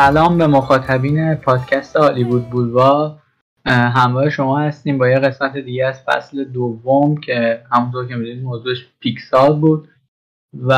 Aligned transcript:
سلام 0.00 0.38
به 0.38 0.46
مخاطبین 0.46 1.34
پادکست 1.34 1.96
هالیوود 1.96 2.50
بولوا 2.50 3.18
همراه 3.66 4.30
شما 4.30 4.60
هستیم 4.60 4.98
با 4.98 5.08
یه 5.08 5.18
قسمت 5.18 5.56
دیگه 5.56 5.86
از 5.86 6.02
فصل 6.02 6.44
دوم 6.44 7.16
که 7.16 7.62
همونطور 7.72 8.08
که 8.08 8.14
می‌دونید 8.16 8.44
موضوعش 8.44 8.86
پیکسال 9.00 9.60
بود 9.60 9.88
و 10.62 10.72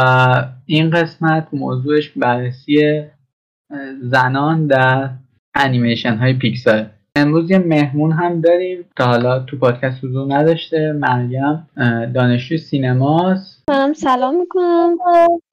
این 0.67 0.91
قسمت 0.91 1.49
موضوعش 1.53 2.09
بررسی 2.09 3.03
زنان 4.01 4.67
در 4.67 5.11
انیمیشن 5.55 6.17
های 6.17 6.35
پیکسال 6.35 6.87
امروز 7.17 7.51
یه 7.51 7.59
مهمون 7.59 8.13
هم 8.13 8.41
داریم 8.41 8.85
تا 8.97 9.07
حالا 9.07 9.39
تو 9.39 9.59
پادکست 9.59 10.05
حضور 10.05 10.35
نداشته 10.35 10.93
مریم 10.93 11.69
دانشجو 12.15 12.57
سینماست. 12.57 13.52
منم 13.69 13.93
سلام 13.93 14.37
می‌کنم. 14.41 14.97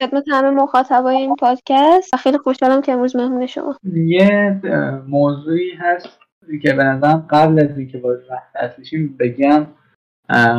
خدمت 0.01 0.23
همه 0.27 0.49
مخاطبای 0.49 1.15
این 1.15 1.35
پادکست. 1.35 2.15
خیلی 2.15 2.37
خوشحالم 2.37 2.81
که 2.81 2.91
امروز 2.91 3.15
مهمون 3.15 3.45
شما. 3.45 3.75
یه 3.93 4.61
موضوعی 5.07 5.71
هست 5.71 6.19
که 6.61 6.73
به 6.73 6.83
نظرم 6.83 7.27
قبل 7.29 7.59
از 7.59 7.77
اینکه 7.77 7.97
وارد 7.97 8.27
بحث 8.29 8.55
اصلیشیم 8.55 9.17
بگم 9.19 9.67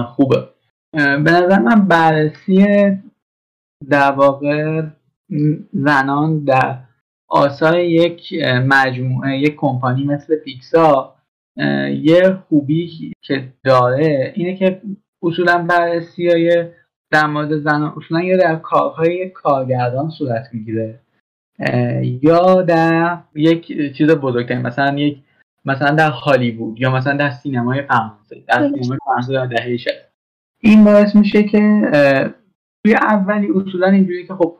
خوبه. 0.06 0.48
به 0.92 1.30
نظر 1.30 1.58
من 1.58 1.88
بررسی 1.88 2.66
در 3.90 4.10
واقع 4.10 4.82
زنان 5.72 6.44
در 6.44 6.78
آثار 7.28 7.78
یک 7.78 8.34
مجموعه 8.66 9.38
یک 9.38 9.56
کمپانی 9.56 10.04
مثل 10.04 10.36
پیکسا 10.36 11.14
یه 12.02 12.38
خوبی 12.48 13.12
که 13.22 13.52
داره 13.64 14.32
اینه 14.36 14.56
که 14.56 14.82
اصولا 15.22 15.58
بررسی 15.68 16.28
های 16.28 16.64
در 17.10 17.26
مورد 17.26 17.58
زنان 17.58 17.92
اصولا 17.96 18.22
یا 18.22 18.36
در 18.36 18.56
کارهای 18.56 19.28
کارگردان 19.28 20.10
صورت 20.10 20.48
می‌گیره. 20.52 21.00
یا 22.22 22.62
در 22.62 23.18
یک 23.34 23.66
چیز 23.96 24.10
بزرگتر 24.10 24.58
مثلا 24.58 24.98
یک 24.98 25.18
مثلا 25.64 25.90
در 25.90 26.10
هالیوود 26.10 26.80
یا 26.80 26.90
مثلا 26.90 27.16
در 27.16 27.30
سینمای 27.30 27.82
فرانسه 27.82 28.42
در 28.48 28.68
سینمای 28.68 28.98
فرانسه 29.04 29.32
در 29.32 29.46
دهه 29.46 29.76
این 30.60 30.84
باعث 30.84 31.16
میشه 31.16 31.42
که 31.42 31.82
توی 32.84 32.94
اولی 32.94 33.48
اصولا 33.50 33.86
اینجوری 33.86 34.26
که 34.26 34.34
خب 34.34 34.56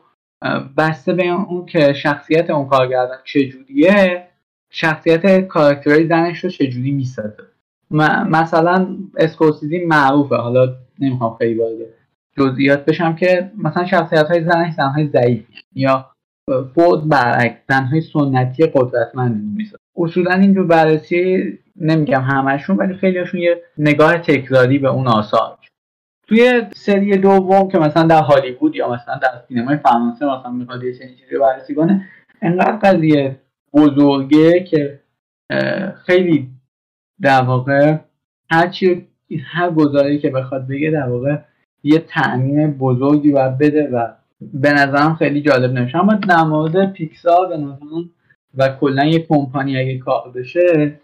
بسته 0.77 1.13
به 1.13 1.27
اون 1.27 1.65
که 1.65 1.93
شخصیت 1.93 2.49
اون 2.49 2.67
کارگردان 2.67 3.17
چجوریه 3.23 4.27
شخصیت 4.69 5.47
کاراکترهای 5.47 6.07
زنش 6.07 6.43
رو 6.43 6.49
چجوری 6.49 6.91
می‌سازه. 6.91 7.43
مثلا 8.29 8.97
اسکورسیزی 9.17 9.85
معروفه 9.85 10.35
حالا 10.35 10.75
نمی‌خوام 10.99 11.37
خیلی 11.37 11.53
وارد 11.59 12.00
جزئیات 12.37 12.85
بشم 12.85 13.15
که 13.15 13.51
مثلا 13.57 13.85
شخصیت 13.85 14.27
های 14.27 14.43
زنش 14.43 14.73
زنهای 14.73 15.07
ضعیف. 15.07 15.45
یا 15.75 16.11
فورد 16.73 17.09
برعکس 17.09 17.57
زنهای 17.69 18.01
سنتی 18.01 18.65
قدرتمند 18.65 19.55
می‌سازه 19.57 19.77
اصولا 19.95 20.33
اینجور 20.33 20.67
بررسی 20.67 21.43
نمیگم 21.75 22.21
همشون 22.21 22.77
ولی 22.77 22.93
خیلیشون 22.93 23.39
یه 23.39 23.61
نگاه 23.77 24.17
تکراری 24.17 24.79
به 24.79 24.89
اون 24.89 25.07
آثار 25.07 25.57
توی 26.27 26.61
سری 26.75 27.17
دوم 27.17 27.69
که 27.69 27.79
مثلا 27.79 28.03
در 28.03 28.21
هالیوود 28.21 28.75
یا 28.75 28.89
مثلا 28.89 29.15
در 29.15 29.41
سینمای 29.47 29.77
فرانسه 29.77 30.25
مثلا 30.25 30.51
می‌خواد 30.51 30.83
یه 30.83 30.93
چنین 30.93 31.15
چیزی 31.15 31.37
بررسی 31.37 31.75
کنه 31.75 32.07
انقدر 32.41 32.77
قضیه 32.77 33.35
بزرگه 33.73 34.63
که 34.63 34.99
خیلی 36.05 36.49
در 37.21 37.41
واقع 37.41 37.97
هرچی 38.51 39.07
هر 39.45 39.71
گزاری 39.71 40.19
که 40.19 40.29
بخواد 40.29 40.67
بگه 40.67 40.91
در 40.91 41.09
واقع 41.09 41.37
یه 41.83 41.99
تعمیم 41.99 42.71
بزرگی 42.71 43.31
باید 43.31 43.57
بده 43.57 43.89
و 43.89 44.07
به 44.53 44.73
نظرم 44.73 45.15
خیلی 45.15 45.41
جالب 45.41 45.71
نمیشه. 45.71 45.97
اما 45.97 46.13
در 46.13 46.43
مورد 46.43 46.93
پیکسار 46.93 47.49
به 47.49 47.57
نظرم 47.57 48.09
و 48.57 48.69
کلا 48.69 49.05
یه 49.05 49.19
کمپانی 49.19 49.77
اگه 49.77 49.97
کار 49.97 50.31
بشه 50.35 50.99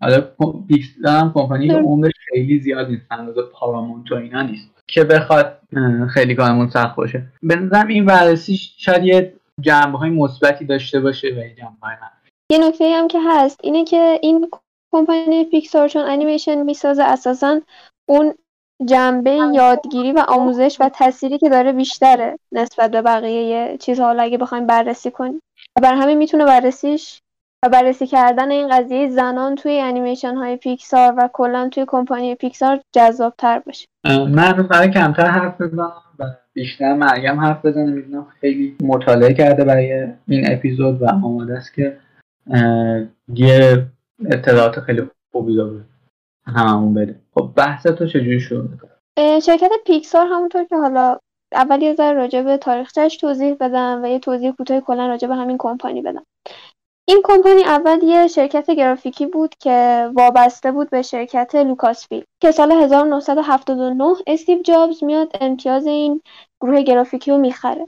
حالا 0.00 0.20
پیکسار 0.68 1.16
هم 1.16 1.32
کمپانی 1.32 1.68
که 1.68 1.74
عمرش 1.74 2.12
خیلی 2.28 2.60
زیاد 2.60 2.88
نیست 2.88 3.06
انداز 3.10 3.34
پارامونت 3.52 4.12
و 4.12 4.14
اینا 4.14 4.42
نیست. 4.42 4.70
که 4.86 5.04
بخواد 5.04 5.58
خیلی 6.10 6.34
کارمون 6.34 6.68
سخت 6.68 6.96
باشه. 6.96 7.22
به 7.42 7.56
نظرم 7.56 7.86
این 7.86 8.04
بررسی 8.04 8.56
شاید 8.56 9.04
یه 9.04 9.32
جنبه 9.60 9.98
های 9.98 10.10
مثبتی 10.10 10.64
داشته 10.64 11.00
باشه 11.00 11.28
و 11.28 11.38
یه 11.38 11.54
جنبه 11.54 11.76
های 11.82 11.96
یه 12.52 12.68
نکته 12.68 12.84
هم 12.94 13.08
که 13.08 13.18
هست 13.26 13.60
اینه 13.62 13.84
که 13.84 14.18
این 14.22 14.50
کمپانی 14.92 15.44
پیکسار 15.44 15.88
چون 15.88 16.02
انیمیشن 16.02 16.62
می‌سازه 16.62 17.02
اساسا 17.02 17.60
اون 18.08 18.34
جنبه 18.84 19.30
یادگیری 19.54 20.12
و 20.12 20.24
آموزش 20.28 20.76
و 20.80 20.88
تأثیری 20.88 21.38
که 21.38 21.48
داره 21.48 21.72
بیشتره 21.72 22.38
نسبت 22.52 22.90
به 22.90 23.02
بقیه 23.02 23.76
چیزها. 23.80 24.06
حالا 24.06 24.22
اگه 24.22 24.38
بخوایم 24.38 24.66
بررسی 24.66 25.10
کنیم. 25.10 25.42
و 25.78 25.80
بر 25.82 25.94
همین 25.94 26.18
می‌تونه 26.18 26.44
بررسیش 26.44 27.20
و 27.64 27.68
بررسی 27.68 28.06
کردن 28.06 28.50
این 28.50 28.68
قضیه 28.68 29.08
زنان 29.08 29.54
توی 29.54 29.80
انیمیشن 29.80 30.34
های 30.34 30.56
پیکسار 30.56 31.14
و 31.16 31.30
کلا 31.32 31.68
توی 31.68 31.84
کمپانی 31.88 32.34
پیکسار 32.34 32.80
جذاب 32.92 33.34
تر 33.38 33.58
باشه 33.58 33.86
من 34.06 34.52
برای 34.52 34.90
کمتر 34.90 35.26
حرف 35.26 35.60
بزنم 35.60 35.92
و 36.18 36.24
بیشتر 36.52 36.94
مریم 36.94 37.40
حرف 37.40 37.66
بزنم 37.66 37.92
می‌دونم 37.92 38.26
خیلی 38.40 38.76
مطالعه 38.82 39.34
کرده 39.34 39.64
برای 39.64 40.06
این 40.28 40.52
اپیزود 40.52 41.02
و 41.02 41.06
آماده 41.06 41.56
است 41.56 41.74
که 41.74 41.96
یه 43.34 43.86
اطلاعات 44.30 44.80
خیلی 44.80 45.02
خوبی 45.32 45.56
داره. 45.56 45.80
هممون 46.50 46.94
بده. 46.94 47.20
خب 47.34 47.50
بحث 47.56 47.86
تو 47.86 48.06
چجوری 48.06 48.40
شروع 48.40 48.64
شرکت 49.42 49.70
پیکسار 49.86 50.26
همونطور 50.26 50.64
که 50.64 50.76
حالا 50.76 51.18
اول 51.52 51.82
یه 51.82 51.94
ذره 51.94 52.12
راجع 52.12 52.42
به 52.42 52.56
تاریخچهش 52.56 53.16
توضیح 53.16 53.54
بدم 53.54 54.00
و 54.02 54.06
یه 54.06 54.18
توضیح 54.18 54.50
کوتاه 54.50 54.80
کلا 54.80 55.06
راجع 55.06 55.28
به 55.28 55.34
همین 55.34 55.56
کمپانی 55.58 56.02
بدم. 56.02 56.26
این 57.08 57.20
کمپانی 57.24 57.62
اول 57.62 58.02
یه 58.02 58.26
شرکت 58.26 58.70
گرافیکی 58.70 59.26
بود 59.26 59.54
که 59.54 60.08
وابسته 60.14 60.72
بود 60.72 60.90
به 60.90 61.02
شرکت 61.02 61.54
لوکاس 61.54 62.08
فیلم 62.08 62.24
که 62.40 62.50
سال 62.50 62.72
1979 62.72 64.14
استیو 64.26 64.62
جابز 64.62 65.04
میاد 65.04 65.32
امتیاز 65.40 65.86
این 65.86 66.20
گروه 66.60 66.82
گرافیکی 66.82 67.30
رو 67.30 67.38
می‌خره. 67.38 67.86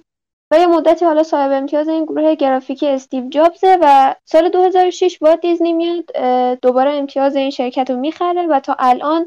و 0.53 0.59
یه 0.59 0.67
مدتی 0.67 1.05
حالا 1.05 1.23
صاحب 1.23 1.51
امتیاز 1.53 1.89
این 1.89 2.05
گروه 2.05 2.35
گرافیکی 2.35 2.89
استیو 2.89 3.29
جابزه 3.29 3.79
و 3.83 4.15
سال 4.25 4.49
2006 4.49 5.19
با 5.19 5.35
دیزنی 5.35 5.73
میاد 5.73 6.05
دوباره 6.63 6.91
امتیاز 6.91 7.37
این 7.37 7.51
شرکت 7.51 7.91
رو 7.91 7.97
می‌خره 7.97 8.47
و 8.47 8.61
تا 8.61 8.77
الان 8.79 9.27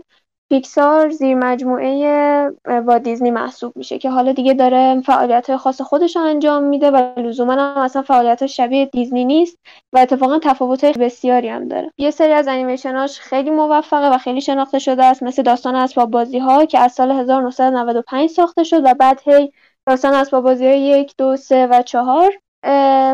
پیکسار 0.49 1.09
زیر 1.09 1.35
مجموعه 1.35 2.51
با 2.87 2.97
دیزنی 2.97 3.31
محسوب 3.31 3.77
میشه 3.77 3.97
که 3.97 4.09
حالا 4.09 4.31
دیگه 4.31 4.53
داره 4.53 5.01
فعالیت 5.01 5.55
خاص 5.55 5.81
خودش 5.81 6.17
انجام 6.17 6.63
میده 6.63 6.91
و 6.91 7.19
لزوما 7.19 7.53
هم 7.53 7.77
اصلا 7.81 8.01
فعالیت 8.01 8.45
شبیه 8.45 8.85
دیزنی 8.85 9.25
نیست 9.25 9.57
و 9.93 9.97
اتفاقا 9.99 10.39
تفاوت 10.39 10.85
بسیاری 10.85 11.47
هم 11.47 11.67
داره. 11.67 11.91
یه 11.97 12.11
سری 12.11 12.31
از 12.33 12.47
انیمیشناش 12.47 13.19
خیلی 13.19 13.49
موفقه 13.49 14.15
و 14.15 14.17
خیلی 14.17 14.41
شناخته 14.41 14.79
شده 14.79 15.05
است 15.05 15.23
مثل 15.23 15.43
داستان 15.43 15.75
اسباب 15.75 16.11
بازی 16.11 16.39
ها 16.39 16.65
که 16.65 16.79
از 16.79 16.91
سال 16.91 17.11
1995 17.11 18.29
ساخته 18.29 18.63
شد 18.63 18.81
و 18.85 18.93
بعد 18.93 19.21
هی 19.25 19.51
داستان 19.87 20.13
اسباب 20.13 20.43
بازی 20.43 20.65
های 20.67 20.79
یک 20.79 21.13
دو 21.17 21.35
سه 21.35 21.67
و 21.67 21.81
چهار 21.81 22.33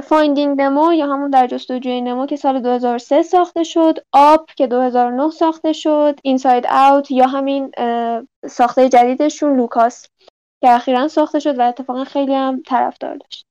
Finding 0.03 0.61
Nemo 0.61 0.93
یا 0.93 1.07
همون 1.07 1.29
در 1.29 1.47
جستجوی 1.47 2.01
نمو 2.01 2.25
که 2.25 2.35
سال 2.35 2.59
2003 2.59 3.23
ساخته 3.23 3.63
شد 3.63 3.99
Up 4.11 4.49
که 4.55 4.67
2009 4.67 5.29
ساخته 5.29 5.73
شد 5.73 6.19
Inside 6.23 6.65
Out 6.67 7.11
یا 7.11 7.27
همین 7.27 7.71
ساخته 8.47 8.89
جدیدشون 8.89 9.57
لوکا 9.57 9.91
است 9.91 10.07
که 10.61 10.69
اخیرا 10.69 11.07
ساخته 11.07 11.39
شد 11.39 11.59
و 11.59 11.61
اتفاقا 11.61 12.03
خیلی 12.03 12.35
هم 12.35 12.61
طرفدار 12.67 13.15
داشت. 13.15 13.45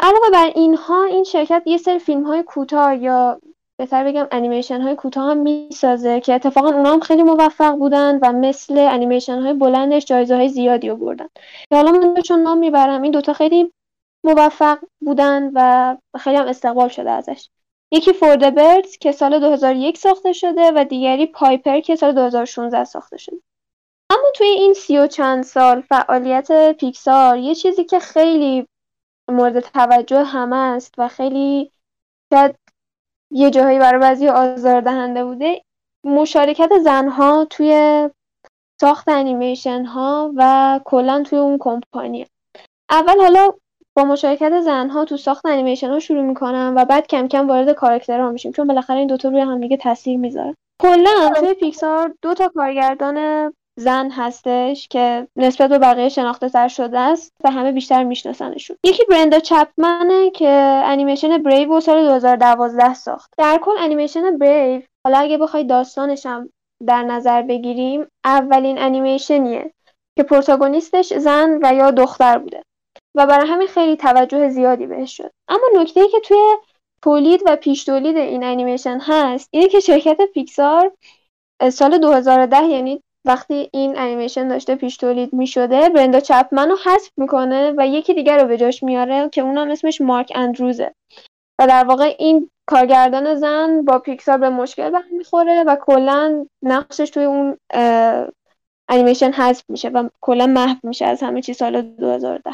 علاوه 0.00 0.30
بر 0.32 0.50
اینها 0.54 1.04
این 1.04 1.24
شرکت 1.24 1.62
یه 1.66 1.78
سری 1.78 1.98
فیلم 1.98 2.24
های 2.24 2.42
کوتاه 2.42 2.96
یا 2.96 3.40
بهتر 3.76 4.04
بگم 4.04 4.28
انیمیشن 4.30 4.80
های 4.80 4.96
کوتاه 4.96 5.30
هم 5.30 5.38
می‌سازه 5.38 6.20
که 6.20 6.34
اتفاقا 6.34 6.68
اونا 6.68 6.92
هم 6.92 7.00
خیلی 7.00 7.22
موفق 7.22 7.74
بودن 7.74 8.18
و 8.22 8.32
مثل 8.32 8.78
انیمیشن 8.78 9.40
های 9.40 9.52
بلندش 9.52 10.04
جایزه 10.04 10.36
های 10.36 10.48
زیادی 10.48 10.90
آوردن. 10.90 11.28
حالا 11.72 11.92
من 11.92 12.22
چون 12.22 12.42
نام 12.42 12.58
می‌برم. 12.58 13.02
این 13.02 13.12
دوتا 13.12 13.32
خیلی 13.32 13.72
موفق 14.24 14.78
بودن 15.00 15.50
و 15.54 15.96
خیلی 16.18 16.36
هم 16.36 16.46
استقبال 16.46 16.88
شده 16.88 17.10
ازش. 17.10 17.48
یکی 17.92 18.12
فورد 18.12 18.54
بردز 18.54 18.96
که 18.96 19.12
سال 19.12 19.40
2001 19.40 19.98
ساخته 19.98 20.32
شده 20.32 20.72
و 20.76 20.84
دیگری 20.84 21.26
پایپر 21.26 21.80
که 21.80 21.96
سال 21.96 22.12
2016 22.12 22.84
ساخته 22.84 23.16
شده. 23.16 23.36
اما 24.10 24.24
توی 24.34 24.46
این 24.46 24.74
سی 24.74 24.98
و 24.98 25.06
چند 25.06 25.44
سال 25.44 25.80
فعالیت 25.80 26.72
پیکسار 26.72 27.38
یه 27.38 27.54
چیزی 27.54 27.84
که 27.84 27.98
خیلی 27.98 28.66
مورد 29.30 29.60
توجه 29.60 30.24
همه 30.24 30.56
است 30.56 30.94
و 30.98 31.08
خیلی 31.08 31.72
شاید 32.32 32.56
یه 33.34 33.50
جاهایی 33.50 33.78
برای 33.78 34.00
بعضی 34.00 34.28
آزاردهنده 34.28 35.24
بوده 35.24 35.62
مشارکت 36.04 36.78
زنها 36.78 37.44
توی 37.50 38.08
ساخت 38.80 39.08
انیمیشن 39.08 39.84
ها 39.84 40.32
و 40.36 40.80
کلا 40.84 41.22
توی 41.22 41.38
اون 41.38 41.58
کمپانی. 41.60 42.26
اول 42.90 43.20
حالا 43.20 43.52
با 43.96 44.04
مشارکت 44.04 44.60
زنها 44.60 45.04
تو 45.04 45.16
ساخت 45.16 45.46
انیمیشن 45.46 45.90
ها 45.90 45.98
شروع 45.98 46.22
می‌کنم 46.22 46.74
و 46.76 46.84
بعد 46.84 47.06
کم 47.06 47.28
کم 47.28 47.48
وارد 47.48 47.72
کاراکترها 47.72 48.30
میشیم 48.30 48.52
چون 48.52 48.66
بالاخره 48.66 48.96
این 48.96 49.06
دوتا 49.06 49.28
روی 49.28 49.40
هم 49.40 49.60
دیگه 49.60 49.76
تاثیر 49.76 50.18
می‌ذاره. 50.18 50.54
کلا 50.82 51.30
توی 51.36 51.54
پیکسار 51.54 52.14
دو 52.22 52.34
تا 52.34 52.48
کارگردان 52.48 53.52
زن 53.76 54.10
هستش 54.10 54.88
که 54.88 55.28
نسبت 55.36 55.70
به 55.70 55.78
بقیه 55.78 56.08
شناخته 56.08 56.48
تر 56.48 56.68
شده 56.68 56.98
است 56.98 57.32
و 57.44 57.50
همه 57.50 57.72
بیشتر 57.72 58.04
میشناسنشون. 58.04 58.76
یکی 58.84 59.04
برندا 59.10 59.38
چپمنه 59.38 60.30
که 60.30 60.48
انیمیشن 60.84 61.38
Brave 61.38 61.76
و 61.76 61.80
سال 61.80 62.04
2012 62.04 62.94
ساخت. 62.94 63.30
در 63.38 63.58
کل 63.62 63.74
انیمیشن 63.78 64.38
Brave 64.38 64.82
حالا 65.06 65.18
اگه 65.18 65.38
بخوای 65.38 65.64
داستانشم 65.64 66.48
در 66.86 67.02
نظر 67.02 67.42
بگیریم 67.42 68.06
اولین 68.24 68.78
انیمیشنیه 68.78 69.72
که 70.16 70.22
پروتاگونیستش 70.22 71.14
زن 71.14 71.58
و 71.62 71.74
یا 71.74 71.90
دختر 71.90 72.38
بوده. 72.38 72.62
و 73.14 73.26
برای 73.26 73.48
همین 73.48 73.68
خیلی 73.68 73.96
توجه 73.96 74.48
زیادی 74.48 74.86
بهش 74.86 75.16
شد. 75.16 75.30
اما 75.48 75.82
نکته 75.82 76.08
که 76.08 76.20
توی 76.20 76.56
تولید 77.02 77.42
و 77.46 77.56
پیش 77.56 77.84
تولید 77.84 78.16
این 78.16 78.44
انیمیشن 78.44 78.98
هست 79.00 79.48
اینه 79.52 79.68
که 79.68 79.80
شرکت 79.80 80.20
پیکسار 80.34 80.92
سال 81.72 81.98
2010 81.98 82.64
یعنی 82.64 83.02
وقتی 83.24 83.68
این 83.72 83.98
انیمیشن 83.98 84.48
داشته 84.48 84.74
پیش 84.74 84.96
تولید 84.96 85.32
می 85.32 85.46
شده 85.46 85.88
برندا 85.88 86.20
چپمن 86.20 86.70
رو 86.70 86.76
حذف 86.84 87.10
می‌کنه 87.16 87.74
و 87.76 87.86
یکی 87.86 88.14
دیگر 88.14 88.42
رو 88.42 88.48
به 88.48 88.56
جاش 88.56 88.82
میاره 88.82 89.28
که 89.28 89.40
اونم 89.40 89.70
اسمش 89.70 90.00
مارک 90.00 90.32
اندروزه. 90.34 90.94
و 91.58 91.66
در 91.66 91.84
واقع 91.84 92.16
این 92.18 92.50
کارگردان 92.66 93.34
زن 93.34 93.84
با 93.84 93.98
پیکسار 93.98 94.38
به 94.38 94.50
مشکل 94.50 94.90
برمیخوره 94.90 95.64
و 95.66 95.76
کلا 95.76 96.46
نقشش 96.62 97.10
توی 97.10 97.24
اون 97.24 97.56
انیمیشن 98.88 99.32
حذف 99.32 99.64
میشه 99.68 99.88
و 99.88 100.08
کلا 100.20 100.46
محو 100.46 100.76
میشه 100.82 101.04
از 101.04 101.22
همه 101.22 101.42
چی 101.42 101.54
سال 101.54 101.82
2010 101.82 102.50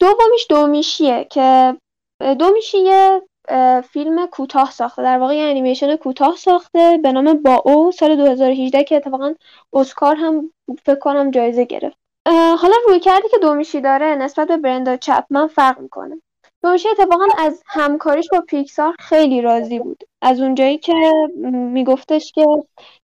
دومیش 0.00 0.46
دومیشیه 0.48 1.24
که 1.30 1.76
دومیشی 2.38 2.78
یه 2.78 3.22
فیلم 3.90 4.26
کوتاه 4.26 4.70
ساخته. 4.70 5.02
در 5.02 5.18
واقع 5.18 5.34
یه 5.34 5.42
انیمیشن 5.42 5.96
کوتاه 5.96 6.36
ساخته 6.36 7.00
به 7.02 7.12
نام 7.12 7.34
با 7.34 7.62
او 7.64 7.92
سال 7.92 8.16
2018 8.16 8.84
که 8.84 8.96
اتفاقا 8.96 9.34
اسکار 9.72 10.16
هم 10.16 10.50
فکر 10.84 10.98
کنم 10.98 11.30
جایزه 11.30 11.64
گرفت. 11.64 11.96
حالا 12.58 12.74
روی 12.88 13.00
کردی 13.00 13.28
که 13.28 13.38
دومیشی 13.38 13.80
داره 13.80 14.06
نسبت 14.06 14.48
به 14.48 14.56
برندا 14.56 14.96
چپمن 14.96 15.46
فرق 15.46 15.80
می‌کنه. 15.80 16.20
دومیشی 16.62 16.88
اتفاقا 16.88 17.24
از 17.38 17.62
همکاریش 17.66 18.26
با 18.32 18.40
پیکسار 18.40 18.94
خیلی 18.98 19.42
راضی 19.42 19.78
بود. 19.78 20.04
از 20.22 20.40
اونجایی 20.40 20.78
که 20.78 20.94
میگفتش 21.52 22.32
که 22.32 22.46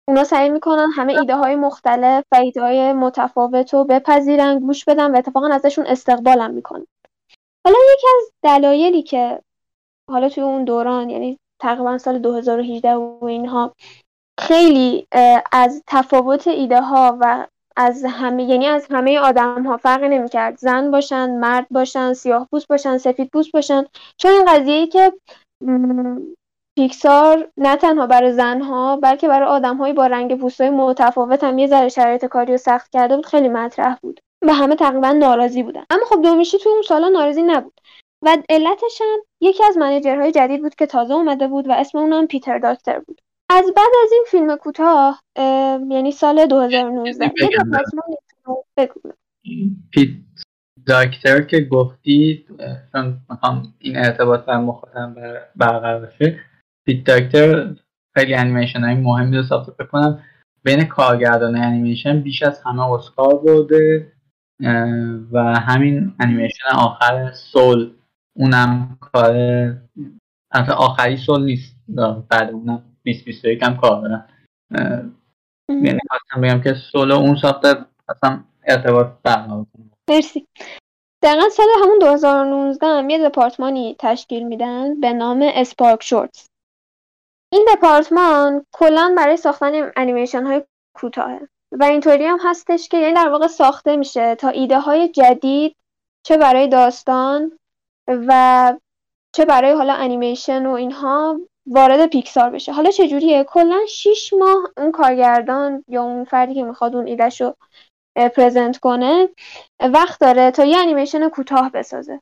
اونا 0.08 0.24
سعی 0.24 0.48
می‌کنن 0.48 0.88
همه 0.96 1.12
ایده 1.12 1.36
های 1.36 1.56
مختلف 1.56 2.24
و 2.32 2.36
ایده 2.36 2.60
های 2.60 2.92
متفاوت 2.92 3.74
رو 3.74 3.84
بپذیرن 3.84 4.58
گوش 4.58 4.84
بدن 4.84 5.14
و 5.14 5.18
اتفاقا 5.18 5.48
ازشون 5.48 5.86
استقبالم 5.86 6.50
می‌کنن. 6.50 6.86
حالا 7.66 7.78
یکی 7.94 8.06
از 8.16 8.32
دلایلی 8.42 9.02
که 9.02 9.40
حالا 10.08 10.28
توی 10.28 10.42
اون 10.42 10.64
دوران 10.64 11.10
یعنی 11.10 11.38
تقریبا 11.60 11.98
سال 11.98 12.18
2018 12.18 12.94
و 12.94 13.24
اینها 13.24 13.72
خیلی 14.40 15.06
از 15.52 15.82
تفاوت 15.86 16.46
ایده 16.48 16.80
ها 16.80 17.18
و 17.20 17.46
از 17.76 18.04
همه 18.04 18.44
یعنی 18.44 18.66
از 18.66 18.86
همه 18.90 19.18
آدم 19.18 19.66
ها 19.66 19.76
فرقی 19.76 20.08
نمی‌کرد. 20.08 20.58
زن 20.58 20.90
باشن 20.90 21.30
مرد 21.30 21.66
باشن 21.70 22.12
سیاه 22.12 22.48
پوست 22.50 22.68
باشن 22.68 22.98
سفید 22.98 23.30
پوست 23.32 23.52
باشن. 23.52 23.84
چون 24.16 24.30
این 24.30 24.44
قضیه 24.44 24.74
ای 24.74 24.86
که 24.86 25.12
پیکسار 26.78 27.48
نه 27.56 27.76
تنها 27.76 28.06
برای 28.06 28.32
زنها 28.32 28.96
بلکه 28.96 29.28
برای 29.28 29.48
آدمهایی 29.48 29.92
با 29.92 30.06
رنگ 30.06 30.40
پوستای 30.40 30.70
متفاوت 30.70 31.44
هم 31.44 31.58
یه 31.58 31.66
ذره 31.66 31.88
شرایط 31.88 32.24
کاری 32.24 32.52
رو 32.52 32.58
سخت 32.58 32.90
کرده 32.90 33.16
بود 33.16 33.26
خیلی 33.26 33.48
مطرح 33.48 33.98
بود. 34.02 34.20
و 34.42 34.54
همه 34.54 34.76
تقریبا 34.76 35.12
ناراضی 35.12 35.62
بودن. 35.62 35.84
اما 35.90 36.04
خب 36.10 36.22
دومیشی 36.22 36.58
توی 36.58 36.72
اون 36.72 36.82
سالا 36.82 37.08
ناراضی 37.08 37.42
نبود. 37.42 37.77
و 38.22 38.36
علتش 38.48 39.00
هم 39.00 39.18
یکی 39.40 39.64
از 39.64 39.76
منیجرهای 39.76 40.32
جدید 40.32 40.62
بود 40.62 40.74
که 40.74 40.86
تازه 40.86 41.14
اومده 41.14 41.48
بود 41.48 41.68
و 41.68 41.72
اسم 41.72 41.98
اونم 41.98 42.26
پیتر 42.26 42.58
داکتر 42.58 42.98
بود. 42.98 43.20
از 43.50 43.64
بعد 43.76 43.90
از 44.04 44.12
این 44.12 44.24
فیلم 44.30 44.56
کوتاه 44.56 45.22
یعنی 45.90 46.12
سال 46.12 46.46
2019 46.46 47.32
پیت 49.92 50.08
داکتر 50.86 51.42
که 51.42 51.60
گفتی 51.60 52.46
چون 52.92 53.20
می‌خوام 53.30 53.74
این 53.78 53.96
ارتباط 53.96 54.44
بر 54.44 54.58
مخاطب 54.58 55.14
برقرار 55.56 56.06
بشه 56.06 56.40
پیت 56.86 57.04
داکتر 57.06 57.74
خیلی 58.16 58.34
انیمیشن 58.34 58.84
های 58.84 58.94
مهمی 58.94 59.36
رو 59.36 59.42
ساخته 59.42 59.72
بکنم. 59.84 60.22
بین 60.62 60.84
کارگردان 60.84 61.56
انیمیشن 61.56 62.20
بیش 62.20 62.42
از 62.42 62.62
همه 62.62 62.92
اسکار 62.92 63.38
برده 63.38 64.12
و 65.32 65.38
همین 65.40 66.14
انیمیشن 66.20 66.68
آخر 66.74 67.32
سول. 67.32 67.90
اونم 68.38 68.98
کار 69.00 69.34
اصلا 70.50 70.74
آخری 70.74 71.16
سول 71.16 71.44
نیست. 71.44 71.76
بعد 72.28 72.50
اونم 72.50 72.82
2021 73.04 73.62
هم 73.62 73.76
کار 73.76 74.00
دارن. 74.00 74.28
یعنی 75.68 76.00
خواستم 76.10 76.40
بگم 76.40 76.60
که 76.60 76.74
سولو 76.74 77.14
اون 77.14 77.36
ساخته 77.36 77.76
اصلا 78.08 78.44
ارتباط 78.64 79.06
برقرار 79.22 79.66
مرسی. 80.10 80.46
دقیقا 81.22 81.48
سال 81.48 81.66
همون 81.82 81.98
2019 81.98 82.86
هم 82.86 83.10
یه 83.10 83.28
دپارتمانی 83.28 83.96
تشکیل 83.98 84.42
میدن 84.42 85.00
به 85.00 85.12
نام 85.12 85.50
اسپارک 85.54 86.02
شورتس 86.02 86.48
این 87.52 87.66
دپارتمان 87.74 88.66
کلا 88.72 89.14
برای 89.16 89.36
ساختن 89.36 89.92
انیمیشن 89.96 90.46
های 90.46 90.64
کوتاهه 90.94 91.48
و 91.72 91.84
اینطوری 91.84 92.24
هم 92.24 92.38
هستش 92.44 92.88
که 92.88 92.98
یعنی 92.98 93.14
در 93.14 93.28
واقع 93.28 93.46
ساخته 93.46 93.96
میشه 93.96 94.34
تا 94.34 94.48
ایده 94.48 94.80
های 94.80 95.08
جدید 95.08 95.76
چه 96.22 96.36
برای 96.36 96.68
داستان 96.68 97.58
و 98.08 98.74
چه 99.32 99.44
برای 99.44 99.72
حالا 99.72 99.92
انیمیشن 99.92 100.66
و 100.66 100.72
اینها 100.72 101.40
وارد 101.66 102.06
پیکسار 102.06 102.50
بشه. 102.50 102.72
حالا 102.72 102.90
چجوریه؟ 102.90 103.44
کلا 103.44 103.78
6 103.88 104.32
ماه 104.38 104.56
اون 104.76 104.92
کارگردان 104.92 105.84
یا 105.88 106.02
اون 106.02 106.24
فردی 106.24 106.54
که 106.54 106.62
می‌خواد 106.62 106.96
اون 106.96 107.06
ایدهش 107.06 107.40
رو 107.40 107.54
پرزنت 108.16 108.78
کنه 108.78 109.28
وقت 109.80 110.20
داره 110.20 110.50
تا 110.50 110.64
یه 110.64 110.78
انیمیشن 110.78 111.28
کوتاه 111.28 111.70
بسازه. 111.70 112.20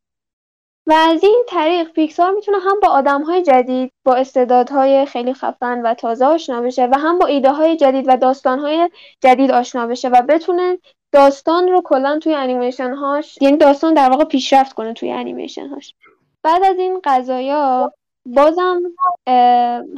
و 0.87 0.93
از 0.93 1.25
این 1.25 1.45
طریق 1.49 1.93
پیکسار 1.93 2.31
می‌تونه 2.31 2.59
هم 2.59 2.81
با 2.83 2.89
آدم 2.89 3.23
های 3.23 3.43
جدید 3.43 3.93
با 4.05 4.15
استعدادهای 4.15 5.07
خیلی 5.07 5.35
خفن 5.35 5.83
و 5.83 5.95
تازه 5.95 6.25
آشنا 6.25 6.61
بشه 6.61 6.87
و 6.87 6.99
هم 6.99 7.19
با 7.19 7.27
ایده 7.27 7.53
های 7.53 7.77
جدید 7.77 8.05
و 8.09 8.17
داستان 8.17 8.59
های 8.59 8.91
جدید 9.21 9.51
آشنا 9.51 9.87
بشه 9.87 10.09
و 10.09 10.23
بتونه 10.23 10.79
داستان 11.17 11.69
رو 11.69 11.81
کلا 11.85 12.19
توی 12.19 12.35
انیمیشن 12.35 12.95
هاش 12.95 13.39
یعنی 13.41 13.57
داستان 13.57 13.95
در 13.95 14.11
واقع 14.11 14.25
پیشرفت 14.25 14.73
کنه 14.73 14.93
توی 14.93 15.13
انیمیشن 15.13 15.69
هاش 15.69 15.95
بعد 16.43 16.65
از 16.65 16.79
این 16.79 17.01
قضایا 17.05 17.93
بازم 18.27 18.83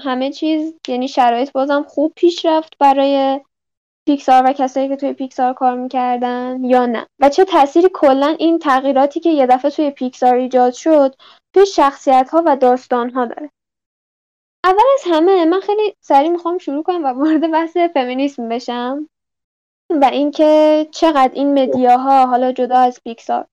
همه 0.01 0.33
چیز 0.33 0.75
یعنی 0.89 1.09
شرایط 1.09 1.53
بازم 1.53 1.83
خوب 1.89 2.13
پیش 2.17 2.45
رفت 2.45 2.79
برای 2.79 3.41
پیکسار 4.07 4.43
و 4.47 4.53
کسایی 4.53 4.89
که 4.89 4.97
توی 4.97 5.13
پیکسار 5.13 5.53
کار 5.53 5.75
می‌کردن 5.75 6.65
یا 6.65 6.87
نه. 6.87 7.07
و 7.19 7.29
چه 7.29 7.45
تأثیری 7.45 7.89
کلا 7.95 8.37
این 8.39 8.59
تغییراتی 8.59 9.21
که 9.21 9.31
یه 9.31 9.47
دفعه 9.47 9.71
توی 9.71 9.91
پیکسار 9.91 10.35
ایجاد 10.35 10.73
شد 10.73 11.15
توی 11.55 11.67
شخصیت 11.67 12.29
ها 12.33 12.43
و 12.47 12.57
داستان 12.57 13.11
ها 13.11 13.27
داره. 13.27 13.51
اول 14.65 14.85
از 14.95 15.03
همه 15.13 15.45
من 15.45 15.61
خیلی 15.61 15.95
سریع 16.01 16.31
می‌خوام 16.31 16.59
شروع 16.59 16.83
کنم 16.83 17.05
و 17.05 17.09
وارد 17.09 17.51
بحث 17.53 17.77
فمینیسم 17.77 18.49
بشم. 18.49 19.09
و 19.91 20.05
اینکه 20.05 20.87
چقدر 20.91 21.31
این 21.35 21.63
مدیاها 21.63 22.27
حالا 22.27 22.53
جدا 22.53 22.79
از 22.79 23.01
پیکسار 23.05 23.47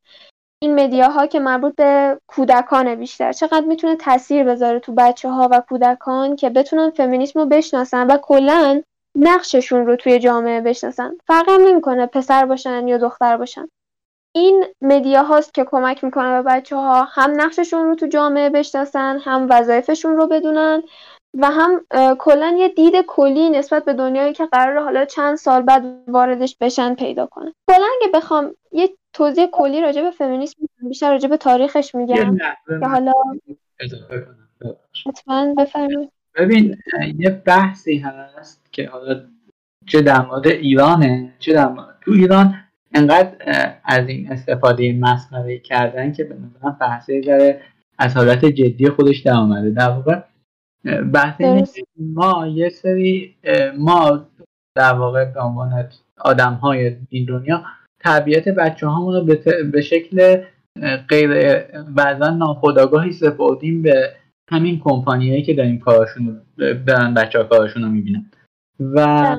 این 0.61 0.79
مدیاها 0.79 1.27
که 1.27 1.39
مربوط 1.39 1.75
به 1.75 2.19
کودکان 2.27 2.95
بیشتر 2.95 3.31
چقدر 3.31 3.65
می‌تونه 3.65 3.95
تاثیر 3.95 4.43
بذاره 4.43 4.79
تو 4.79 4.93
بچه 4.93 5.29
ها 5.29 5.49
و 5.51 5.61
کودکان 5.69 6.35
که 6.35 6.49
بتونن 6.49 6.89
فمینیسم 6.89 7.39
رو 7.39 7.45
بشناسن 7.45 8.07
و 8.07 8.17
کلا 8.17 8.81
نقششون 9.15 9.85
رو 9.85 9.95
توی 9.95 10.19
جامعه 10.19 10.61
بشناسن. 10.61 11.11
فرق 11.27 11.49
هم 11.49 11.61
نمی‌کنه 11.61 12.05
پسر 12.05 12.45
باشن 12.45 12.87
یا 12.87 12.97
دختر 12.97 13.37
باشن. 13.37 13.67
این 14.35 14.65
مدیا 14.81 15.23
هاست 15.23 15.53
که 15.53 15.63
کمک 15.63 16.03
می‌کنه 16.03 16.41
به 16.41 16.49
بچه 16.49 16.75
ها 16.75 17.03
هم 17.03 17.41
نقششون 17.41 17.85
رو 17.85 17.95
تو 17.95 18.07
جامعه 18.07 18.49
بشناسن 18.49 19.19
هم 19.19 19.47
وظایفشون 19.49 20.15
رو 20.17 20.27
بدونن 20.27 20.83
و 21.35 21.51
هم 21.51 21.81
کلا 22.19 22.55
یه 22.59 22.69
دید 22.69 22.93
کلی 23.07 23.49
نسبت 23.49 23.85
به 23.85 23.93
دنیایی 23.93 24.33
که 24.33 24.45
قرار 24.45 24.83
حالا 24.83 25.05
چند 25.05 25.35
سال 25.35 25.61
بعد 25.61 25.83
واردش 26.07 26.57
بشن 26.61 26.95
پیدا 26.95 27.25
کنن. 27.25 27.53
کلا 27.67 27.85
اگه 28.01 28.11
بخوام 28.13 28.51
یه 28.71 28.89
توضیح 29.13 29.45
کلی 29.51 29.81
راجع 29.81 30.01
به 30.01 30.11
فمینیسم 30.11 30.57
بیشتر 30.81 31.11
راجع 31.11 31.29
به 31.29 31.37
تاریخش 31.37 31.95
میگم. 31.95 32.37
که 32.67 32.87
حالا 32.87 33.11
حتما 35.05 35.53
بفرمایید. 35.57 36.11
ببین 36.35 36.77
یه 37.17 37.29
بحثی 37.29 37.97
هست 37.97 38.61
که 38.71 38.89
حالا 38.89 39.21
چه 39.87 40.01
در 40.01 40.21
مورد 40.25 40.47
ایرانه 40.47 41.33
چه 41.39 41.53
در 41.53 41.67
مورد 41.67 41.95
تو 42.01 42.11
ایران 42.11 42.55
انقدر 42.93 43.31
از 43.85 44.07
این 44.07 44.31
استفاده 44.31 44.93
مسخره 44.99 45.59
کردن 45.59 46.13
که 46.13 46.23
به 46.23 46.35
نظرم 46.35 46.77
بحثه 46.81 47.21
داره 47.21 47.61
از 47.97 48.17
حالت 48.17 48.45
جدی 48.45 48.89
خودش 48.89 49.19
در 49.19 49.33
آمده 49.33 49.69
در 49.69 49.89
واقع 49.89 50.19
بحث 51.13 51.41
ما 51.99 52.47
یه 52.47 52.69
سری 52.69 53.35
ما 53.77 54.25
در 54.75 54.93
واقع 54.93 55.25
به 55.25 55.41
عنوان 55.41 55.89
آدم 56.17 56.53
های 56.53 56.95
این 57.09 57.25
دنیا 57.25 57.63
طبیعت 57.99 58.49
بچه 58.49 58.87
رو 58.87 59.25
به 59.71 59.81
شکل 59.81 60.43
غیر 61.09 61.59
بعضا 61.83 62.29
ناخداگاهی 62.29 63.11
سپردیم 63.11 63.81
به 63.81 64.15
همین 64.51 64.79
کمپانیایی 64.79 65.43
که 65.43 65.53
داریم 65.53 65.79
کارشون 65.79 66.41
دارن 66.57 67.13
بچه 67.13 67.37
ها 67.37 67.43
کارشون 67.43 67.83
رو 67.83 67.89
می‌بینن. 67.89 68.31
و 68.79 69.37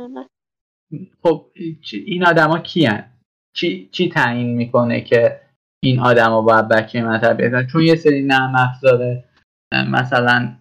خب 1.22 1.46
این 2.06 2.26
آدما 2.26 2.58
کیان؟ 2.58 3.04
چی, 3.56 3.88
چی 3.92 4.08
تعیین 4.08 4.56
می‌کنه 4.56 5.00
که 5.00 5.40
این 5.82 6.00
آدما 6.00 6.42
باید 6.42 6.68
بچه 6.68 7.02
مطلب 7.02 7.66
چون 7.66 7.82
یه 7.82 7.94
سری 7.96 8.22
نرم 8.22 8.54
افزار 8.54 9.24
مثلا 9.72 10.56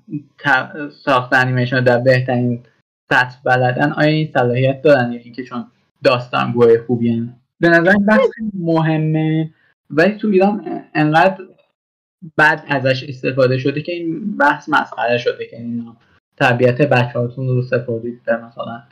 ساخت 1.04 1.34
انیمیشن 1.34 1.84
در 1.84 1.98
بهترین 1.98 2.64
سطح 3.10 3.38
بلدن 3.44 3.92
آیا 3.92 4.10
این 4.10 4.32
صلاحیت 4.34 4.82
دارن 4.82 5.12
یا 5.12 5.20
اینکه 5.20 5.44
چون 5.44 5.66
داستان 6.04 6.52
گوه 6.52 6.78
خوبی 6.88 7.10
هن. 7.10 7.34
به 7.60 7.70
نظر 7.70 7.94
بحث 8.08 8.30
مهمه 8.54 9.50
ولی 9.90 10.18
تو 10.18 10.28
ایران 10.28 10.84
انقدر 10.94 11.38
بعد 12.38 12.64
ازش 12.68 13.04
استفاده 13.04 13.58
شده 13.58 13.82
که 13.82 13.92
این 13.92 14.38
بحث 14.38 14.70
مسخره 14.70 15.18
شده 15.18 15.46
که 15.46 15.58
این 15.58 15.96
طبیعت 16.38 16.82
بچه 16.82 17.20
هاتون 17.20 17.48
رو 17.48 17.62
سپردید 17.62 18.24
به 18.24 18.38
مثلا 18.38 18.84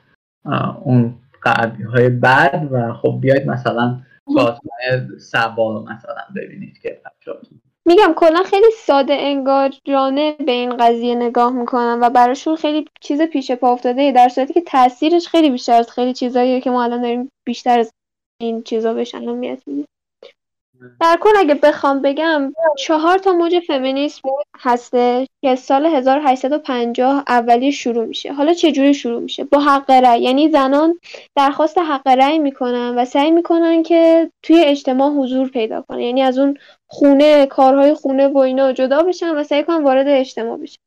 اون 0.82 1.16
قربی 1.42 1.84
های 1.84 2.10
بعد 2.10 2.68
و 2.72 2.94
خب 2.94 3.18
بیاید 3.22 3.48
مثلا 3.48 4.02
سازمان 4.34 5.18
سوال 5.20 5.84
مثلا 5.84 6.24
ببینید 6.36 6.78
که 6.78 7.02
بچه 7.06 7.32
هاتون 7.32 7.62
میگم 7.86 8.14
کلا 8.16 8.44
خیلی 8.44 8.72
ساده 8.78 9.14
انگارانه 9.14 10.36
به 10.46 10.52
این 10.52 10.78
قضیه 10.78 11.16
نگاه 11.16 11.52
می‌کنم 11.54 12.00
و 12.02 12.10
براشون 12.10 12.56
خیلی 12.56 12.86
چیز 13.02 13.22
پیش 13.22 13.52
پا 13.52 13.72
افتاده 13.72 14.12
در 14.12 14.30
صورتی 14.30 14.54
که 14.54 14.62
تاثیرش 14.62 15.28
خیلی 15.28 15.50
بیشتر 15.50 15.74
از 15.74 15.92
خیلی 15.92 16.14
چیزایی 16.14 16.62
که 16.62 16.70
ما 16.70 16.84
الان 16.84 17.02
داریم 17.02 17.32
بیشتر 17.46 17.80
از 17.80 17.92
این 18.42 18.64
چیزا 18.64 18.94
بهش 18.94 19.16
اهمیت 19.16 19.64
میدیم 19.68 19.86
در 21.02 21.18
کل 21.22 21.30
اگه 21.38 21.54
بخوام 21.54 22.02
بگم 22.02 22.54
چهار 22.78 23.18
تا 23.18 23.34
موج 23.34 23.60
فمینیسم 23.60 24.30
هسته 24.60 25.28
که 25.42 25.56
سال 25.56 25.86
1850 25.86 27.24
اولی 27.28 27.72
شروع 27.72 28.06
میشه. 28.06 28.34
حالا 28.34 28.54
چه 28.54 28.72
جوری 28.72 28.94
شروع 28.94 29.22
میشه؟ 29.22 29.44
با 29.44 29.60
حق 29.60 29.92
رأی. 29.92 30.22
یعنی 30.22 30.50
زنان 30.50 31.00
درخواست 31.36 31.78
حق 31.78 32.08
رأی 32.08 32.40
می‌کنن 32.40 32.96
و 32.98 33.06
سعی 33.06 33.32
می‌کنن 33.32 33.84
که 33.84 34.32
توی 34.44 34.64
اجتماع 34.64 35.12
حضور 35.12 35.50
پیدا 35.50 35.82
کنن. 35.82 36.00
یعنی 36.00 36.22
از 36.22 36.38
اون 36.38 36.58
خونه 36.88 37.46
کارهای 37.46 37.94
خونه 37.94 38.28
و 38.28 38.38
اینا 38.38 38.74
جدا 38.74 39.04
بشن 39.04 39.36
و 39.36 39.44
سعی 39.44 39.64
کنن 39.64 39.84
وارد 39.84 40.08
اجتماع 40.08 40.58
بشن. 40.58 40.78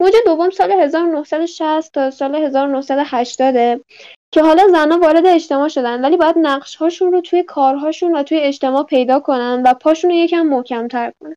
موج 0.00 0.12
دوم 0.26 0.50
سال 0.50 0.72
1960 0.72 1.92
تا 1.92 2.10
سال 2.10 2.34
1980 2.34 3.80
که 4.30 4.42
حالا 4.42 4.68
زنها 4.68 4.98
وارد 4.98 5.26
اجتماع 5.26 5.68
شدن 5.68 6.04
ولی 6.04 6.16
باید 6.16 6.36
نقش 6.38 6.76
هاشون 6.76 7.12
رو 7.12 7.20
توی 7.20 7.42
کارهاشون 7.42 8.16
و 8.16 8.22
توی 8.22 8.38
اجتماع 8.38 8.84
پیدا 8.84 9.20
کنن 9.20 9.62
و 9.66 9.74
پاشون 9.74 10.10
رو 10.10 10.16
یکم 10.16 10.42
محکمتر 10.42 11.12
کنن. 11.20 11.36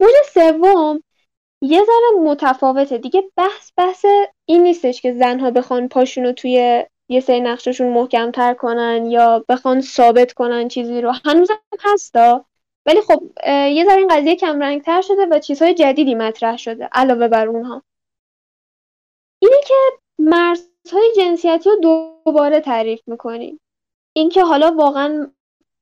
موج 0.00 0.12
سوم 0.34 1.02
یه 1.62 1.84
ذره 1.84 2.20
متفاوته. 2.22 2.98
دیگه 2.98 3.24
بحث 3.36 3.72
بحث 3.76 4.04
این 4.44 4.62
نیستش 4.62 5.00
که 5.00 5.12
زنها 5.12 5.50
بخوان 5.50 5.88
پاشون 5.88 6.24
رو 6.24 6.32
توی 6.32 6.84
یه 7.08 7.20
سری 7.20 7.40
نقششون 7.40 7.92
محکمتر 7.92 8.54
کنن 8.54 9.06
یا 9.10 9.44
بخوان 9.48 9.80
ثابت 9.80 10.32
کنن 10.32 10.68
چیزی 10.68 11.00
رو. 11.00 11.12
هنوزم 11.24 11.58
هستا 11.80 12.44
ولی 12.86 13.00
خب 13.00 13.22
یه 13.46 13.84
ذره 13.84 13.96
این 13.96 14.08
قضیه 14.08 14.36
کم 14.36 14.60
رنگتر 14.60 15.00
شده 15.00 15.26
و 15.30 15.38
چیزهای 15.38 15.74
جدیدی 15.74 16.14
مطرح 16.14 16.56
شده 16.56 16.88
علاوه 16.92 17.28
بر 17.28 17.48
اونها. 17.48 17.82
اینه 19.38 19.56
که 19.66 19.74
مرزهای 20.86 21.12
جنسیتی 21.16 21.70
رو 21.70 21.76
دوباره 21.76 22.60
تعریف 22.60 23.00
می‌کنیم. 23.06 23.60
اینکه 24.12 24.42
حالا 24.42 24.70
واقعا 24.70 25.30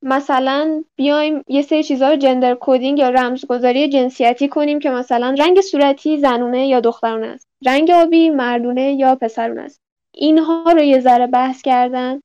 مثلا 0.03 0.85
بیایم 0.97 1.43
یه 1.49 1.63
سری 1.63 1.83
چیزها 1.83 2.11
رو 2.11 2.17
جندر 2.17 2.57
کدینگ 2.61 2.99
یا 2.99 3.09
رمزگذاری 3.09 3.89
جنسیتی 3.89 4.49
کنیم 4.49 4.79
که 4.79 4.91
مثلا 4.91 5.35
رنگ 5.39 5.61
صورتی 5.61 6.19
زنونه 6.19 6.67
یا 6.67 6.81
دخترونه 6.81 7.27
است. 7.27 7.49
رنگ 7.67 7.91
آبی 7.91 8.31
مردونه 8.31 8.93
یا 8.93 9.15
پسرونه 9.15 9.63
است. 9.63 9.81
اینها 10.15 10.73
رو 10.73 10.83
یه 10.83 11.01
ذره 11.01 11.27
بحث 11.27 11.63
کردن. 11.63 12.21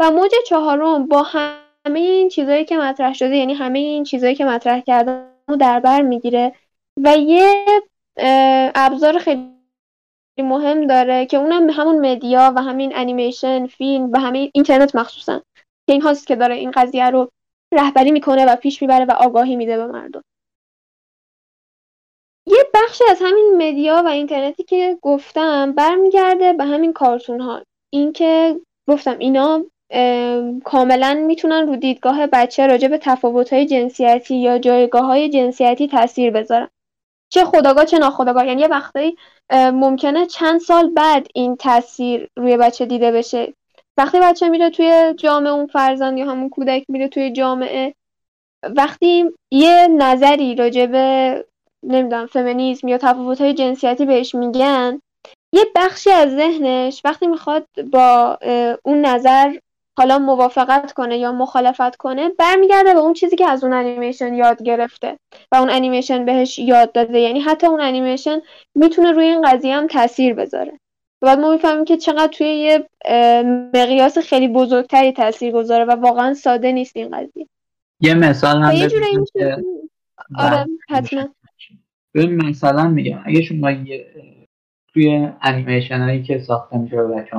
و 0.00 0.10
موج 0.10 0.30
چهارم 0.46 1.06
با 1.06 1.22
همه 1.22 2.00
این 2.00 2.28
چیزهایی 2.28 2.64
که 2.64 2.76
مطرح 2.76 3.14
شده 3.14 3.36
یعنی 3.36 3.54
همه 3.54 3.78
این 3.78 4.04
چیزهایی 4.04 4.34
که 4.34 4.44
مطرح 4.44 4.80
کردن 4.80 5.30
رو 5.48 5.56
در 5.56 5.80
بر 5.80 6.02
می‌گیره. 6.02 6.52
و 7.04 7.16
یه 7.16 7.64
ابزار 8.74 9.18
خیلی 9.18 9.57
مهم 10.42 10.86
داره 10.86 11.26
که 11.26 11.36
اونم 11.36 11.70
همون 11.70 12.10
مدیا 12.10 12.52
و 12.56 12.62
همین 12.62 12.92
انیمیشن 12.94 13.66
فیلم 13.66 14.10
و 14.12 14.20
همه 14.20 14.50
اینترنت 14.54 14.96
مخصوصا 14.96 15.42
که 15.86 15.92
این 15.92 16.02
هاست 16.02 16.26
که 16.26 16.36
داره 16.36 16.54
این 16.54 16.70
قضیه 16.70 17.10
رو 17.10 17.28
رهبری 17.74 18.10
می‌کنه 18.10 18.46
و 18.46 18.56
پیش 18.56 18.82
می‌بره 18.82 19.04
و 19.04 19.12
آگاهی 19.12 19.56
میده 19.56 19.76
به 19.76 19.86
مردم. 19.86 20.22
یه 22.46 22.64
بخشی 22.74 23.04
از 23.10 23.18
همین 23.22 23.54
مدیا 23.56 24.02
و 24.04 24.08
اینترنتی 24.08 24.62
که 24.62 24.98
گفتم 25.02 25.72
برمیگرده 25.72 26.52
به 26.52 26.64
همین 26.64 26.92
کارتون 26.92 27.40
ها 27.40 27.62
اینکه 27.92 28.60
گفتم 28.88 29.18
اینا 29.18 29.64
کاملا 30.64 31.14
می‌تونن 31.14 31.66
رو 31.66 31.76
دیدگاه 31.76 32.26
بچه 32.26 32.66
راجع 32.66 32.88
به 32.88 32.98
تفاوت 32.98 33.52
های 33.52 33.66
جنسیتی 33.66 34.36
یا 34.36 34.58
جایگاه 34.58 35.04
های 35.04 35.28
جنسیتی 35.28 35.88
تاثیر 35.88 36.30
بذارن. 36.30 36.68
چه 37.32 37.44
خداگاه 37.44 37.84
چه 37.84 37.98
ناخداگاه. 37.98 38.46
یعنی 38.46 38.60
یه 38.60 38.68
وقتایی 38.68 39.16
ممکنه 39.52 40.26
چند 40.26 40.60
سال 40.60 40.90
بعد 40.90 41.26
این 41.34 41.56
تاثیر 41.56 42.28
روی 42.36 42.56
بچه 42.56 42.86
دیده 42.86 43.12
بشه. 43.12 43.54
وقتی 43.96 44.20
بچه 44.20 44.48
میره 44.48 44.70
توی 44.70 45.14
جامعه 45.18 45.52
اون 45.52 45.66
فرزند 45.66 46.18
یا 46.18 46.30
همون 46.30 46.48
کودک 46.48 46.84
میره 46.88 47.08
توی 47.08 47.32
جامعه 47.32 47.94
وقتی 48.76 49.24
یه 49.50 49.88
نظری 49.88 50.54
راجع 50.54 50.86
به 50.86 51.44
نمی‌دونم 51.82 52.26
فمینیسم 52.26 52.88
یا 52.88 52.98
تفاوت 52.98 53.40
های 53.40 53.54
جنسیتی 53.54 54.06
بهش 54.06 54.34
میگن 54.34 55.00
یه 55.52 55.64
بخشی 55.74 56.10
از 56.10 56.30
ذهنش 56.30 57.02
وقتی 57.04 57.26
می‌خواد 57.26 57.66
با 57.92 58.38
اون 58.82 59.00
نظر 59.00 59.56
حالا 59.98 60.18
موافقت 60.18 60.92
کنه 60.92 61.18
یا 61.18 61.32
مخالفت 61.32 61.96
کنه 61.96 62.28
برمیگرده 62.28 62.94
به 62.94 62.98
اون 62.98 63.12
چیزی 63.12 63.36
که 63.36 63.46
از 63.46 63.64
اون 63.64 63.72
انیمیشن 63.72 64.34
یاد 64.34 64.62
گرفته 64.62 65.18
و 65.52 65.56
اون 65.56 65.70
انیمیشن 65.70 66.24
بهش 66.24 66.58
یاد 66.58 66.92
داده. 66.92 67.20
یعنی 67.20 67.40
حتی 67.40 67.66
اون 67.66 67.80
انیمیشن 67.80 68.40
می‌تونه 68.74 69.12
روی 69.12 69.24
این 69.24 69.42
قضیه 69.42 69.76
هم 69.76 69.86
تاثیر 69.86 70.34
بذاره. 70.34 70.72
و 71.22 71.26
بعد 71.26 71.38
ما 71.38 71.52
می‌فهمیم 71.52 71.84
که 71.84 71.96
چقدر 71.96 72.26
توی 72.26 72.46
یه 72.46 72.88
مقیاس 73.74 74.18
خیلی 74.18 74.48
بزرگتری 74.48 75.12
تاثیر 75.12 75.52
گذاره 75.52 75.84
و 75.84 75.90
واقعا 75.90 76.34
ساده 76.34 76.72
نیست 76.72 76.96
این 76.96 77.08
قضیه. 77.08 77.46
یه 78.00 78.14
مثال 78.14 78.62
هم 78.62 78.72
یه 78.72 78.90
آره 80.38 80.66
حتما. 80.88 81.28
مثلا 82.14 82.88
میگم 82.88 83.18
اگه 83.24 83.42
شما 83.42 83.70
یه 83.70 84.06
توی 84.92 85.28
انیمیشن 85.42 86.00
هایی 86.00 86.22
که 86.22 86.38
ساخته 86.38 86.78
میشه 86.78 86.96
به 86.96 87.06
بچه 87.06 87.36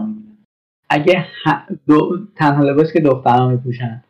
اگه 0.89 1.25
دو... 1.87 2.17
تنها 2.35 2.63
لباس 2.63 2.93
که 2.93 2.99
دختران 2.99 3.51
میپوشن 3.51 4.03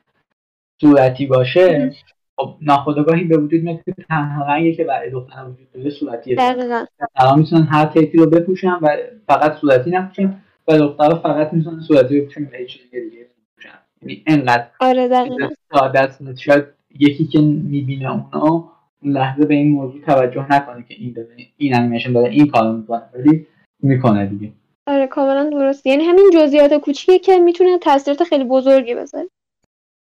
صورتی 0.81 1.25
باشه 1.25 1.91
خب 2.37 2.55
ناخودآگاهی 2.61 3.23
به 3.23 3.37
وجود 3.37 3.63
میاد 3.63 3.83
که 3.85 3.93
تنها 4.09 4.45
رنگی 4.45 4.75
که 4.75 4.83
برای 4.83 5.09
دختران 5.09 5.51
وجود 5.51 5.71
داره 5.71 5.89
صورتیه. 5.89 6.35
دخترها 6.35 7.35
می‌تونن 7.35 7.63
هر 7.63 7.85
تیپی 7.85 8.17
رو 8.17 8.29
بپوشن 8.29 8.77
و 8.81 8.97
فقط 9.27 9.57
صورتی 9.57 9.89
نپوشن 9.91 10.41
و 10.67 10.77
دخترها 10.77 11.15
فقط 11.19 11.53
می‌تونن 11.53 11.81
صورتی 11.81 12.21
بپوشن 12.21 12.43
و 12.43 12.55
هیچ 12.57 12.69
چیزی 12.69 13.09
دیگه 13.09 13.25
بپوشن 13.25 13.77
یعنی 14.01 14.23
انقدر 14.27 14.67
آره 14.79 15.07
دقیقاً. 15.07 15.49
ساده 15.73 16.35
شاید 16.35 16.63
یکی 16.99 17.25
که 17.27 17.39
می‌بینه 17.39 18.11
اونا 18.11 18.71
لحظه 19.03 19.45
به 19.45 19.53
این 19.53 19.71
موضوع 19.71 20.01
توجه 20.01 20.45
نکنه 20.51 20.83
که 20.89 20.95
این 20.97 21.13
داره 21.13 21.27
این 21.57 21.75
انیمیشن 21.75 22.13
داره 22.13 22.29
این 22.29 22.47
کارو 22.47 22.77
می‌کنه 22.77 23.01
ولی 23.13 23.47
می‌کنه 23.83 24.25
دیگه. 24.25 24.51
آره 24.89 25.07
کاملا 25.07 25.49
درست. 25.49 25.87
یعنی 25.87 26.03
همین 26.03 26.29
جزئیات 26.33 26.73
کوچیکی 26.73 27.19
که 27.19 27.39
می‌تونه 27.39 27.77
تاثیرات 27.77 28.23
خیلی 28.23 28.43
بزرگی 28.43 28.95
بذاره. 28.95 29.29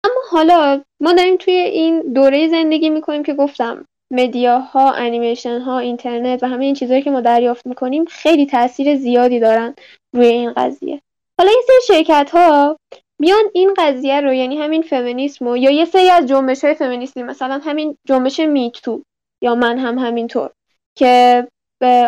اما 0.04 0.20
حالا 0.30 0.82
ما 1.00 1.12
داریم 1.12 1.36
توی 1.36 1.54
این 1.54 2.12
دوره 2.12 2.48
زندگی 2.48 2.90
می‌کنیم 2.90 3.22
که 3.22 3.34
گفتم 3.34 3.84
مدیاها 4.12 4.92
انیمیشن 4.92 5.60
ها 5.60 5.78
اینترنت 5.78 6.42
و 6.42 6.46
همه 6.46 6.64
این 6.64 6.74
چیزهایی 6.74 7.02
که 7.02 7.10
ما 7.10 7.20
دریافت 7.20 7.66
می‌کنیم 7.66 8.04
خیلی 8.04 8.46
تاثیر 8.46 8.96
زیادی 8.96 9.40
دارن 9.40 9.74
روی 10.14 10.26
این 10.26 10.52
قضیه. 10.52 11.00
حالا 11.40 11.50
این 11.50 11.62
سری 11.66 11.96
شرکت 11.96 12.30
ها 12.30 12.76
میان 13.20 13.44
این 13.52 13.74
قضیه 13.78 14.20
رو 14.20 14.32
یعنی 14.32 14.56
همین 14.56 14.82
فمینیسم 14.82 15.56
یا 15.56 15.70
یه 15.70 15.84
سری 15.84 16.10
از 16.10 16.26
جنبش 16.26 16.64
های 16.64 16.74
فمینیستی 16.74 17.22
مثلا 17.22 17.60
همین 17.64 17.96
جنبش 18.08 18.40
میتو 18.40 19.02
یا 19.42 19.54
من 19.54 19.78
هم 19.78 19.98
همینطور 19.98 20.50
که 20.98 21.46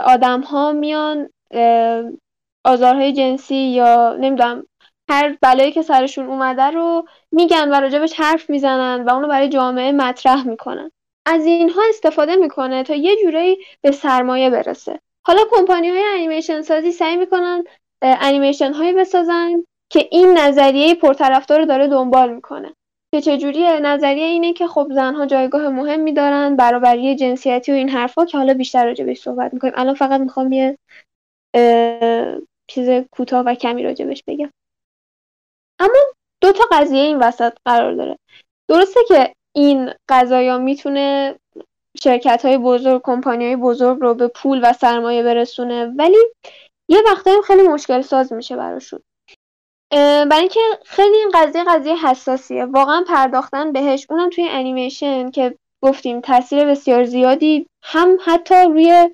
آدم 0.04 0.40
ها 0.40 0.72
میان 0.72 1.28
آزارهای 2.64 3.12
جنسی 3.12 3.56
یا 3.56 4.16
نمی‌دونم 4.20 4.66
هر 5.10 5.36
بلایی 5.40 5.72
که 5.72 5.82
سرشون 5.82 6.26
اومده 6.26 6.62
رو 6.62 7.06
میگن 7.32 7.68
و 7.70 7.80
راجبش 7.80 8.12
حرف 8.12 8.50
می‌زنن 8.50 9.04
و 9.04 9.14
اونو 9.14 9.28
برای 9.28 9.48
جامعه 9.48 9.92
مطرح 9.92 10.48
می‌کنن. 10.48 10.90
از 11.26 11.46
اینها 11.46 11.82
استفاده 11.88 12.36
می‌کنه 12.36 12.82
تا 12.82 12.94
یه 12.94 13.16
جورایی 13.22 13.58
به 13.82 13.90
سرمایه 13.90 14.50
برسه. 14.50 15.00
حالا 15.26 15.40
کمپانی 15.50 15.88
های 15.88 16.04
انیمیشن 16.14 16.62
سازی 16.62 16.92
سعی 16.92 17.16
می‌کنن 17.16 17.64
انیمیشن 18.02 18.72
هایی 18.72 18.92
بسازن 18.92 19.64
که 19.92 20.08
این 20.10 20.38
نظریه 20.38 20.94
پرطرفدار 20.94 21.58
رو 21.58 21.64
داره 21.64 21.88
دنبال 21.88 22.34
می‌کنه. 22.34 22.74
که 23.14 23.20
چجوریه؟ 23.20 23.80
نظریه 23.80 24.24
اینه 24.24 24.52
که 24.52 24.66
خب 24.66 24.86
زنها 24.90 25.26
جایگاه 25.26 25.68
مهمی 25.68 26.12
دارن 26.12 26.56
برابری 26.56 27.16
جنسیتی 27.16 27.72
و 27.72 27.74
این 27.74 27.88
حرفا 27.88 28.24
که 28.24 28.38
حالا 28.38 28.54
بیشتر 28.54 28.84
راجع 28.84 29.04
بهش 29.04 29.20
صحبت 29.20 29.54
می‌کنیم. 29.54 29.72
الان 29.76 29.94
فقط 29.94 30.20
می‌خوام 30.20 30.52
یه 30.52 30.78
چیز 32.66 32.88
کوتاه 33.12 33.44
و 33.46 33.54
کمی 33.54 33.82
راجبش 33.82 34.22
بگم. 34.26 34.50
اما 35.78 35.98
دو 36.40 36.52
تا 36.52 36.64
قضیه 36.72 37.02
این 37.02 37.18
وسط 37.18 37.52
قرار 37.64 37.94
داره. 37.94 38.18
درسته 38.68 39.00
که 39.08 39.34
این 39.56 39.90
قضایا 40.08 40.58
می‌تونه 40.58 41.34
شرکت 42.02 42.44
های 42.44 42.58
بزرگ 42.58 43.02
کمپانی 43.04 43.44
های 43.44 43.56
بزرگ 43.56 43.98
رو 44.00 44.14
به 44.14 44.28
پول 44.28 44.60
و 44.62 44.72
سرمایه 44.72 45.22
برسونه 45.22 45.86
ولی 45.86 46.18
یه 46.88 47.02
وقتایی 47.06 47.42
خیلی 47.46 47.68
مشکل 47.68 48.00
ساز 48.00 48.32
میشه 48.32 48.56
براشون. 48.56 49.00
برای 49.90 50.40
اینکه 50.40 50.60
خیلی 50.84 51.16
این 51.16 51.30
قضیه 51.34 51.64
قضیه 51.64 51.96
حساسیه. 51.96 52.64
واقعا 52.64 53.04
پرداختن 53.08 53.72
بهش. 53.72 54.06
اونم 54.10 54.30
توی 54.30 54.48
انیمیشن 54.48 55.30
که 55.30 55.58
گفتیم 55.82 56.20
تاثیر 56.20 56.64
بسیار 56.64 57.04
زیادی 57.04 57.66
هم 57.82 58.18
حتی 58.24 58.54
روی 58.54 59.10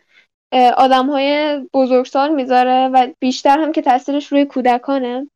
آدم 0.52 1.06
های 1.06 1.58
بزرگسال 1.74 2.34
می‌ذاره 2.34 2.88
و 2.88 3.08
بیشتر 3.20 3.58
هم 3.58 3.72
که 3.72 3.82
تاثیرش 3.82 4.26
روی 4.26 4.44
کودکانه. 4.44 5.30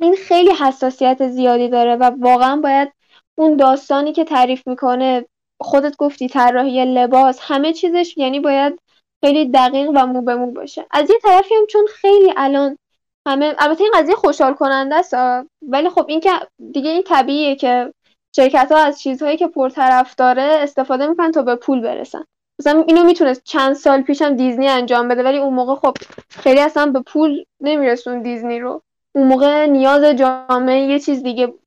این 0.00 0.14
خیلی 0.14 0.50
حساسیت 0.50 1.28
زیادی 1.28 1.68
داره 1.68 1.96
و 1.96 2.10
واقعا 2.18 2.56
باید 2.56 2.92
اون 3.38 3.56
داستانی 3.56 4.12
که 4.12 4.24
تعریف 4.24 4.66
می‌کنه 4.66 5.26
خودت 5.60 5.96
گفتی 5.96 6.28
طراحی 6.28 6.84
لباس 6.84 7.38
همه 7.42 7.72
چیزش 7.72 8.16
یعنی 8.16 8.40
باید 8.40 8.80
خیلی 9.24 9.50
دقیق 9.50 9.90
و 9.94 10.06
مو 10.06 10.22
به 10.22 10.34
مو 10.34 10.50
باشه. 10.52 10.86
از 10.90 11.10
یه 11.10 11.18
طرفی 11.22 11.54
هم 11.54 11.66
چون 11.66 11.86
خیلی 11.94 12.32
الان 12.36 12.78
همه 13.26 13.54
البته 13.58 13.84
این 13.84 13.92
قضیه 13.94 14.14
خوشحال 14.14 14.54
کننده 14.54 14.94
است 14.94 15.14
ولی 15.62 15.90
خب 15.90 16.04
این 16.08 16.20
که 16.20 16.30
دیگه 16.72 16.90
این 16.90 17.02
طبیعیه 17.02 17.56
که 17.56 17.92
شرکت 18.36 18.72
ها 18.72 18.78
از 18.78 19.00
چیزهایی 19.00 19.36
که 19.36 19.46
پرطرف 19.46 20.14
داره 20.14 20.42
استفاده 20.42 21.06
می‌کنن 21.06 21.32
تا 21.32 21.42
به 21.42 21.56
پول 21.56 21.80
برسن. 21.80 22.24
مثلا 22.60 22.84
اینو 22.88 23.04
می‌تونست 23.04 23.44
چند 23.44 23.74
سال 23.74 24.02
پیشم 24.02 24.36
دیزنی 24.36 24.68
انجام 24.68 25.08
بده 25.08 25.22
ولی 25.22 25.38
اون 25.38 25.54
موقع 25.54 25.74
خب 25.74 25.96
خیلی 26.28 26.60
اصلا 26.60 26.86
به 26.86 27.00
پول 27.00 27.44
نمیرسون 27.60 28.22
دیزنی 28.22 28.60
رو. 28.60 28.82
اون 29.12 29.26
موقع 29.26 29.66
نیاز 29.66 30.04
جامعه 30.04 30.80
یه 30.80 30.98
چیز 30.98 31.22
دیگه 31.22 31.46
بود. 31.46 31.60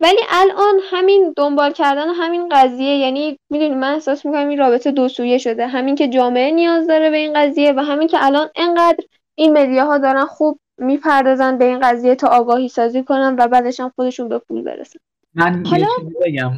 ولی 0.00 0.18
الان 0.28 0.74
همین 0.90 1.32
دنبال 1.36 1.72
کردن 1.72 2.08
همین 2.08 2.48
قضیه 2.48 2.96
یعنی 2.96 3.38
می‌دونی 3.50 3.74
من 3.74 3.94
احساس 3.94 4.26
می‌کنم 4.26 4.48
این 4.48 4.58
رابطه 4.58 4.92
دو 4.92 5.08
سویه 5.08 5.38
شده. 5.38 5.66
همین 5.66 5.94
که 5.94 6.08
جامعه 6.08 6.50
نیاز 6.50 6.86
داره 6.86 7.10
به 7.10 7.16
این 7.16 7.32
قضیه 7.32 7.72
و 7.72 7.80
همین 7.80 8.08
که 8.08 8.24
الان 8.24 8.48
انقدر 8.56 9.04
این 9.34 9.58
مدیاها 9.58 9.98
دارن 9.98 10.24
خوب 10.24 10.58
می‌پردازن 10.78 11.58
به 11.58 11.64
این 11.64 11.80
قضیه 11.80 12.14
تا 12.14 12.28
آگاهی 12.28 12.68
سازی 12.68 13.02
کنن 13.02 13.36
و 13.38 13.48
بعدش 13.48 13.80
هم 13.80 13.92
خودشون 13.96 14.28
به 14.28 14.38
پول 14.38 14.62
برسن. 14.62 14.98
من 15.34 15.66
حالا... 15.66 15.86
یه 16.02 16.14
بگم 16.26 16.52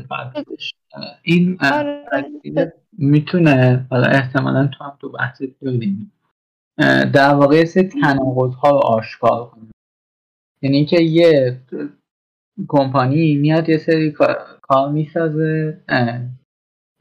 این 1.22 1.58
آره. 1.72 2.04
می‌تونه 2.98 3.86
حالا 3.90 4.06
احتمالا 4.06 4.66
تو 4.66 4.84
هم 4.84 4.96
تو 5.00 5.08
بحث 5.08 5.42
بودیم 5.60 6.12
در 7.12 7.34
واقع 7.34 7.64
سه 7.64 7.82
تناقض 7.82 8.54
ها 8.54 8.70
رو 8.70 8.76
آشکار 8.76 9.46
کنه. 9.50 9.70
یعنی 10.62 10.76
اینکه 10.76 11.00
یه 11.00 11.60
کمپانی 12.68 13.36
میاد 13.36 13.68
یه 13.68 13.78
سری 13.78 14.14
کار 14.62 14.90
می‌سازه 14.92 15.80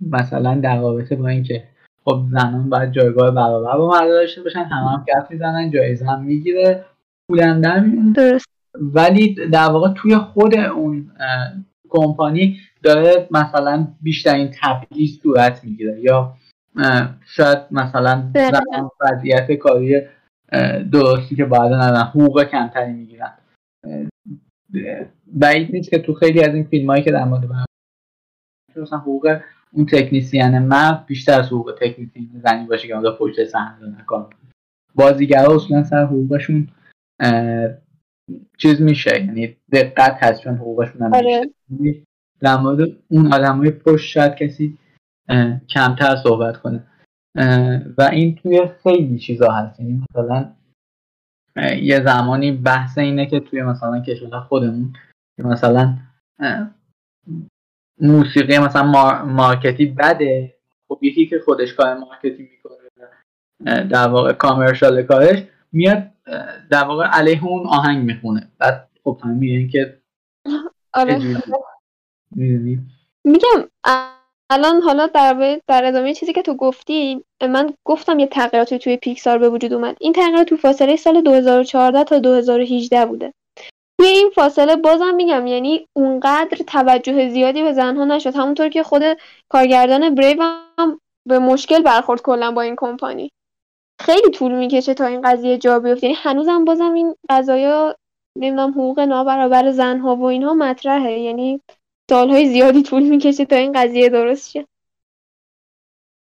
مثلا 0.02 0.56
در 0.56 0.82
رابطه 0.82 1.16
با 1.16 1.28
اینکه 1.28 1.64
خب 2.06 2.24
زنان 2.32 2.70
باید 2.70 2.92
جایگاه 2.92 3.32
برابر 3.32 3.78
با 3.78 3.90
مرد 3.90 4.10
داشته 4.10 4.44
باشن 4.44 4.64
همه 4.64 4.90
هم 4.90 5.06
کف 5.08 5.32
می‌زنن 5.32 5.72
جایزه 5.72 6.06
هم 6.06 6.24
می‌گیره 6.24 6.86
پولم 7.30 7.62
در 7.62 7.86
درست. 8.16 8.46
ولی 8.76 9.36
در 9.36 9.70
واقع 9.70 9.94
توی 9.94 10.18
خود 10.18 10.56
اون 10.58 11.12
کمپانی 11.90 12.60
داره 12.86 13.28
مثلا 13.32 13.88
بیشترین 14.02 14.52
تبعیض 14.62 15.20
صورت 15.24 15.64
می‌گیره 15.64 16.00
یا 16.00 16.38
شاید 17.26 17.58
مثلا 17.72 18.32
وضعیت 19.02 19.52
کاری 19.52 20.02
درستی 20.92 21.36
که 21.36 21.46
باید 21.46 21.74
ندارن 21.74 22.04
حقوق 22.04 22.44
کمتری 22.44 22.94
می‌گیرن. 22.94 23.34
بعید 25.28 25.72
نیست 25.72 25.90
که 25.90 26.00
تو 26.00 26.14
خیلی 26.14 26.44
از 26.44 26.56
این 26.56 26.64
فیلم 26.64 26.90
هایی 26.90 27.04
که 27.04 27.12
در 27.12 27.24
مورد 27.24 27.66
مثلا 28.78 28.98
حقوق 28.98 29.40
اون 29.72 29.86
تکنیسیان 29.86 30.60
مرد 30.60 31.06
بیشتر 31.06 31.40
از 31.40 31.48
حقوق 31.48 31.76
تکنیسیان 31.82 32.42
زنی 32.44 32.66
باشه 32.66 32.88
که 32.88 32.94
اونجا 32.94 33.16
پشت 33.20 33.46
صحنه 33.46 34.00
نکن. 34.00 34.30
بازیگرا 34.96 35.56
اصلا 35.56 35.84
سر 35.84 36.06
حقوقشون 36.06 36.68
چیز 38.58 38.82
میشه 38.82 39.26
یعنی 39.26 39.58
دقت 39.72 40.18
هست 40.24 40.42
چون 40.42 40.56
حقوقشون 40.56 41.02
هم 41.02 41.14
آره. 41.14 41.50
در 42.40 42.58
مورد 42.58 42.90
اون 43.08 43.34
آدم 43.34 43.58
های 43.58 43.72
پشت 43.72 44.06
شاید 44.06 44.36
کسی 44.36 44.78
کمتر 45.70 46.16
صحبت 46.24 46.58
کنه. 46.58 46.88
و 47.98 48.02
این 48.12 48.36
توی 48.36 48.62
خیلی 48.84 49.20
چیزا 49.20 49.52
هست. 49.52 49.80
یعنی 49.80 50.04
مثلا 50.10 50.54
یه 51.82 52.04
زمانی 52.04 52.52
بحث 52.52 52.98
اینه 52.98 53.26
که 53.26 53.40
توی 53.40 53.64
مثلا 53.64 54.02
کشور 54.02 54.40
خودمون 54.40 54.94
مثلا 55.38 55.98
موسیقی 58.02 58.60
مثلا 58.60 58.84
مارکتی 59.26 59.86
بده. 59.86 60.56
خب 60.88 61.00
یکی 61.02 61.26
که 61.26 61.40
خودش 61.46 61.74
کار 61.74 61.98
مارکتی 61.98 62.50
می‌کنه 62.52 62.76
در 63.88 64.08
واقع 64.08 64.34
کامرشال 64.34 65.04
کارش 65.04 65.44
میاد 65.72 66.12
در 66.70 66.84
واقع 66.84 67.06
علیه 67.06 67.46
اون 67.46 67.68
آهنگ 67.68 68.06
می‌خونه. 68.06 68.52
بعد 68.58 68.90
خب 69.04 69.20
همین 69.24 69.68
که 69.68 70.02
آره. 70.94 71.20
میگم 73.24 73.70
الان 74.50 74.82
حالا 74.82 75.08
در 75.08 75.60
در 75.68 75.86
ادامه 75.86 76.14
چیزی 76.14 76.34
که 76.34 76.42
تو 76.42 76.54
گفتی 76.54 77.24
من 77.42 77.74
گفتم 77.86 78.20
یه 78.20 78.28
تغییراتی 78.28 78.80
توی 78.80 78.98
پیکسار 78.98 79.38
به 79.38 79.50
وجود 79.50 79.74
اومد. 79.74 79.98
این 80.00 80.14
تغییرات 80.14 80.48
تو 80.48 80.58
فاصله 80.58 80.96
سال 80.96 81.22
2014 81.22 82.04
تا 82.04 82.20
2018 82.20 83.06
بوده. 83.06 83.34
توی 84.00 84.08
این 84.08 84.30
فاصله 84.30 84.76
بازم 84.76 85.16
میگم 85.16 85.48
یعنی 85.48 85.88
اونقدر 85.94 86.58
توجه 86.68 87.30
زیادی 87.30 87.64
به 87.64 87.74
زنها 87.74 88.06
نشد. 88.06 88.36
همونطور 88.36 88.70
که 88.70 88.84
خود 88.84 89.04
کارگردان 89.50 90.16
بریو 90.16 90.44
هم 90.80 91.00
به 91.28 91.40
مشکل 91.40 91.82
برخورد 91.82 92.22
کلا 92.22 92.52
با 92.52 92.62
این 92.62 92.76
کمپانی. 92.78 93.32
خیلی 94.02 94.30
طول 94.30 94.52
می‌کشه 94.52 94.94
تا 94.94 95.06
این 95.06 95.22
قضیه 95.22 95.58
جا 95.58 95.80
بیفته. 95.80 96.08
یعنی 96.08 96.18
هنوزم 96.20 96.66
بازم 96.66 96.94
این 96.94 97.16
قضایا 97.30 97.96
نمی‌دونم 98.38 98.72
حقوق 98.72 99.00
نابرابر 99.00 99.72
زنها 99.72 100.16
و 100.16 100.24
اینها 100.24 100.54
مطرحه. 100.54 101.20
یعنی 101.20 101.62
سالهای 102.10 102.50
زیادی 102.50 102.84
طول 102.84 103.04
می‌کشه 103.04 103.46
تا 103.46 103.56
این 103.56 103.72
قضیه 103.72 104.10
درست 104.10 104.52
شه. 104.52 104.68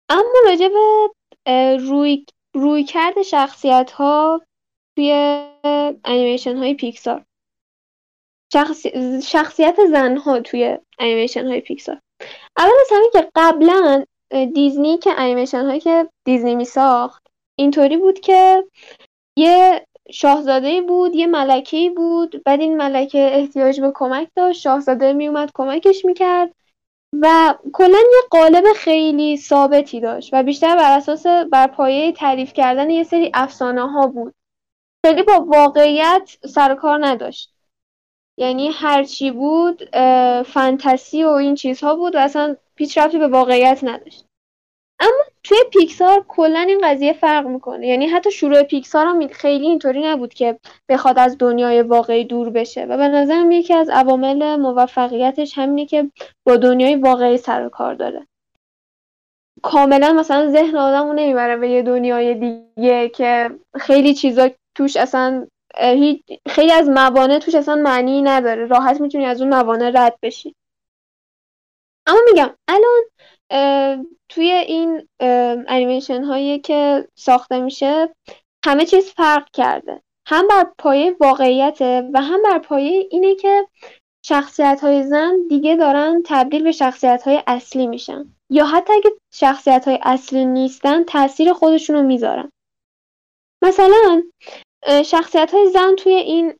اما 0.08 0.34
راجع 0.46 0.68
به 0.68 1.10
روی 1.76 2.26
روی 2.54 2.84
کرد 2.84 3.22
شخصیت 3.22 3.90
ها 3.90 4.40
توی 4.96 5.12
انیمیشن 6.04 6.56
های 6.56 6.74
پیکسار 6.74 7.24
شخصیت 9.22 9.86
زنها 9.90 10.40
توی 10.40 10.78
انیمیشن 10.98 11.46
های 11.46 11.60
پیکسار. 11.60 12.00
اول 12.56 12.72
از 12.80 12.88
همین 12.90 13.10
که 13.12 13.30
قبلا 13.34 14.04
دیزنی 14.54 14.98
که 14.98 15.10
انیمیشن 15.20 15.64
هایی 15.64 15.80
که 15.80 16.08
دیزنی 16.24 16.54
می 16.54 16.64
ساخت 16.64 17.26
اینطوری 17.58 17.96
بود 17.96 18.20
که 18.20 18.64
یه 19.36 19.86
شاهزاده 20.10 20.80
بود 20.80 21.14
یه 21.14 21.26
ملکه 21.26 21.90
بود 21.96 22.42
بعد 22.44 22.60
این 22.60 22.76
ملکه 22.76 23.30
احتیاج 23.32 23.80
به 23.80 23.92
کمک 23.94 24.28
داشت. 24.36 24.60
شاهزاده 24.60 25.12
میومد 25.12 25.50
کمکش 25.54 26.04
می‌کرد 26.04 26.54
و 27.20 27.54
کلا 27.72 27.98
یه 27.98 28.22
قالب 28.30 28.64
خیلی 28.76 29.36
ثابتی 29.36 30.00
داشت 30.00 30.30
و 30.32 30.42
بیشتر 30.42 30.76
بر 30.76 30.96
اساس 30.96 31.26
بر 31.26 31.66
پایه 31.66 32.12
تعریف 32.12 32.52
کردن 32.52 32.90
یه 32.90 33.04
سری 33.04 33.30
افسانه 33.34 33.90
ها 33.90 34.06
بود. 34.06 34.34
خیلی 35.06 35.22
با 35.22 35.46
واقعیت 35.48 36.38
سر 36.46 36.74
کار 36.74 37.06
نداشت. 37.06 37.52
یعنی 38.38 38.70
هرچی 38.70 39.30
بود 39.30 39.96
فانتزی 40.46 41.24
و 41.24 41.28
این 41.28 41.54
چیزها 41.54 41.94
بود 41.94 42.14
و 42.14 42.18
اصلا 42.18 42.56
پیچ 42.74 42.98
رفتی 42.98 43.18
به 43.18 43.28
واقعیت 43.28 43.80
نداشت. 43.82 44.24
اما 45.00 45.24
توی 45.44 45.58
پیکسار 45.72 46.24
کلا 46.28 46.58
این 46.58 46.80
قضیه 46.84 47.12
فرق 47.12 47.46
می‌کنه. 47.46 47.86
یعنی 47.86 48.06
حتی 48.06 48.30
شروع 48.30 48.62
پیکسار 48.62 49.06
هم 49.06 49.28
خیلی 49.28 49.66
اینطوری 49.66 50.02
نبود 50.02 50.34
که 50.34 50.58
بخواد 50.88 51.18
از 51.18 51.38
دنیای 51.38 51.82
واقعی 51.82 52.24
دور 52.24 52.50
بشه 52.50 52.84
و 52.84 52.96
به 52.96 53.08
نظرم 53.08 53.50
یکی 53.50 53.74
از 53.74 53.88
عوامل 53.88 54.56
موفقیتش 54.56 55.58
همینه 55.58 55.86
که 55.86 56.10
با 56.46 56.56
دنیای 56.56 56.94
واقعی 56.94 57.36
سر 57.36 57.66
و 57.66 57.68
کار 57.68 57.94
داره. 57.94 58.26
کاملا 59.62 60.12
مثلا 60.12 60.50
ذهن 60.50 60.76
آدم 60.76 61.06
رو 61.06 61.12
نمی‌بره 61.12 61.56
به 61.56 61.68
یه 61.68 61.82
دنیای 61.82 62.34
دیگه 62.34 63.08
که 63.08 63.50
خیلی 63.80 64.14
چیزا 64.14 64.50
توش 64.74 64.96
اصلا 64.96 65.46
خیلی 66.48 66.72
از 66.72 66.88
موانع 66.88 67.38
توش 67.38 67.54
اصلا 67.54 67.74
معنی 67.74 68.22
نداره. 68.22 68.66
راحت 68.66 69.00
می‌تونی 69.00 69.26
از 69.26 69.40
اون 69.40 69.54
موانع 69.54 69.90
رد 69.94 70.18
بشی. 70.22 70.54
اما 72.06 72.18
میگم 72.26 72.50
الان 72.68 73.02
توی 74.28 74.50
این 74.50 75.08
انیمیشن 75.68 76.24
هایی 76.24 76.58
که 76.58 77.08
ساخته 77.14 77.60
میشه 77.60 78.14
همه 78.64 78.84
چیز 78.86 79.10
فرق 79.10 79.48
کرده. 79.52 80.02
هم 80.28 80.48
بر 80.48 80.66
پایه 80.78 81.16
واقعیته 81.20 82.10
و 82.12 82.22
هم 82.22 82.42
بر 82.42 82.58
پایه 82.58 83.08
اینه 83.10 83.34
که 83.34 83.68
شخصیت 84.24 84.80
های 84.82 85.02
زن 85.02 85.32
دیگه 85.48 85.76
دارن 85.76 86.22
تبدیل 86.26 86.62
به 86.62 86.72
شخصیت 86.72 87.22
های 87.22 87.42
اصلی 87.46 87.86
میشن. 87.86 88.24
یا 88.50 88.66
حتی 88.66 88.92
اگه 88.92 89.10
شخصیت 89.32 89.88
های 89.88 89.98
اصلی 90.02 90.44
نیستن 90.44 91.04
تاثیر 91.04 91.52
خودشون 91.52 91.96
رو 91.96 92.02
می‌ذارن. 92.02 92.50
مثلا 93.62 94.22
شخصیت 95.04 95.54
های 95.54 95.70
زن 95.70 95.94
توی 95.96 96.12
این 96.12 96.54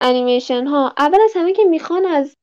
انیمیشن 0.00 0.66
ها 0.66 0.94
اول 0.98 1.20
از 1.20 1.32
همه 1.34 1.52
که 1.52 1.64
می‌خوان 1.64 2.06
از 2.06 2.36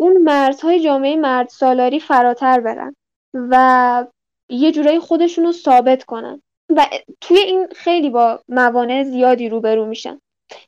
اون 0.00 0.22
مرزهای 0.22 0.80
جامعه 0.80 1.16
مرد 1.16 1.48
سالاری 1.48 2.00
فراتر 2.00 2.60
برن 2.60 2.94
و 3.34 4.06
یه 4.50 4.72
جورایی 4.72 4.98
خودشون 4.98 5.44
رو 5.44 5.52
ثابت 5.52 6.04
کنن. 6.04 6.42
و 6.76 6.86
توی 7.20 7.38
این 7.38 7.68
خیلی 7.76 8.10
با 8.10 8.42
موانع 8.48 9.02
زیادی 9.02 9.48
روبرو 9.48 9.86
میشن. 9.86 10.20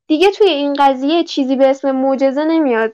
دیگه 0.06 0.30
توی 0.30 0.48
این 0.48 0.74
قضیه 0.78 1.24
چیزی 1.24 1.56
به 1.56 1.66
اسم 1.66 1.90
معجزه 1.90 2.44
نمیاد 2.44 2.92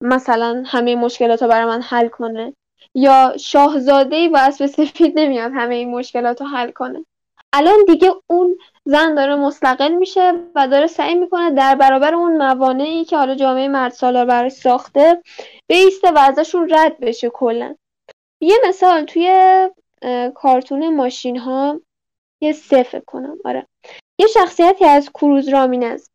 مثلا 0.00 0.62
همه 0.66 0.96
مشکلات 0.96 1.42
رو 1.42 1.48
برای 1.48 1.66
من 1.66 1.82
حل 1.82 2.08
کنه. 2.08 2.54
یا 2.94 3.32
شاهزاده 3.40 4.28
با 4.28 4.38
اسب 4.38 4.66
سفید 4.66 5.18
نمیاد 5.18 5.52
همه 5.54 5.74
این 5.74 5.90
مشکلات 5.90 6.40
رو 6.40 6.46
حل 6.46 6.70
کنه. 6.70 7.04
الان 7.52 7.84
دیگه 7.86 8.14
اون 8.26 8.58
زن 8.84 9.14
داره 9.14 9.36
مستقل 9.36 9.92
میشه 9.92 10.32
و 10.54 10.68
داره 10.68 10.86
سعی 10.86 11.14
می‌کنه 11.14 11.50
در 11.50 11.74
برابر 11.74 12.14
اون 12.14 12.36
موانعی 12.36 13.04
که 13.04 13.16
حالا 13.16 13.34
جامعه 13.34 13.68
مرد 13.68 13.92
سالار 13.92 14.24
براش 14.24 14.52
ساخته 14.52 15.22
بیسته 15.66 16.10
و 16.10 16.18
ازشون 16.18 16.68
رد 16.70 17.00
بشه 17.00 17.30
کلا. 17.30 17.76
یه 18.40 18.56
مثال 18.68 19.04
توی 19.04 19.68
کارتون 20.34 20.94
ماشین 20.96 21.38
ها 21.38 21.80
یه 22.40 22.52
سه 22.52 23.02
کنم. 23.06 23.36
آره. 23.44 23.66
یه 24.18 24.26
شخصیتی 24.26 24.84
از 24.84 25.10
کروز 25.10 25.48
رامینز. 25.48 26.08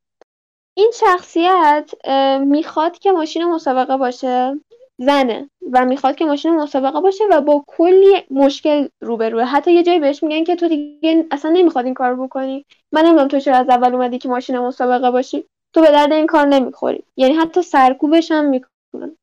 این 0.78 0.92
شخصیت 1.00 1.92
می‌خواد 2.40 3.00
که 3.00 3.12
ماشین 3.12 3.44
مسابقه 3.44 3.98
باشه. 3.98 4.60
زنه 4.98 5.50
و 5.72 5.86
می‌خواد 5.86 6.16
که 6.16 6.26
ماشین 6.26 6.56
مسابقه 6.56 7.02
باشه 7.02 7.24
و 7.32 7.42
با 7.42 7.64
کلی 7.68 8.24
مشکل 8.32 8.88
روبروه 9.02 9.44
حتی 9.44 9.74
یه 9.74 9.84
جایی 9.84 10.00
بهش 10.00 10.24
میگن 10.24 10.44
که 10.44 10.56
تو 10.56 10.68
دیگه 10.68 11.28
اصلا 11.32 11.52
نمی‌خواد 11.52 11.86
این 11.86 11.94
کار 11.94 12.16
بکنی. 12.16 12.66
من 12.92 13.02
نمی‌دونم 13.02 13.28
تو 13.28 13.40
چرا 13.40 13.58
از 13.58 13.70
اول 13.70 13.96
اومدی 13.96 14.18
که 14.18 14.30
ماشین 14.30 14.60
مسابقه 14.60 15.12
باشی. 15.12 15.46
تو 15.74 15.82
به 15.82 15.92
درد 15.92 16.12
این 16.12 16.28
کار 16.28 16.48
نمی‌خوری. 16.48 17.04
یعنی 17.18 17.34
حتی 17.34 17.62
سرکوبش 17.62 18.32
هم 18.32 18.46
می‌کنن. 18.46 19.18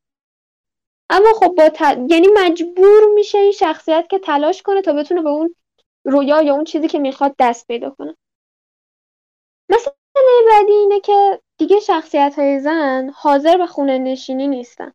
اما 1.10 1.28
خب 1.34 1.54
با 1.54 1.70
یعنی 2.10 2.28
مجبور 2.34 3.02
میشه 3.14 3.38
این 3.38 3.52
شخصیت 3.52 4.06
که 4.10 4.18
تلاش 4.18 4.62
کنه 4.62 4.82
تا 4.82 4.92
بتونه 4.92 5.22
به 5.22 5.28
اون 5.28 5.54
رویا 6.04 6.42
یا 6.42 6.54
اون 6.54 6.64
چیزی 6.64 6.88
که 6.88 6.98
می‌خواد 6.98 7.34
دست 7.38 7.66
پیدا 7.66 7.90
کنه. 7.90 8.16
مثلا 9.68 9.92
بعدی 10.50 10.72
اینه 10.72 11.00
که 11.00 11.40
دیگه 11.58 11.80
شخصیت 11.80 12.34
های 12.38 12.60
زن 12.60 13.10
حاضر 13.14 13.56
به 13.56 13.66
خونه 13.66 13.98
نشینی 13.98 14.48
نیستن. 14.48 14.92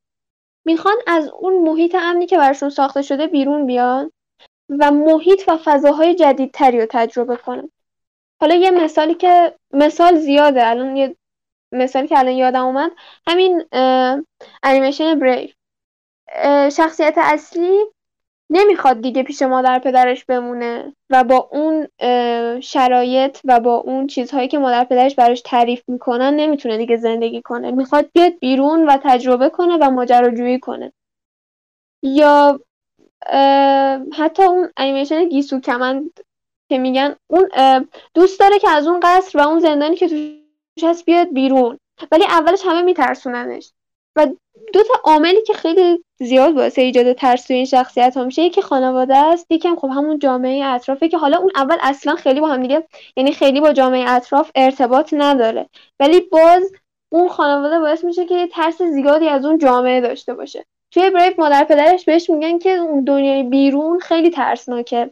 می‌خوان 0.65 0.95
از 1.07 1.27
اون 1.27 1.69
محیط 1.69 1.95
امنی 1.95 2.25
که 2.25 2.37
براشون 2.37 2.69
ساخته 2.69 3.01
شده 3.01 3.27
بیرون 3.27 3.65
بیان 3.65 4.11
و 4.69 4.91
محیط 4.91 5.43
و 5.47 5.57
فضاهای 5.63 6.15
جدیدتری 6.15 6.79
رو 6.79 6.87
تجربه 6.89 7.35
کنن. 7.35 7.71
حالا 8.41 8.55
یه 8.55 8.71
مثالی 8.71 9.13
که 9.13 9.55
مثال 9.73 10.15
زیاده 10.15 10.67
الان 10.67 10.97
یه 10.97 11.15
مثالی 11.71 12.07
که 12.07 12.19
الان 12.19 12.33
یادم 12.33 12.65
اومد 12.65 12.91
همین 13.27 13.63
انیمیشن 14.63 15.19
بریف 15.19 15.53
شخصیت 16.71 17.13
اصلی 17.17 17.79
نمی‌خواد 18.49 19.01
دیگه 19.01 19.23
پیش 19.23 19.41
مادر 19.41 19.79
پدرش 19.79 20.25
بمونه 20.25 20.93
و 21.09 21.23
با 21.23 21.49
اون 21.51 21.87
شرایط 22.59 23.37
و 23.43 23.59
با 23.59 23.75
اون 23.75 24.07
چیزهایی 24.07 24.47
که 24.47 24.57
مادر 24.57 24.83
پدرش 24.83 25.15
براش 25.15 25.41
تعریف 25.41 25.83
می‌کنن 25.87 26.33
نمی‌تونه 26.33 26.77
دیگه 26.77 26.97
زندگی 26.97 27.41
کنه. 27.41 27.71
می‌خواد 27.71 28.09
بیاد 28.13 28.39
بیرون 28.39 28.89
و 28.89 28.97
تجربه 29.03 29.49
کنه 29.49 29.77
و 29.81 29.91
ماجراجویی 29.91 30.59
کنه. 30.59 30.93
یا 32.03 32.59
حتی 34.17 34.43
اون 34.43 34.69
انیمیشن 34.77 35.29
گیسو 35.29 35.59
کمند 35.59 36.19
که 36.69 36.77
میگن 36.77 37.15
اون 37.27 37.49
دوست 38.13 38.39
داره 38.39 38.59
که 38.59 38.69
از 38.69 38.87
اون 38.87 38.99
قصر 39.03 39.37
و 39.37 39.41
اون 39.41 39.59
زندانی 39.59 39.95
که 39.95 40.07
توش 40.07 40.83
هست 40.83 41.05
بیاد 41.05 41.33
بیرون. 41.33 41.79
ولی 42.11 42.23
اولش 42.23 42.61
همه 42.65 42.81
میترسوننش. 42.81 43.71
و 44.15 44.27
دو 44.73 44.83
تا 44.83 44.93
عاملی 45.03 45.43
که 45.43 45.53
خیلی 45.53 46.04
زیاد 46.19 46.53
باعث 46.53 46.79
ایجاد 46.79 47.13
ترس 47.13 47.51
این 47.51 47.65
شخصیت 47.65 48.17
ها 48.17 48.23
میشه. 48.23 48.41
یکی 48.41 48.61
خانواده 48.61 49.17
است 49.17 49.51
یکم 49.51 49.75
خب 49.75 49.87
همون 49.87 50.19
جامعه 50.19 50.65
اطرافه 50.65 51.09
که 51.09 51.17
حالا 51.17 51.37
اون 51.37 51.51
اول 51.55 51.77
اصلا 51.81 52.15
خیلی 52.15 52.39
با 52.39 52.47
هم 52.47 52.61
دیگه 52.61 52.87
یعنی 53.17 53.31
خیلی 53.31 53.61
با 53.61 53.73
جامعه 53.73 54.09
اطراف 54.09 54.51
ارتباط 54.55 55.13
نداره. 55.17 55.69
ولی 55.99 56.19
باز 56.19 56.71
اون 57.09 57.29
خانواده 57.29 57.79
باعث 57.79 58.03
میشه 58.03 58.25
که 58.25 58.47
ترس 58.47 58.81
زیادی 58.81 59.27
از 59.27 59.45
اون 59.45 59.57
جامعه 59.57 60.01
داشته 60.01 60.33
باشه. 60.33 60.65
توی 60.91 61.09
بریف 61.09 61.39
مادر 61.39 61.63
پدرش 61.63 62.05
بهش 62.05 62.29
میگن 62.29 62.59
که 62.59 62.69
اون 62.69 63.03
دنیای 63.03 63.43
بیرون 63.43 63.99
خیلی 63.99 64.29
ترسناکه. 64.29 65.11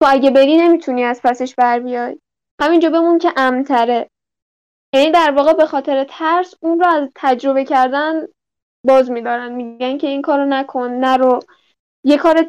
تو 0.00 0.06
اگه 0.08 0.30
بری 0.30 0.56
نمی‌تونی 0.56 1.04
از 1.04 1.20
پسش 1.24 1.54
بر 1.54 1.80
بیای. 1.80 2.18
همینجا 2.60 2.90
بمون 2.90 3.18
که 3.18 3.32
امنتره 3.36 4.10
یعنی 4.94 5.10
در 5.10 5.30
واقع 5.30 5.52
به 5.52 5.66
خاطر 5.66 6.04
ترس 6.04 6.54
اون 6.60 6.80
رو 6.80 6.86
از 6.86 7.08
تجربه 7.14 7.64
کردن 7.64 8.26
باز 8.86 9.10
میدارن. 9.10 9.52
میگن 9.52 9.98
که 9.98 10.06
این 10.06 10.22
کارو 10.22 10.44
نکن 10.44 10.90
نرو. 10.90 11.40
یه 12.04 12.16
کار 12.16 12.46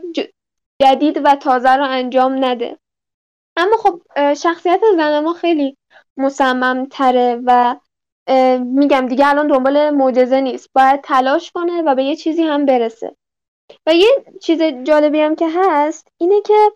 جدید 0.82 1.22
و 1.24 1.36
تازه 1.36 1.70
رو 1.76 1.84
انجام 1.84 2.46
نده. 2.46 2.78
اما 3.58 3.78
خب 3.78 4.02
شخصیت 4.34 4.82
زن 4.98 5.20
ما 5.20 5.34
خیلی 5.34 5.78
مصمم 6.18 6.86
تره 6.92 7.42
و 7.46 7.76
میگم 8.60 9.06
دیگه 9.08 9.28
الان 9.28 9.48
دنبال 9.48 9.90
معجزه 9.90 10.42
نیست. 10.42 10.70
باید 10.76 11.02
تلاش 11.02 11.52
کنه 11.52 11.82
و 11.82 11.96
به 11.96 12.04
یه 12.04 12.16
چیزی 12.16 12.44
هم 12.44 12.66
برسه. 12.66 13.16
و 13.88 13.94
یه 13.94 14.08
چیز 14.42 14.62
جالبی 14.62 15.20
هم 15.20 15.36
که 15.36 15.48
هست 15.56 16.08
اینه 16.18 16.42
که 16.42 16.72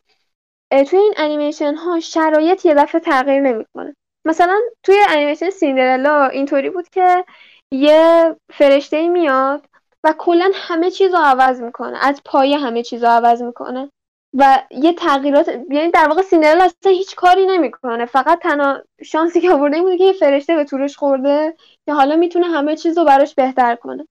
توی 0.83 0.99
این 0.99 1.13
انیمیشن 1.17 1.75
ها 1.75 1.99
شرایط 1.99 2.65
یه 2.65 2.73
دفعه 2.73 3.01
تغییر 3.01 3.41
نمی‌کنه. 3.41 3.95
مثلا 4.25 4.59
توی 4.83 4.95
انیمیشن 5.09 5.49
سیندرلا 5.49 6.25
اینطوری 6.25 6.69
بود 6.69 6.89
که 6.89 7.25
یه 7.71 8.35
فرشته 8.53 9.07
میاد 9.07 9.65
و 10.03 10.13
کلا 10.17 10.51
همه 10.53 10.91
چیز 10.91 11.13
رو 11.13 11.19
عوض 11.19 11.61
می‌کنه. 11.61 11.97
از 12.01 12.21
پایه 12.25 12.57
همه 12.57 12.83
چیز 12.83 13.03
رو 13.03 13.09
عوض 13.09 13.41
می‌کنه. 13.41 13.91
و 14.33 14.63
یه 14.71 14.93
تغییرات 14.93 15.47
یعنی 15.69 15.91
در 15.91 16.07
واقع 16.07 16.21
سیندرلا 16.21 16.63
اصلا 16.63 16.91
هیچ 16.91 17.15
کاری 17.15 17.45
نمی‌کنه. 17.45 18.05
فقط 18.05 18.39
تنها 18.39 18.77
شانسی 19.03 19.41
که 19.41 19.51
آورده 19.51 19.77
این 19.77 19.97
که 19.97 20.03
یه 20.03 20.13
فرشته 20.13 20.55
به 20.55 20.63
طورش 20.63 20.97
خورده 20.97 21.55
که 21.85 21.93
حالا 21.93 22.15
می‌تونه 22.15 22.45
همه 22.45 22.75
چیز 22.75 22.97
رو 22.97 23.05
براش 23.05 23.35
بهتر 23.35 23.75
کنه. 23.75 24.07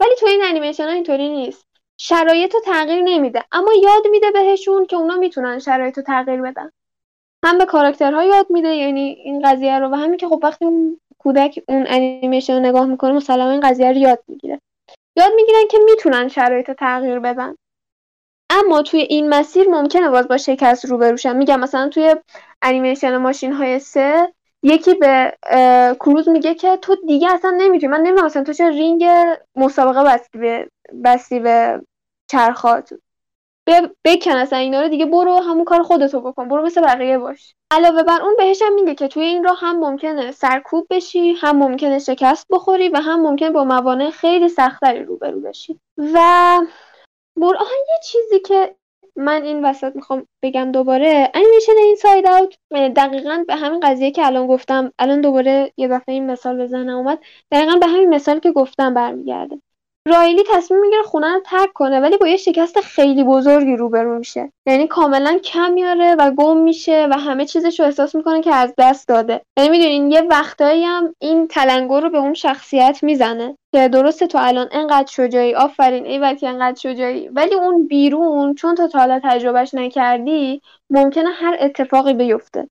ولی 0.00 0.14
تو 0.20 0.26
این 0.26 0.40
انیمیشن 0.44 0.84
ها 0.84 0.90
اینطوری 0.90 1.28
نیست. 1.28 1.66
شرایط 2.00 2.54
رو 2.54 2.60
تغییر 2.60 3.02
نمیده. 3.02 3.44
اما 3.52 3.72
یاد 3.82 4.06
میده 4.10 4.30
بهشون 4.30 4.86
که 4.86 4.96
اونا 4.96 5.16
می‌تونن 5.16 5.58
شرایط 5.58 5.98
رو 5.98 6.04
تغییر 6.04 6.42
بدن. 6.42 6.70
هم 7.44 7.58
به 7.58 7.64
کاراکترها 7.64 8.24
یاد 8.24 8.46
میده 8.50 8.68
یعنی 8.68 9.00
این 9.00 9.42
قضیه 9.50 9.78
رو. 9.78 9.88
و 9.88 9.94
همین 9.94 10.16
که 10.16 10.28
خب 10.28 10.40
وقتی 10.42 10.66
کودک 11.24 11.60
اون 11.68 11.84
انیمیشن 11.88 12.52
رو 12.54 12.60
نگاه 12.60 12.86
می‌کنه 12.86 13.12
مسلما 13.12 13.50
این 13.50 13.60
قضیه 13.60 13.92
رو 13.92 13.96
یاد 13.96 14.24
می‌گیره. 14.28 14.60
یاد 15.16 15.32
می‌گیرن 15.36 15.68
که 15.70 15.78
می‌تونن 15.84 16.28
شرایط 16.28 16.70
تغییر 16.70 17.18
بدن. 17.18 17.54
اما 18.50 18.82
توی 18.82 19.00
این 19.00 19.28
مسیر 19.28 19.68
ممکنه 19.68 20.10
باز 20.10 20.28
با 20.28 20.36
شکست 20.36 20.84
روبروشن 20.84 21.36
میگم 21.36 21.60
مثلا 21.60 21.88
توی 21.88 22.16
انیمیشن 22.62 23.16
ماشین 23.16 23.52
های 23.52 23.78
سه 23.78 24.32
یکی 24.62 24.94
به 24.94 25.36
کروز 26.00 26.28
میگه 26.28 26.54
که 26.54 26.76
تو 26.76 26.96
دیگه 27.06 27.32
اصلا 27.32 27.50
نمی‌تونی. 27.50 27.92
من 27.92 28.00
نمی‌دونم 28.00 28.26
مثلا 28.26 28.44
تو 28.44 28.52
چه 28.52 28.68
رینگ 28.68 29.04
مسابقه 29.56 30.04
بستی 30.04 30.38
به 30.38 30.68
بستی 31.04 31.40
به 31.40 31.82
چرخات. 32.30 32.92
بکن 34.04 34.30
اصلا 34.30 34.58
اینا 34.58 34.82
رو 34.82 34.88
دیگه 34.88 35.06
برو 35.06 35.36
همون 35.36 35.64
کار 35.64 35.82
خودتو 35.82 36.20
بکن. 36.20 36.48
برو 36.48 36.62
مثل 36.62 36.80
بقیه 36.80 37.18
باش. 37.18 37.54
علاوه 37.70 38.02
بر 38.02 38.22
اون 38.22 38.34
بهش 38.38 38.62
هم 38.62 38.74
میگه 38.74 38.94
که 38.94 39.08
توی 39.08 39.22
این 39.22 39.44
راه 39.44 39.58
هم 39.60 39.78
ممکنه 39.78 40.32
سرکوب 40.32 40.86
بشی 40.90 41.32
هم 41.32 41.56
ممکنه 41.56 41.98
شکست 41.98 42.46
بخوری 42.50 42.88
و 42.88 42.96
هم 42.96 43.20
ممکنه 43.20 43.50
با 43.50 43.64
موانع 43.64 44.10
خیلی 44.10 44.48
سختری 44.48 45.04
روبرو 45.04 45.40
بشی. 45.40 45.80
و 45.98 46.60
برآهن 47.36 47.84
یه 47.88 48.00
چیزی 48.04 48.40
که 48.40 48.76
من 49.16 49.42
این 49.42 49.64
وسط 49.64 49.96
می‌خوام 49.96 50.26
بگم 50.42 50.72
دوباره 50.72 51.30
انیمیشن 51.34 51.72
این 51.78 51.96
ساید 51.96 52.26
اوت 52.26 52.54
دقیقا 52.96 53.44
به 53.48 53.56
همین 53.56 53.80
قضیه 53.80 54.10
که 54.10 54.26
الان 54.26 54.46
گفتم 54.46 54.92
الان 54.98 55.20
دوباره 55.20 55.72
یه 55.76 55.88
دفعه 55.88 56.14
این 56.14 56.30
مثال 56.30 56.62
بزنم 56.62 56.96
اومد 56.96 57.18
دقیقا 57.50 57.76
به 57.80 57.86
همین 57.86 58.08
مثال 58.08 58.38
که 58.38 58.52
گفتم 58.52 58.94
برمیگرده. 58.94 59.62
رایلی 60.08 60.42
تصمیم 60.52 60.80
می‌گیره 60.80 61.02
خونه 61.02 61.34
رو 61.34 61.40
ترک 61.40 61.72
کنه 61.72 62.00
ولی 62.00 62.16
با 62.16 62.28
یه 62.28 62.36
شکست 62.36 62.80
خیلی 62.80 63.24
بزرگی 63.24 63.76
روبرو 63.76 64.18
میشه. 64.18 64.52
یعنی 64.66 64.86
کاملا 64.86 65.38
کم 65.38 65.72
میاره 65.72 66.14
و 66.14 66.30
گم 66.30 66.56
میشه 66.56 67.08
و 67.10 67.18
همه 67.18 67.46
چیزش 67.46 67.80
رو 67.80 67.86
احساس 67.86 68.14
می‌کنه 68.14 68.42
که 68.42 68.54
از 68.54 68.74
دست 68.78 69.08
داده. 69.08 69.42
یعنی 69.58 69.70
می‌دونین 69.70 70.10
یه 70.10 70.20
وقتایی 70.20 70.84
هم 70.84 71.14
این 71.18 71.48
تلنگر 71.48 72.00
رو 72.00 72.10
به 72.10 72.18
اون 72.18 72.34
شخصیت 72.34 72.98
می‌زنه 73.02 73.56
که 73.74 73.88
درسته 73.88 74.26
تو 74.26 74.38
الان 74.40 74.68
انقدر 74.72 75.10
شجاعی 75.10 75.54
آفرین 75.54 76.06
ای 76.06 76.36
که 76.36 76.48
انقدر 76.48 76.78
شجاعی 76.80 77.28
ولی 77.28 77.54
اون 77.54 77.86
بیرون 77.86 78.54
چون 78.54 78.74
تو 78.74 78.88
تا 78.88 78.98
حالا 78.98 79.20
تجربهش 79.24 79.74
نکردی 79.74 80.62
ممکنه 80.90 81.30
هر 81.30 81.56
اتفاقی 81.60 82.14
بیفته. 82.14 82.68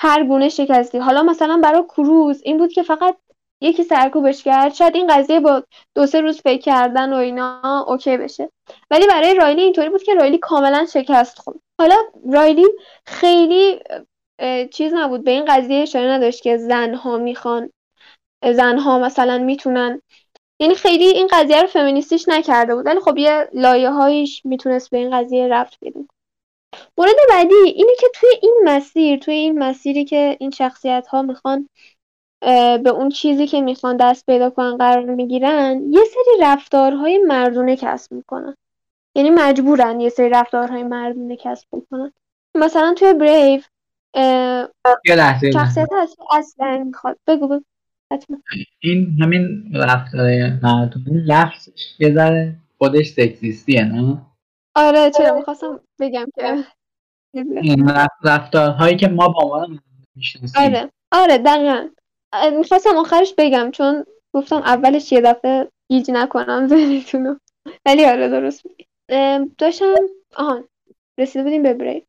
هر 0.00 0.24
گونه 0.24 0.48
شکستی. 0.48 0.98
حالا 0.98 1.22
مثلا 1.22 1.60
برای 1.62 1.82
کروز 1.82 2.42
این 2.44 2.58
بود 2.58 2.72
که 2.72 2.82
فقط 2.82 3.16
یکی 3.64 3.84
سرکوبش 3.84 4.42
کرد. 4.42 4.74
شاید 4.74 4.96
این 4.96 5.06
قضیه 5.06 5.40
با 5.40 5.62
دو 5.94 6.06
سه 6.06 6.20
روز 6.20 6.40
فکر 6.40 6.62
کردن 6.62 7.12
و 7.12 7.16
اینا 7.16 7.84
اوکی 7.88 8.16
بشه. 8.16 8.50
ولی 8.90 9.06
برای 9.06 9.34
رایلی 9.34 9.62
اینطوری 9.62 9.88
بود 9.88 10.02
که 10.02 10.14
رایلی 10.14 10.38
کاملا 10.38 10.86
شکست 10.92 11.38
خورد. 11.38 11.56
حالا 11.80 11.96
رایلی 12.32 12.66
خیلی 13.06 13.80
چیز 14.72 14.92
نبود. 14.94 15.24
به 15.24 15.30
این 15.30 15.44
قضیه 15.44 15.82
اشاره 15.82 16.10
نداشت 16.10 16.42
که 16.42 16.56
زنها 16.56 17.18
می‌خوان 17.18 17.70
زنها 18.52 18.98
مثلا 18.98 19.38
می‌تونن. 19.38 20.02
یعنی 20.60 20.74
خیلی 20.74 21.04
این 21.04 21.28
قضیه 21.32 21.60
رو 21.60 21.66
فمینیستیش 21.66 22.28
نکرده 22.28 22.74
بود. 22.74 22.86
ولی 22.86 23.00
خب 23.00 23.18
یه 23.18 23.48
لایه 23.52 23.90
هایش 23.90 24.42
می‌تونست 24.44 24.90
به 24.90 24.98
این 24.98 25.18
قضیه 25.18 25.48
رفت 25.48 25.80
پیدا 25.80 26.00
مورد 26.98 27.14
بعدی 27.28 27.54
اینه 27.54 27.92
که 28.00 28.06
توی 28.14 28.28
این 28.42 28.60
مسیر 28.64 29.18
توی 29.18 29.34
این 29.34 29.58
مسیری 29.58 30.04
که 30.04 30.36
این 30.40 30.50
شخصیت 30.50 31.06
ها 31.06 31.22
می‌خوان 31.22 31.68
به 32.84 32.90
اون 32.90 33.08
چیزی 33.08 33.46
که 33.46 33.60
می‌خوان 33.60 33.96
دست 33.96 34.26
پیدا 34.26 34.50
کنن 34.50 34.76
قرار 34.76 35.04
می‌گیرن 35.04 35.82
یه 35.90 36.00
سری 36.04 36.42
رفتارهای 36.42 37.18
مردونه 37.18 37.76
کسب 37.76 38.12
می‌کنن. 38.12 38.54
یعنی 39.14 39.30
مجبورن 39.30 40.00
یه 40.00 40.08
سری 40.08 40.28
رفتارهای 40.28 40.82
مردونه 40.82 41.36
کسب 41.36 41.68
می‌کنن. 41.72 42.12
مثلا 42.54 42.94
توی 42.94 43.14
بریو 43.14 43.60
شخصیت 45.52 45.88
اصلا 46.30 46.84
می‌خواد. 46.86 47.18
بگو 47.26 47.48
بگو. 47.48 47.62
این 48.80 49.18
همین 49.22 49.72
رفتار 49.74 50.30
مردونه 50.62 51.24
لفظش 51.26 51.94
یه 51.98 52.14
ذره 52.14 52.56
خودش 52.78 53.06
سکسیستیه 53.06 53.84
نه؟ 53.84 54.22
آره 54.74 55.10
چرا؟ 55.10 55.36
می‌خواستم 55.36 55.80
بگم 56.00 56.26
که. 56.34 56.64
این 57.62 57.90
رفتارهایی 58.24 58.96
که 58.96 59.08
ما 59.08 59.28
با 59.28 59.42
عنوان 59.42 59.80
می‌شناسیم. 60.16 60.62
آره. 60.62 60.90
آره 61.12 61.38
دقیقا. 61.38 61.88
می‌خواستم 62.56 62.96
آخرش 62.96 63.34
بگم 63.38 63.70
چون 63.70 64.04
گفتم 64.34 64.56
اولش 64.56 65.12
یه 65.12 65.20
دفعه 65.20 65.68
گیج 65.90 66.10
نکنم 66.10 66.66
ذهنتونو. 66.68 67.36
ولی 67.86 68.04
آره 68.04 68.28
درست 68.28 68.62
داشتم 69.58 69.94
آهان 70.36 70.68
رسیده 71.18 71.44
بودیم 71.44 71.62
به 71.62 71.74
بری 71.74 72.06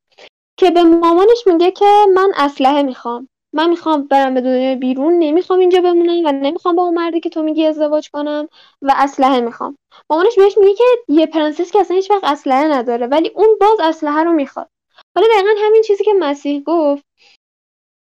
که 0.60 0.72
به 0.72 0.84
مامانش 0.84 1.48
میگه 1.48 1.72
که 1.72 1.86
من 2.16 2.32
اسلحه 2.36 2.82
می‌خوام. 2.82 3.28
من 3.54 3.70
می‌خوام 3.70 4.08
برم 4.08 4.34
به 4.34 4.42
دنیای 4.42 4.76
بیرون 4.76 5.20
نمی‌خوام 5.20 5.60
اینجا 5.60 5.82
بمونم 5.82 6.26
و 6.26 6.32
نمی‌خوام 6.32 6.76
با 6.76 6.84
اون 6.84 6.94
مردی 6.94 7.20
که 7.20 7.30
تو 7.30 7.44
میگی 7.44 7.66
ازدواج 7.66 8.10
کنم 8.10 8.48
و 8.82 8.94
اسلحه 8.96 9.40
می‌خوام. 9.40 9.78
مامانش 10.10 10.36
بهش 10.36 10.58
میگه 10.58 10.74
که 10.74 10.84
یه 11.08 11.26
پرنسس 11.26 11.72
که 11.72 11.80
اصلا 11.80 11.96
هیچ 11.96 12.12
وقت 12.12 12.24
اسلحه 12.24 12.68
نداره 12.68 13.08
ولی 13.08 13.32
اون 13.36 13.58
باز 13.62 13.80
اسلحه 13.80 14.24
رو 14.24 14.34
می‌خواد. 14.34 14.70
حالا 15.16 15.28
دقیقا 15.36 15.50
همین 15.66 15.82
چیزی 15.82 16.04
که 16.04 16.14
مسیح 16.14 16.64
گفت 16.66 17.04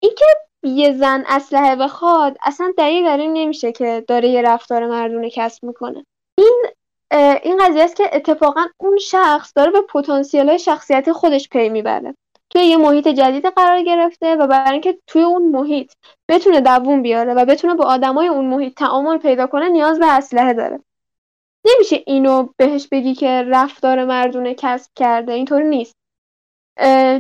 این 0.04 0.12
که 0.18 0.26
یه 0.66 0.94
زن 0.94 1.24
اسلحه 1.28 1.76
بخواد 1.76 2.38
اصلا 2.44 2.74
دلیل 2.78 3.08
این 3.08 3.34
نمیشه 3.34 3.72
که 3.72 4.04
داره 4.08 4.30
یه 4.30 4.42
رفتار 4.42 4.88
مردونه 4.88 5.30
کسب 5.30 5.64
می‌کنه. 5.64 6.06
این 6.38 6.66
این 7.44 7.58
قضیه 7.58 7.84
است 7.84 7.96
که 7.96 8.10
اتفاقا 8.14 8.66
اون 8.78 8.98
شخص 8.98 9.52
داره 9.56 9.72
به 9.72 9.82
پتانسیل 9.82 10.50
های 10.50 10.60
شخصیت 10.60 11.12
خودش 11.12 11.50
پی 11.50 11.70
می‌بره. 11.70 12.16
توی 12.50 12.62
یه 12.62 12.78
محیط 12.78 13.08
جدید 13.08 13.46
قرار 13.46 13.84
گرفته 13.84 14.36
و 14.36 14.48
برای 14.48 14.72
اینکه 14.72 14.98
توی 15.08 15.24
اون 15.24 15.52
محیط 15.52 15.92
بتونه 16.30 16.62
دووم 16.62 17.02
بیاره 17.02 17.34
و 17.34 17.46
بتونه 17.46 17.74
با 17.74 17.86
آدمای 17.86 18.28
اون 18.28 18.46
محیط 18.46 18.74
تعامل 18.74 19.18
پیدا 19.18 19.48
کنه 19.48 19.70
نیاز 19.70 20.00
به 20.00 20.08
اسلحه 20.18 20.54
داره. 20.54 20.80
نمیشه 21.66 22.04
اینو 22.06 22.48
بهش 22.58 22.88
بگی 22.88 23.16
که 23.16 23.46
رفتار 23.48 24.06
مردونه 24.06 24.54
کسب 24.54 24.92
کرده 24.96 25.34
اینطوری 25.34 25.68
نیست. 25.68 25.96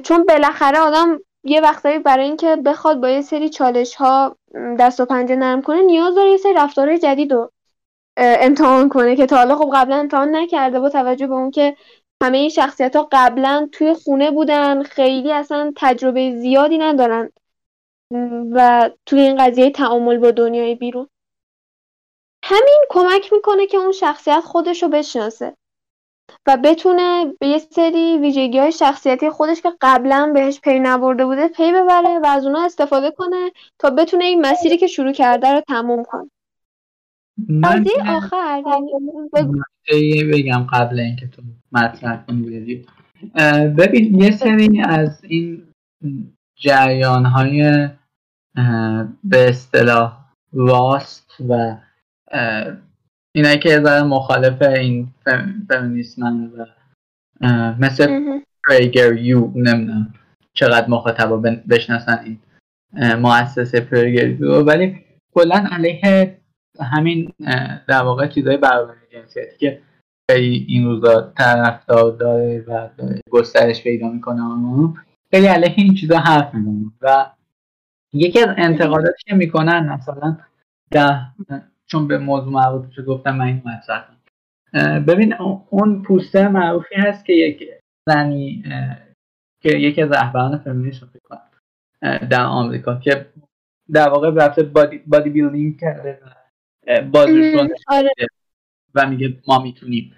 چون 0.03 0.23
بالاخره 0.27 0.79
آدم 0.79 1.19
یه 1.45 1.61
وقتایی 1.61 1.99
برای 1.99 2.25
اینکه 2.25 2.55
بخواد 2.55 3.01
با 3.01 3.09
یه 3.09 3.21
سری 3.21 3.49
چالش 3.49 3.95
ها 3.95 4.37
دست 4.79 4.99
و 4.99 5.05
پنجه 5.05 5.35
نرم 5.35 5.61
کنه 5.61 5.81
نیاز 5.81 6.15
داره 6.15 6.31
یه 6.31 6.37
سری 6.37 6.53
رفتارهای 6.53 6.99
جدید 6.99 7.33
رو 7.33 7.51
امتحان 8.17 8.89
کنه 8.89 9.15
که 9.15 9.25
تا 9.25 9.37
حالا 9.37 9.55
خب 9.55 9.71
قبلا 9.73 9.95
امتحان 9.95 10.35
نکرده 10.35 10.79
با 10.79 10.89
توجه 10.89 11.27
به 11.27 11.33
اون 11.33 11.51
که 11.51 11.75
همه 12.23 12.37
این 12.37 12.49
شخصیت 12.49 12.95
ها 12.95 13.07
قبلا 13.11 13.69
توی 13.71 13.93
خونه 13.93 14.31
بودن 14.31 14.83
خیلی 14.83 15.31
اصلا 15.31 15.73
تجربه 15.75 16.39
زیادی 16.39 16.77
ندارن. 16.77 17.31
و 18.51 18.89
توی 19.05 19.19
این 19.19 19.37
قضیه 19.37 19.71
تعامل 19.71 20.17
با 20.17 20.31
دنیای 20.31 20.75
بیرون. 20.75 21.09
همین 22.43 22.85
کمک 22.89 23.33
می‌کنه 23.33 23.67
که 23.67 23.77
اون 23.77 23.91
شخصیت 23.91 24.39
خودش 24.39 24.83
رو 24.83 24.89
بشناسه. 24.89 25.53
و 26.47 26.57
بتونه 26.63 27.33
به 27.39 27.47
یه 27.47 27.57
سری 27.57 28.17
ویژگی 28.17 28.59
های 28.59 28.71
شخصیتی 28.71 29.29
خودش 29.29 29.61
که 29.61 29.69
قبلا 29.81 30.31
بهش 30.33 30.59
پی 30.59 30.79
نبرده 30.79 31.25
بوده 31.25 31.47
پی 31.47 31.71
ببره 31.71 32.19
و 32.19 32.25
از 32.25 32.45
اونها 32.45 32.65
استفاده 32.65 33.11
کنه 33.11 33.51
تا 33.79 33.89
بتونه 33.89 34.25
این 34.25 34.45
مسیری 34.45 34.77
که 34.77 34.87
شروع 34.87 35.11
کرده 35.11 35.51
رو 35.51 35.61
تموم 35.67 36.03
کنه. 36.03 36.29
من 37.49 37.85
آخر 38.07 38.63
یعنی 39.91 40.23
بگم 40.23 40.67
قبل 40.73 40.99
اینکه 40.99 41.27
تو 41.27 41.41
مطرح 41.71 42.25
کنی 42.25 42.85
ببین 43.77 44.21
یه 44.21 44.31
سری 44.31 44.81
از 44.81 45.23
این 45.23 45.67
جریان 46.55 47.25
های 47.25 47.89
به 49.23 49.49
اصطلاح 49.49 50.17
راست 50.53 51.31
و 51.49 51.75
اینایی 53.35 53.59
که 53.59 53.79
ذره 53.79 54.03
مخالف 54.03 54.61
این 54.61 55.07
فمینیسمن 55.69 56.51
و 56.51 56.65
مثل 57.79 58.19
پریگر 58.67 59.13
یو 59.13 59.51
نمی‌دونم 59.55 60.13
چقدر 60.53 60.89
مخاطبا 60.89 61.37
بشناسن 61.69 62.19
این 62.23 62.39
مؤسسه 63.15 63.79
پریگر 63.79 64.29
یو. 64.29 64.63
ولی 64.63 65.05
کلا 65.33 65.67
علیه 65.71 66.37
همین 66.79 67.33
در 67.87 68.01
واقع 68.01 68.27
چیزای 68.27 68.57
برابری 68.57 68.97
جنسیتی 69.11 69.57
که 69.57 69.81
خیلی 70.31 70.65
این 70.69 70.85
روزا 70.85 71.33
طرفدار 71.37 72.11
داره 72.11 72.63
و 72.67 72.89
گسترش 73.29 73.83
پیدا 73.83 74.09
می‌کنه 74.09 74.41
خیلی 75.31 75.47
علیه 75.47 75.73
این 75.77 75.93
چیزا 75.93 76.17
حرف 76.17 76.53
می‌زنه. 76.53 76.91
و 77.01 77.31
یکی 78.13 78.39
از 78.39 78.49
انتقاداتی 78.57 79.23
که 79.27 79.35
می‌کنن 79.35 79.89
مثلا 79.89 80.37
ده 80.91 81.21
چون 81.85 82.07
به 82.07 82.17
موضوع 82.17 82.53
مربوط 82.53 82.99
گفتم 83.07 83.35
من 83.35 83.45
این 83.45 83.61
مطرح 83.65 84.15
ببین 84.99 85.33
اون 85.69 86.01
پوستر 86.01 86.47
معروفی 86.47 86.95
هست 86.95 87.25
که 87.25 87.33
یک 87.33 87.69
زنی 88.09 88.63
که 89.61 89.69
یکی 89.77 90.01
از 90.01 90.11
رهبران 90.11 90.57
فمینیسم 90.57 91.09
فکر 91.13 91.39
در 92.29 92.43
آمریکا 92.43 92.95
که 92.95 93.25
در 93.91 94.09
واقع 94.09 94.29
رفته 94.29 94.63
بادی, 94.63 94.97
بادی 95.07 95.29
بیلدینگ 95.29 95.79
کرده 95.79 96.19
بازش 97.11 97.53
آره. 97.87 98.11
و 98.95 99.09
میگه 99.09 99.37
ما 99.47 99.59
می‌تونیم 99.59 100.11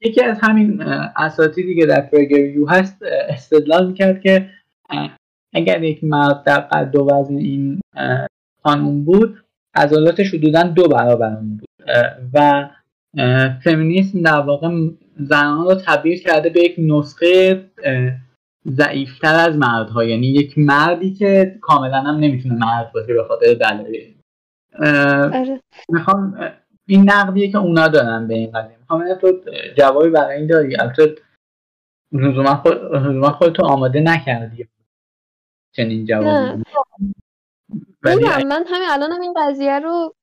یکی 0.00 0.24
از 0.24 0.38
همین 0.42 0.82
اساتیدی 1.16 1.80
که 1.80 1.86
در 1.86 2.00
پرگریو 2.00 2.68
هست 2.68 3.02
استدلال 3.28 3.86
می‌کرد 3.86 4.20
که 4.20 4.50
اگر 5.52 5.82
یک 5.82 6.04
مرد 6.04 6.42
در 6.42 6.60
قد 6.60 6.96
و 6.96 7.10
وزن 7.10 7.36
این 7.36 7.80
خانوم 8.62 9.04
بود 9.04 9.44
عضلاتش 9.78 10.34
حدودا 10.34 10.62
دو 10.62 10.88
برابر 10.88 11.36
بود. 11.36 11.64
و 12.34 12.68
فمینیسم 13.64 14.22
در 14.22 14.40
واقع 14.40 14.68
زنان 15.16 15.64
رو 15.64 15.74
تبدیل 15.74 16.18
کرده 16.18 16.50
به 16.50 16.60
یک 16.60 16.74
نسخه 16.78 17.64
ضعیفتر 18.68 19.34
از 19.34 19.56
مردها. 19.56 20.04
یعنی 20.04 20.26
یک 20.26 20.58
مردی 20.58 21.14
که 21.14 21.58
کاملا 21.60 22.00
هم 22.00 22.16
نمی‌تونه 22.16 22.54
مرد 22.54 22.92
باشه 22.92 23.14
به 23.14 23.24
خاطر 23.24 23.54
دلایل. 23.54 24.14
آره. 25.34 25.60
می‌خوام 25.88 26.50
این 26.86 27.10
نقدیه 27.10 27.50
که 27.50 27.58
اونا 27.58 27.88
دارن 27.88 28.28
به 28.28 28.34
این 28.34 28.50
قضیه. 28.50 28.76
می‌خوام 28.80 29.14
تو 29.14 29.32
جوابی 29.76 30.10
برای 30.10 30.36
این 30.36 30.46
داری. 30.46 30.76
البته 30.76 31.14
لزوما 32.12 32.54
خود 32.54 32.78
خودتو 33.30 33.66
آماده 33.66 34.00
نکردی. 34.00 34.68
چنین 35.76 36.06
جوابی. 36.06 36.62
من 38.02 38.64
همین 38.66 38.88
الان 38.88 39.12
هم 39.12 39.20
این 39.20 39.34
قضیه 39.36 39.78
رو 39.78 40.14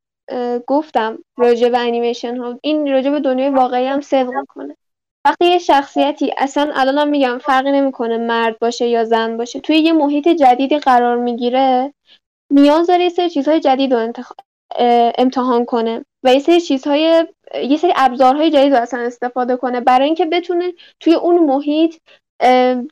گفتم 0.68 1.20
راجع 1.38 1.70
به 1.70 1.80
انیمیشن 1.80 2.38
ها 2.38 2.60
این 2.62 2.92
راجع 2.92 3.12
به 3.12 3.20
دنیای 3.20 3.50
واقعی 3.50 3.86
هم 3.86 4.02
صدق 4.02 4.34
می‌کنه. 4.34 4.78
وقتی 5.26 5.46
یه 5.46 5.60
شخصیتی 5.60 6.34
اصلا 6.38 6.72
الان 6.76 6.98
هم 6.98 7.08
میگم 7.08 7.38
فرقی 7.38 7.72
نمی‌کنه 7.72 8.18
مرد 8.18 8.60
باشه 8.60 8.88
یا 8.88 9.04
زن 9.04 9.38
باشه 9.38 9.60
توی 9.60 9.78
یه 9.78 9.94
محیط 9.94 10.28
جدیدی 10.28 10.80
قرار 10.80 11.18
می‌گیره 11.18 11.94
نیاز 12.52 12.88
داره 12.88 13.04
یه 13.04 13.10
سری 13.10 13.30
چیزهای 13.30 13.60
جدید 13.60 13.94
رو 13.94 14.14
امتحان 15.18 15.66
کنه 15.66 16.06
و 16.24 16.34
یه 16.34 16.40
سری 16.40 16.62
چیزهای 16.62 17.26
یه 17.64 17.78
سری 17.78 17.94
ابزارهای 17.96 18.52
جدید 18.52 18.74
رو 18.74 18.82
اصلا 18.82 19.00
استفاده 19.00 19.56
کنه 19.56 19.82
برای 19.82 20.06
اینکه 20.06 20.26
بتونه 20.26 20.74
توی 21.00 21.14
اون 21.14 21.40
محیط 21.40 21.96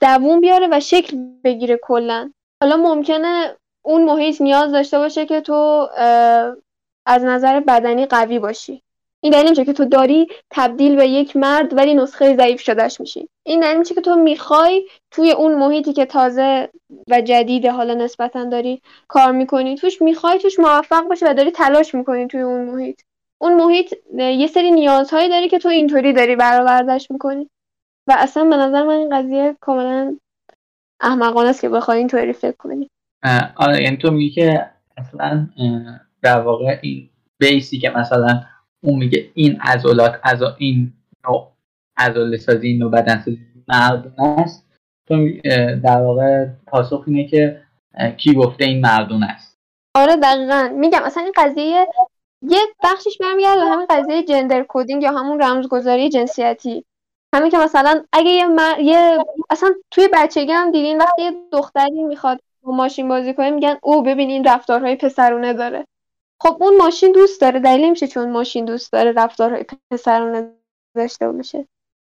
دووم 0.02 0.42
بیاره 0.42 0.68
و 0.72 0.80
شکل 0.80 1.18
بگیره 1.44 1.80
کلا. 1.84 2.32
حالا 2.64 2.78
ممکنه 2.78 3.56
اون 3.86 4.04
محیط 4.04 4.42
نیاز 4.42 4.72
داشته 4.72 4.98
باشه 4.98 5.26
که 5.26 5.42
تو 5.42 5.90
از 7.06 7.24
نظر 7.24 7.60
بدنی 7.60 8.06
قوی 8.06 8.40
باشی. 8.40 8.82
این 9.22 9.32
دلیل 9.32 9.46
نمیشه 9.46 9.66
که 9.66 9.74
تو 9.74 9.86
داری 9.86 10.28
تبدیل 10.50 10.96
به 10.96 11.08
یک 11.08 11.36
مرد 11.36 11.78
ولی 11.78 11.94
نسخه 11.94 12.36
ضعیف 12.36 12.62
شدهش 12.62 13.00
میشی. 13.00 13.30
این 13.44 13.60
دلیل 13.60 13.78
میشه 13.78 13.96
که 13.96 14.02
تو 14.02 14.16
می‌خوای 14.16 14.88
توی 15.12 15.32
اون 15.32 15.56
محیطی 15.56 15.94
که 15.94 16.06
تازه 16.06 16.70
و 17.10 17.22
جدید 17.22 17.66
حالا 17.66 17.94
نسبتا 17.94 18.46
داری 18.46 18.82
کار 19.08 19.32
می‌کنی 19.32 19.76
توش 19.76 20.02
می‌خوای 20.02 20.40
توش 20.40 20.60
موفق 20.60 21.08
باشی 21.08 21.26
و 21.26 21.34
داری 21.34 21.52
تلاش 21.52 21.96
می‌کنی 21.96 22.28
توی 22.28 22.42
اون 22.42 22.62
محیط. 22.66 23.02
اون 23.38 23.54
محیط 23.54 23.94
یه 24.18 24.48
سری 24.48 24.72
نیازهایی 24.72 25.30
داری 25.30 25.50
که 25.50 25.60
تو 25.60 25.70
اینطوری 25.70 26.14
داری 26.14 26.36
برآوردش 26.36 27.12
می‌کنی. 27.12 27.50
و 28.08 28.16
اصلا 28.18 28.44
به 28.44 28.56
نظر 28.56 28.84
من 28.84 28.94
این 28.94 29.18
قضیه 29.18 29.56
کاملا 29.60 30.18
احمقانه 31.00 31.50
است 31.50 31.62
که 31.62 31.70
بخوای 31.70 31.98
اینطوری 31.98 32.34
فکر 32.34 32.58
کنی. 32.58 32.90
آره 33.56 33.84
یعنی 33.84 33.98
تو 33.98 34.12
میگی 34.12 34.30
که 34.30 34.66
اصلا 34.98 35.50
در 36.22 36.40
واقع 36.40 36.80
این 36.82 37.10
بیسی 37.38 37.80
که 37.80 37.90
مثلا 37.90 38.44
اون 38.84 39.00
میگه 39.00 39.32
این 39.34 39.62
عضلات 39.62 40.20
از 40.24 40.42
این 40.58 40.94
نوع 41.26 41.52
عضله 41.98 42.38
سازی 42.38 42.68
این 42.68 42.78
نوع 42.78 42.92
بدن 42.92 43.22
سازی 43.26 43.40
مردون 43.68 44.14
است 44.20 44.66
تو 45.08 45.32
در 45.84 46.02
واقع 46.02 46.46
پاسخ 46.68 47.04
اینه 47.08 47.28
که 47.28 47.62
کی 48.18 48.34
گفته 48.34 48.66
این 48.66 48.82
مردون 48.82 49.24
است. 49.24 49.58
آره 49.96 50.16
دقیقا. 50.16 50.70
میگم 50.76 51.04
اصلا 51.04 51.24
این 51.24 51.34
قضیه 51.36 51.88
یه 52.42 52.60
بخشش 52.84 53.18
برمیگرده 53.20 53.62
به 53.62 53.70
همین 53.70 53.86
قضیه 53.90 54.24
جندر 54.24 54.64
کودینگ 54.64 55.04
یا 55.04 55.12
همون 55.12 55.42
رمزگذاری 55.42 56.10
جنسیتی. 56.10 56.86
همین 57.36 57.52
که 57.52 57.58
مثلا 57.58 58.04
اگه 58.14 58.30
یه, 58.30 58.48
مر... 58.48 58.80
یه 58.80 59.18
اصلا 59.50 59.70
توی 59.92 60.10
بچگی 60.14 60.52
هم 60.52 60.72
دیدین 60.72 60.98
وقتی 60.98 61.22
یه 61.22 61.32
دختری 61.52 62.04
می‌خواد 62.04 62.40
ماشین 62.72 63.08
بازی 63.08 63.34
کنه 63.34 63.50
میگن 63.50 63.78
او 63.84 64.04
ببین 64.04 64.30
این 64.30 64.44
رفتارهای 64.44 64.96
پسرونه 64.96 65.54
داره. 65.54 65.88
خب 66.40 66.58
اون 66.60 66.78
ماشین 66.78 67.12
دوست 67.12 67.42
داره 67.42 67.60
دلیل 67.60 67.90
میشه 67.90 68.08
چون 68.08 68.32
ماشین 68.32 68.66
دوست 68.66 68.92
داره 68.94 69.12
رفتارهای 69.12 69.66
پسرانه 69.92 70.50
داشته 70.96 71.32
باشه. 71.32 71.68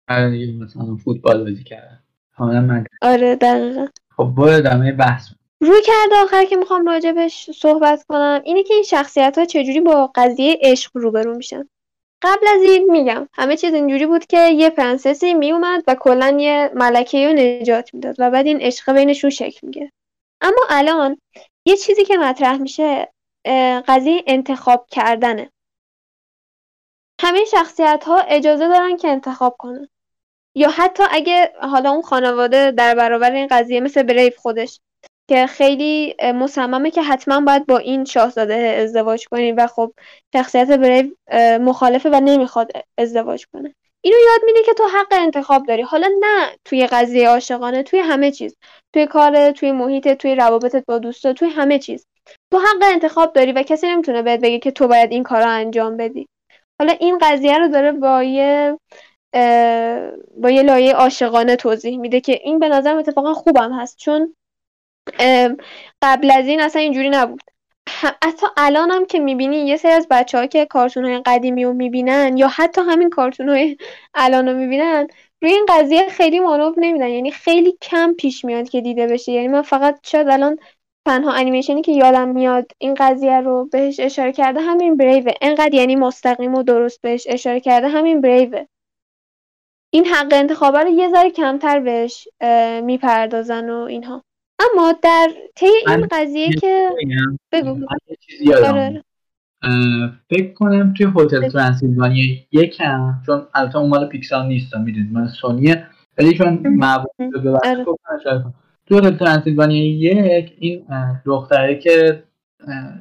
آره 0.08 0.52
مثلا 0.60 0.96
فوتبال 1.04 1.44
بازی 1.44 1.64
کرده 1.64 2.00
من. 2.38 2.84
آره 3.02 3.36
دقیقا. 3.36 3.86
خب 4.16 4.32
برو 4.36 4.50
ادامه 4.50 4.92
بحث. 4.92 5.28
روی 5.60 5.80
کرده 5.84 6.22
آخر 6.22 6.44
که 6.44 6.56
می‌خوام 6.56 6.86
راجبش 6.86 7.50
صحبت 7.50 8.04
کنم 8.08 8.40
اینه 8.44 8.62
که 8.62 8.74
این 8.74 8.82
شخصیت 8.82 9.38
ها 9.38 9.44
چجوری 9.44 9.80
با 9.80 10.10
قضیه 10.14 10.58
عشق 10.62 10.90
روبرو 10.94 11.36
میشن. 11.36 11.68
قبل 12.22 12.46
از 12.56 12.62
این 12.62 12.90
میگم 12.90 13.28
همه 13.32 13.56
چیز 13.56 13.74
اینجوری 13.74 14.06
بود 14.06 14.26
که 14.26 14.48
یه 14.48 14.70
پرنسسی 14.70 15.34
میومد 15.34 15.84
و 15.86 15.94
کلا 15.94 16.36
یه 16.40 16.70
ملکه 16.74 17.28
رو 17.28 17.32
نجات 17.32 17.94
می‌داد 17.94 18.16
و 18.18 18.30
بعد 18.30 18.46
این 18.46 18.60
عشق 18.60 18.92
بینشون 18.92 19.30
شکل 19.30 19.66
میگه 19.66 19.92
اما 20.40 20.62
الان 20.70 21.20
یه 21.66 21.76
چیزی 21.76 22.04
که 22.04 22.16
مطرح 22.16 22.56
میشه 22.56 23.12
قضیه 23.88 24.24
انتخاب 24.26 24.86
کردنه. 24.90 25.50
همه 27.20 27.44
شخصیت 27.44 28.04
ها 28.06 28.18
اجازه 28.18 28.68
دارن 28.68 28.96
که 28.96 29.08
انتخاب 29.08 29.56
کنن. 29.58 29.88
یا 30.54 30.70
حتی 30.70 31.02
اگه 31.10 31.52
حالا 31.60 31.90
اون 31.90 32.02
خانواده 32.02 32.70
در 32.70 32.94
برابر 32.94 33.32
این 33.32 33.48
قضیه 33.50 33.80
مثل 33.80 34.02
بریف 34.02 34.36
خودش 34.36 34.80
که 35.28 35.46
خیلی 35.46 36.14
مصممه 36.22 36.90
که 36.90 37.02
حتما 37.02 37.40
باید 37.40 37.66
با 37.66 37.78
این 37.78 38.04
شاهزاده 38.04 38.54
ازدواج 38.54 39.26
کنی 39.28 39.52
و 39.52 39.66
خب 39.66 39.94
شخصیت 40.32 40.70
بریف 40.70 41.12
مخالفه 41.60 42.10
و 42.10 42.20
نمی‌خواد 42.20 42.72
ازدواج 42.98 43.46
کنه. 43.52 43.74
اینو 44.04 44.16
یاد 44.26 44.40
میده 44.44 44.62
که 44.62 44.74
تو 44.74 44.84
حق 44.84 45.06
انتخاب 45.10 45.66
داری. 45.66 45.82
حالا 45.82 46.10
نه 46.20 46.56
توی 46.64 46.86
قضیه 46.86 47.28
عاشقانه 47.28 47.82
توی 47.82 47.98
همه 47.98 48.30
چیز. 48.30 48.56
توی 48.92 49.06
کار 49.06 49.50
توی 49.50 49.72
محیط 49.72 50.08
توی 50.08 50.34
روابطت 50.34 50.84
با 50.86 50.98
دوستا 50.98 51.32
توی 51.32 51.48
همه 51.48 51.78
چیز. 51.78 52.06
تو 52.52 52.58
حق 52.58 52.82
انتخاب 52.82 53.32
داری 53.32 53.52
و 53.52 53.62
کسی 53.62 53.86
نمی‌تونه 53.86 54.22
بهت 54.22 54.40
بگه 54.40 54.58
که 54.58 54.70
تو 54.70 54.88
باید 54.88 55.12
این 55.12 55.22
کار 55.22 55.42
رو 55.42 55.50
انجام 55.50 55.96
بدی. 55.96 56.26
حالا 56.80 56.92
این 57.00 57.18
قضیه 57.18 57.58
رو 57.58 57.68
داره 57.68 57.92
با 57.92 58.22
یه 58.22 58.78
با 60.36 60.50
یه 60.50 60.62
لایه 60.62 60.94
عاشقانه 60.94 61.56
توضیح 61.56 61.98
میده 61.98 62.20
که 62.20 62.32
این 62.32 62.58
به 62.58 62.68
نظر 62.68 62.96
اتفاقا 62.96 63.34
خوبم 63.34 63.72
هست. 63.72 63.98
چون 63.98 64.34
قبل 66.02 66.30
از 66.30 66.46
این 66.46 66.60
اصلا 66.60 66.82
اینجوری 66.82 67.08
نبود. 67.08 67.53
حتی 67.88 68.46
الان 68.56 68.90
هم 68.90 69.06
که 69.06 69.18
می‌بینی 69.18 69.56
یه 69.56 69.76
سری 69.76 69.92
از 69.92 70.06
بچه 70.10 70.38
ها 70.38 70.46
که 70.46 70.66
کارتون 70.66 71.04
های 71.04 71.22
قدیمی 71.26 71.64
رو 71.64 71.72
می‌بینن 71.72 72.36
یا 72.36 72.48
حتی 72.48 72.80
همین 72.80 73.10
کارتون 73.10 73.48
های 73.48 73.76
الان 74.14 74.48
رو 74.48 74.56
می‌بینن 74.56 75.06
روی 75.42 75.52
این 75.52 75.66
قضیه 75.68 76.08
خیلی 76.08 76.40
مانوب 76.40 76.74
نمیدن. 76.78 77.08
یعنی 77.08 77.30
خیلی 77.30 77.78
کم 77.82 78.12
پیش 78.12 78.44
میاد 78.44 78.68
که 78.68 78.80
دیده 78.80 79.06
بشه. 79.06 79.32
یعنی 79.32 79.48
من 79.48 79.62
فقط 79.62 80.00
شاید 80.06 80.28
الان 80.28 80.58
تنها 81.06 81.32
انیمیشنی 81.32 81.82
که 81.82 81.92
یادم 81.92 82.28
میاد 82.28 82.72
این 82.78 82.94
قضیه 82.94 83.40
رو 83.40 83.68
بهش 83.72 84.00
اشاره 84.00 84.32
کرده 84.32 84.60
همین 84.60 84.96
بریوه 84.96 85.32
انقدر 85.42 85.74
یعنی 85.74 85.96
مستقیم 85.96 86.54
و 86.54 86.62
درست 86.62 87.00
بهش 87.00 87.26
اشاره 87.28 87.60
کرده 87.60 87.88
همین 87.88 88.20
بریوه 88.20 88.66
این 89.92 90.06
حق 90.06 90.28
انتخابه 90.32 90.78
رو 90.78 90.88
یه 90.88 91.08
ذره 91.08 91.30
کمتر 91.30 91.80
بهش 91.80 92.28
می‌پردازن 92.82 93.70
و 93.70 93.80
اینها. 93.80 94.24
اما 94.58 94.94
در 95.02 95.28
طی 95.54 95.66
این 95.88 96.06
قضیه 96.10 96.48
که 96.50 96.90
بگو. 97.52 97.86
آره. 98.66 99.04
فکر 100.30 100.52
کنم 100.52 100.94
توی 100.96 101.06
هتل 101.16 101.48
ترانسیلوانیا 101.48 102.24
یکم 102.52 103.22
چون 103.26 103.46
البته 103.54 103.78
اون 103.78 103.88
مال 103.88 104.08
پیکسار 104.08 104.44
نیست 104.44 104.76
می‌دونید. 104.76 105.12
من 105.12 105.28
سونیه. 105.28 105.86
ولی 106.18 106.34
چون 106.38 106.62
معبود 106.66 107.10
به 107.16 107.58
تو 108.86 108.96
هتل 108.96 109.16
ترانسیلوانیا 109.16 109.84
یک 109.84 110.56
این 110.58 110.86
دختره 111.26 111.78
که 111.78 112.22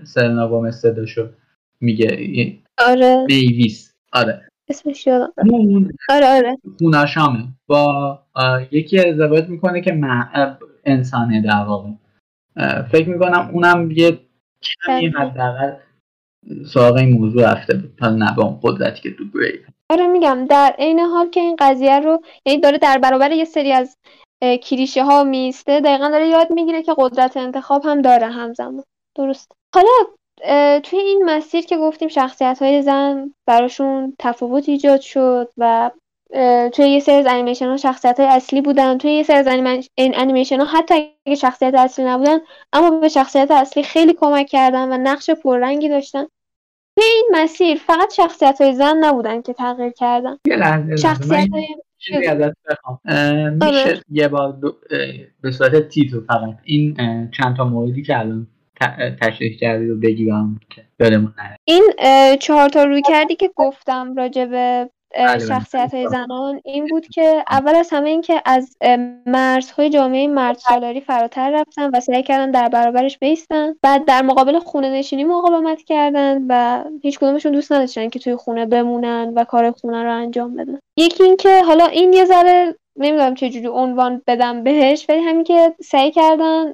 سلنا 0.03 0.47
گومز 0.47 0.75
صداشو 0.75 1.29
میگه 1.81 2.07
آره. 2.77 3.25
دیویس 3.27 3.93
آره. 4.13 4.41
اسمش 4.73 5.07
یادم 5.07 5.33
آره 6.09 6.27
آره. 6.27 6.57
خوناشامه 6.79 7.43
با 7.67 8.19
یکی 8.71 8.99
ازدواج 8.99 9.49
می‌کنه 9.49 9.81
که 9.81 9.99
انسانه 10.85 11.41
در 11.41 11.63
واقع. 11.63 11.89
فکر 12.91 13.09
می‌کنم 13.09 13.49
اونم 13.53 13.91
یه 13.91 14.19
کمی 14.85 15.07
حداقل 15.07 15.73
سراغ 16.73 16.95
این 16.95 17.17
موضوع 17.19 17.51
رفته 17.51 17.77
بود. 17.77 17.97
حالا 18.01 18.15
نه 18.15 18.35
با 18.37 18.43
اون 18.43 18.59
قدرتی 18.63 19.01
که 19.01 19.15
تو 19.15 19.23
آره 19.89 20.07
میگم. 20.07 20.45
در 20.45 20.75
عین 20.79 20.99
حال 20.99 21.29
که 21.29 21.39
این 21.39 21.55
قضیه 21.59 21.99
رو 21.99 22.21
یعنی 22.45 22.61
داره 22.61 22.77
در 22.77 22.97
برابر 22.97 23.31
یه 23.31 23.45
سری 23.45 23.71
از 23.71 23.97
کلیشه 24.63 25.03
ها 25.03 25.23
میسته 25.23 25.81
دقیقا 25.81 26.09
داره 26.09 26.27
یاد 26.27 26.51
می‌گیره 26.51 26.83
که 26.83 26.93
قدرت 26.97 27.37
انتخاب 27.37 27.85
هم 27.85 28.01
داره 28.01 28.27
همزمان. 28.27 28.83
درست. 29.17 29.51
حالا 29.75 29.87
توی 30.83 30.99
این 30.99 31.23
مسیر 31.25 31.65
که 31.65 31.77
گفتیم 31.77 32.07
شخصیت 32.07 32.61
های 32.61 32.81
زن 32.81 33.33
براشون 33.45 34.15
تفاوت 34.19 34.69
ایجاد 34.69 35.01
شد 35.01 35.49
و 35.57 35.91
توی 36.73 36.85
یه 36.89 36.99
سری 36.99 37.15
از 37.15 37.25
انیمیشن 37.29 37.67
ها 37.67 37.77
شخصیت 37.77 38.19
های 38.19 38.29
اصلی 38.29 38.61
بودن 38.61 38.97
توی 38.97 39.11
یه 39.11 39.23
سری 39.23 39.37
از 39.37 39.47
انیمیشن 39.97 40.59
ها 40.59 40.65
حتی 40.65 40.93
اگه 41.25 41.35
شخصیت 41.35 41.73
اصلی 41.75 42.05
نبودن 42.05 42.37
اما 42.73 42.99
به 42.99 43.09
شخصیت 43.09 43.51
اصلی 43.51 43.83
خیلی 43.83 44.13
کمک 44.13 44.47
کردن 44.47 44.93
و 44.93 44.97
نقش 44.97 45.29
پررنگی 45.29 45.89
داشتن. 45.89 46.25
توی 46.97 47.05
این 47.05 47.29
مسیر 47.33 47.77
فقط 47.77 48.13
شخصیت 48.13 48.61
های 48.61 48.75
زن 48.75 48.97
نبودن 48.97 49.41
که 49.41 49.53
تغییر 49.53 49.91
کردن. 49.91 50.37
شخصیت 50.97 51.49
های 51.51 51.67
میشه 51.97 52.31
آره. 53.61 54.01
یه 54.09 54.27
بار 54.27 54.59
به 55.41 55.51
صورت 55.51 55.89
تیتر 55.89 56.19
فقط. 56.27 56.57
این 56.63 56.95
چند 57.31 57.55
تا 57.57 57.65
موردی 57.65 58.03
که 58.03 58.19
الان 58.19 58.47
تشریح 59.21 59.57
کردی 59.57 59.87
رو 59.87 59.95
بگی 59.97 60.31
که 60.69 60.85
این 61.65 61.83
چهار 62.39 62.69
تا 62.69 62.83
روی 62.83 63.01
کردی 63.01 63.35
که 63.35 63.51
گفتم 63.55 64.15
راجع 64.15 64.45
به 64.45 64.89
بله، 65.17 65.27
بله. 65.27 65.47
شخصیت 65.47 65.93
های 65.93 66.07
زنان 66.07 66.61
این 66.65 66.87
بود 66.87 67.07
که 67.07 67.43
اول 67.49 67.75
از 67.75 67.89
همه 67.91 68.09
این 68.09 68.21
که 68.21 68.41
از 68.45 68.77
مرزهای 69.25 69.89
جامعه 69.89 70.27
مرد 70.27 70.57
سالاری 70.57 71.01
فراتر 71.01 71.51
رفتن 71.51 71.89
و 71.93 71.99
سعی 71.99 72.23
کردن 72.23 72.51
در 72.51 72.69
برابرش 72.69 73.19
بیستن. 73.19 73.73
بعد 73.81 74.05
در 74.05 74.21
مقابل 74.21 74.59
خونه 74.59 74.89
نشینی 74.89 75.23
مقاومت 75.23 75.81
کردن 75.81 76.45
و 76.49 76.83
هیچ 77.01 77.19
کدومشون 77.19 77.51
دوست 77.51 77.71
نداشتن 77.71 78.09
که 78.09 78.19
توی 78.19 78.35
خونه 78.35 78.65
بمونن 78.65 79.33
و 79.35 79.43
کار 79.43 79.71
خونه 79.71 80.03
رو 80.03 80.11
انجام 80.11 80.55
بدن. 80.55 80.79
یکی 80.97 81.23
این 81.23 81.37
که 81.37 81.63
حالا 81.63 81.85
این 81.85 82.13
یه 82.13 82.25
ذره 82.25 82.75
نمی‌دونم 82.95 83.35
چجوری 83.35 83.67
عنوان 83.67 84.21
بدم 84.27 84.63
بهش 84.63 85.05
ولی 85.09 85.19
همین 85.19 85.43
که 85.43 85.73
سعی 85.83 86.11
کردن 86.11 86.73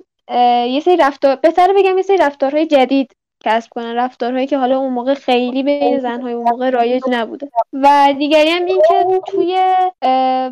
یه 0.70 0.80
سری 0.80 0.98
رفتار 0.98 1.36
بهتره 1.36 1.74
بگم 1.74 1.98
یه 1.98 2.04
سری 2.04 2.18
رفتارهای 2.18 2.66
جدید 2.66 3.12
کسب 3.44 3.70
کنن. 3.72 3.96
رفتارهایی 3.96 4.48
که 4.48 4.58
حالا 4.58 4.78
اون 4.78 4.94
موقع 4.94 5.14
خیلی 5.14 5.64
بین 5.64 6.00
زنهای 6.00 6.34
اون 6.34 6.50
موقع 6.50 6.70
رایج 6.70 7.04
نبوده. 7.10 7.50
و 7.74 8.14
دیگری 8.18 8.50
هم 8.50 8.66
این 8.66 8.82
که 8.90 9.22
توی 9.28 9.60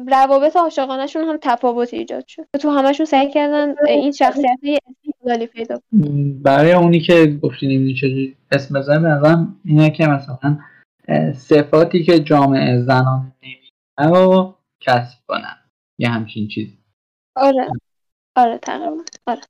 روابط 0.08 0.56
عاشقانهشون 0.56 1.24
هم 1.24 1.38
تفاوت 1.42 1.94
ایجاد 1.94 2.28
شد. 2.28 2.46
تو 2.62 2.70
همشون 2.70 3.06
سعی 3.06 3.32
کردن 3.32 3.76
این 3.88 4.12
شخصیت 4.12 4.60
های 5.26 5.48
پیدا 5.48 5.80
برای 6.42 6.74
اونی 6.74 7.00
که 7.00 7.40
گفتی 7.44 7.68
نمی‌دونی 7.68 7.94
چجوری 7.94 8.38
اسم 8.52 8.80
بزنم 8.80 9.22
به 9.22 9.48
اینه 9.66 9.90
که 9.90 10.08
مثلا 10.08 10.58
صفاتی 11.34 12.04
که 12.04 12.20
جامعه 12.20 12.82
زنان 12.82 13.34
نمی‌دونه 13.44 14.20
رو 14.20 14.56
کسب 14.82 15.18
کنن. 15.28 15.58
یه 16.00 16.10
همچین 16.10 16.48
چیزی. 16.48 16.78
آره. 17.36 17.68
آره 18.36 18.58
تقریبا. 18.58 18.98
آره. 19.28 19.42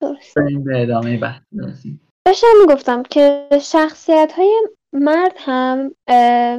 درست. 0.00 0.34
به 0.64 0.82
ادامه 0.82 1.16
بحث 1.16 1.42
برسیم. 1.52 2.00
داشتم 2.26 2.46
می‌گفتم 2.60 3.02
که 3.02 3.48
شخصیت 3.62 4.32
های 4.36 4.68
مرد 4.92 5.34
هم 5.36 5.94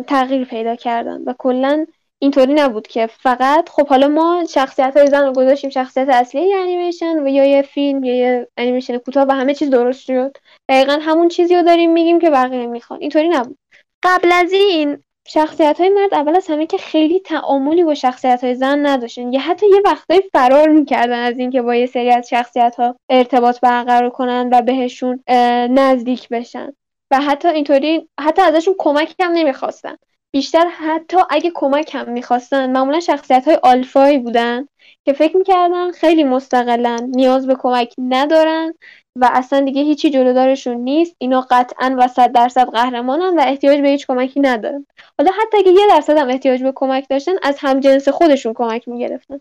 تغییر 0.08 0.46
پیدا 0.46 0.76
کردن 0.76 1.22
و 1.24 1.34
کلا 1.40 1.86
اینطوری 2.22 2.54
نبود 2.54 2.88
که 2.88 3.08
فقط 3.08 3.70
خب 3.70 3.88
حالا 3.88 4.08
ما 4.08 4.44
شخصیت 4.50 4.98
های 4.98 5.08
زن 5.08 5.26
رو 5.26 5.34
گذاشتیم 5.34 5.70
شخصیت 5.70 6.10
اصلی 6.10 6.42
یه 6.42 6.58
انیمیشن 6.58 7.20
و 7.20 7.28
یا 7.28 7.46
یه 7.46 7.62
فیلم 7.62 8.04
یا 8.04 8.16
یه 8.16 8.48
انیمیشن 8.58 8.98
کوتاه 8.98 9.28
و 9.28 9.32
همه 9.32 9.54
چیز 9.54 9.70
درست 9.70 10.02
شد. 10.02 10.38
دقیقا 10.70 10.98
همون 11.02 11.28
چیزی 11.28 11.56
رو 11.56 11.64
داریم 11.64 11.94
میگیم 11.94 12.20
که 12.20 12.30
بقیه 12.30 12.68
می‌خوان 12.68 13.02
اینطوری 13.02 13.30
نبود. 13.30 13.58
قبل 14.04 14.32
از 14.32 14.54
این 14.54 14.98
شخصیت 15.28 15.80
های 15.80 15.90
مرد 15.90 16.14
اول 16.14 16.36
از 16.36 16.48
همه 16.48 16.66
که 16.66 16.78
خیلی 16.78 17.20
تعاملی 17.20 17.84
با 17.84 17.94
شخصیت 17.94 18.44
های 18.44 18.56
زن 18.56 18.86
نداشتن. 18.86 19.34
یا 19.34 19.40
حتی 19.40 19.66
یه 19.70 19.82
وقتایی 19.86 20.22
فرار 20.34 20.70
می‌کردن 20.70 21.20
از 21.20 21.40
اینکه 21.40 21.62
با 21.62 21.76
یه 21.76 21.86
سری 21.86 22.12
از 22.12 22.30
شخصیت 22.30 22.76
ها 22.76 22.96
ارتباط 23.10 23.60
برقرار 23.60 24.10
کنن 24.10 24.50
و 24.52 24.62
بهشون 24.62 25.24
نزدیک 25.70 26.30
بشن. 26.30 26.74
و 27.12 27.22
حتی 27.22 27.48
اینطوری 27.48 28.10
حتی 28.20 28.42
ازشون 28.42 28.76
کمک 28.78 29.16
هم 29.20 29.32
نمی‌خواستن. 29.32 29.96
بیشتر 30.34 30.68
حتی 30.68 31.18
اگه 31.30 31.52
کمک 31.56 31.96
هم 31.96 32.10
می‌خواستن 32.10 32.72
معمولا 32.72 33.00
شخصیت 33.00 33.48
های 33.48 33.60
آلفایی 33.64 34.18
بودن 34.18 34.68
که 35.06 35.14
فکر 35.14 35.38
می‌کردن 35.38 35.92
خیلی 35.92 36.24
مستقلن 36.24 37.12
نیاز 37.16 37.48
به 37.48 37.56
کمک 37.56 37.94
ندارن. 37.98 38.74
و 39.22 39.30
اصلا 39.34 39.59
دیگه 39.59 39.82
هیچی 39.82 40.09
جلودارشون 40.09 40.78
نیست. 40.78 41.16
اینا 41.18 41.47
قطعا 41.49 41.95
و 41.99 42.07
صد 42.07 42.32
درصد 42.32 42.70
قهرمانن 42.70 43.39
و 43.39 43.41
احتیاج 43.41 43.82
به 43.82 43.88
هیچ 43.88 44.07
کمکی 44.07 44.39
ندارن. 44.39 44.86
حالا 45.18 45.32
حتی 45.32 45.57
اگه 45.57 45.72
یه 45.72 45.88
درصد 45.89 46.18
هم 46.18 46.30
احتیاج 46.30 46.63
به 46.63 46.72
کمک 46.76 47.05
داشتن 47.09 47.32
از 47.43 47.57
همجنس 47.59 48.09
خودشون 48.09 48.53
کمک 48.53 48.88
می‌گرفتن. 48.88 49.39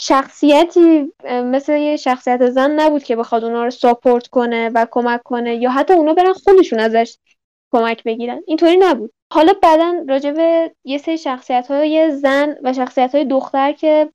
شخصیتی 0.00 1.12
مثل 1.24 1.72
یه 1.72 1.96
شخصیت 1.96 2.50
زن 2.50 2.70
نبود 2.70 3.02
که 3.02 3.16
بخواد 3.16 3.44
اونا 3.44 3.64
رو 3.64 3.70
ساپورت 3.70 4.26
کنه 4.26 4.70
و 4.74 4.86
کمک 4.90 5.22
کنه 5.22 5.56
یا 5.56 5.70
حتی 5.70 5.94
اونا 5.94 6.14
برن 6.14 6.32
خودشون 6.32 6.78
ازش 6.78 7.16
کمک 7.72 8.04
بگیرن. 8.04 8.42
اینطوری 8.46 8.76
نبود. 8.76 9.12
حالا 9.32 9.52
بعدا 9.62 9.94
راجع 10.08 10.30
به 10.30 10.70
یه 10.84 10.98
سری 10.98 11.18
شخصیت 11.18 11.70
های 11.70 12.10
زن 12.10 12.56
و 12.62 12.72
شخصیت 12.72 13.14
های 13.14 13.24
دختر 13.24 13.72
که 13.72 14.08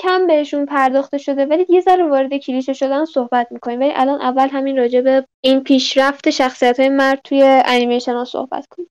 کم 0.00 0.26
بهشون 0.26 0.66
پرداخته 0.66 1.18
شده 1.18 1.46
ولی 1.46 1.66
یه 1.68 1.80
ذره 1.80 2.04
وارد 2.04 2.36
کلیشه 2.36 2.72
شدن 2.72 3.04
صحبت 3.04 3.46
می‌کنیم. 3.50 3.80
ولی 3.80 3.92
الان 3.94 4.20
اول 4.20 4.48
همین 4.48 4.76
راجع 4.76 5.00
به 5.00 5.26
این 5.40 5.60
پیشرفت 5.60 6.30
شخصیت 6.30 6.80
های 6.80 6.88
مرد 6.88 7.20
توی 7.24 7.42
انیمیشن 7.42 8.14
ها 8.14 8.24
صحبت 8.24 8.66
کنیم. 8.66 8.88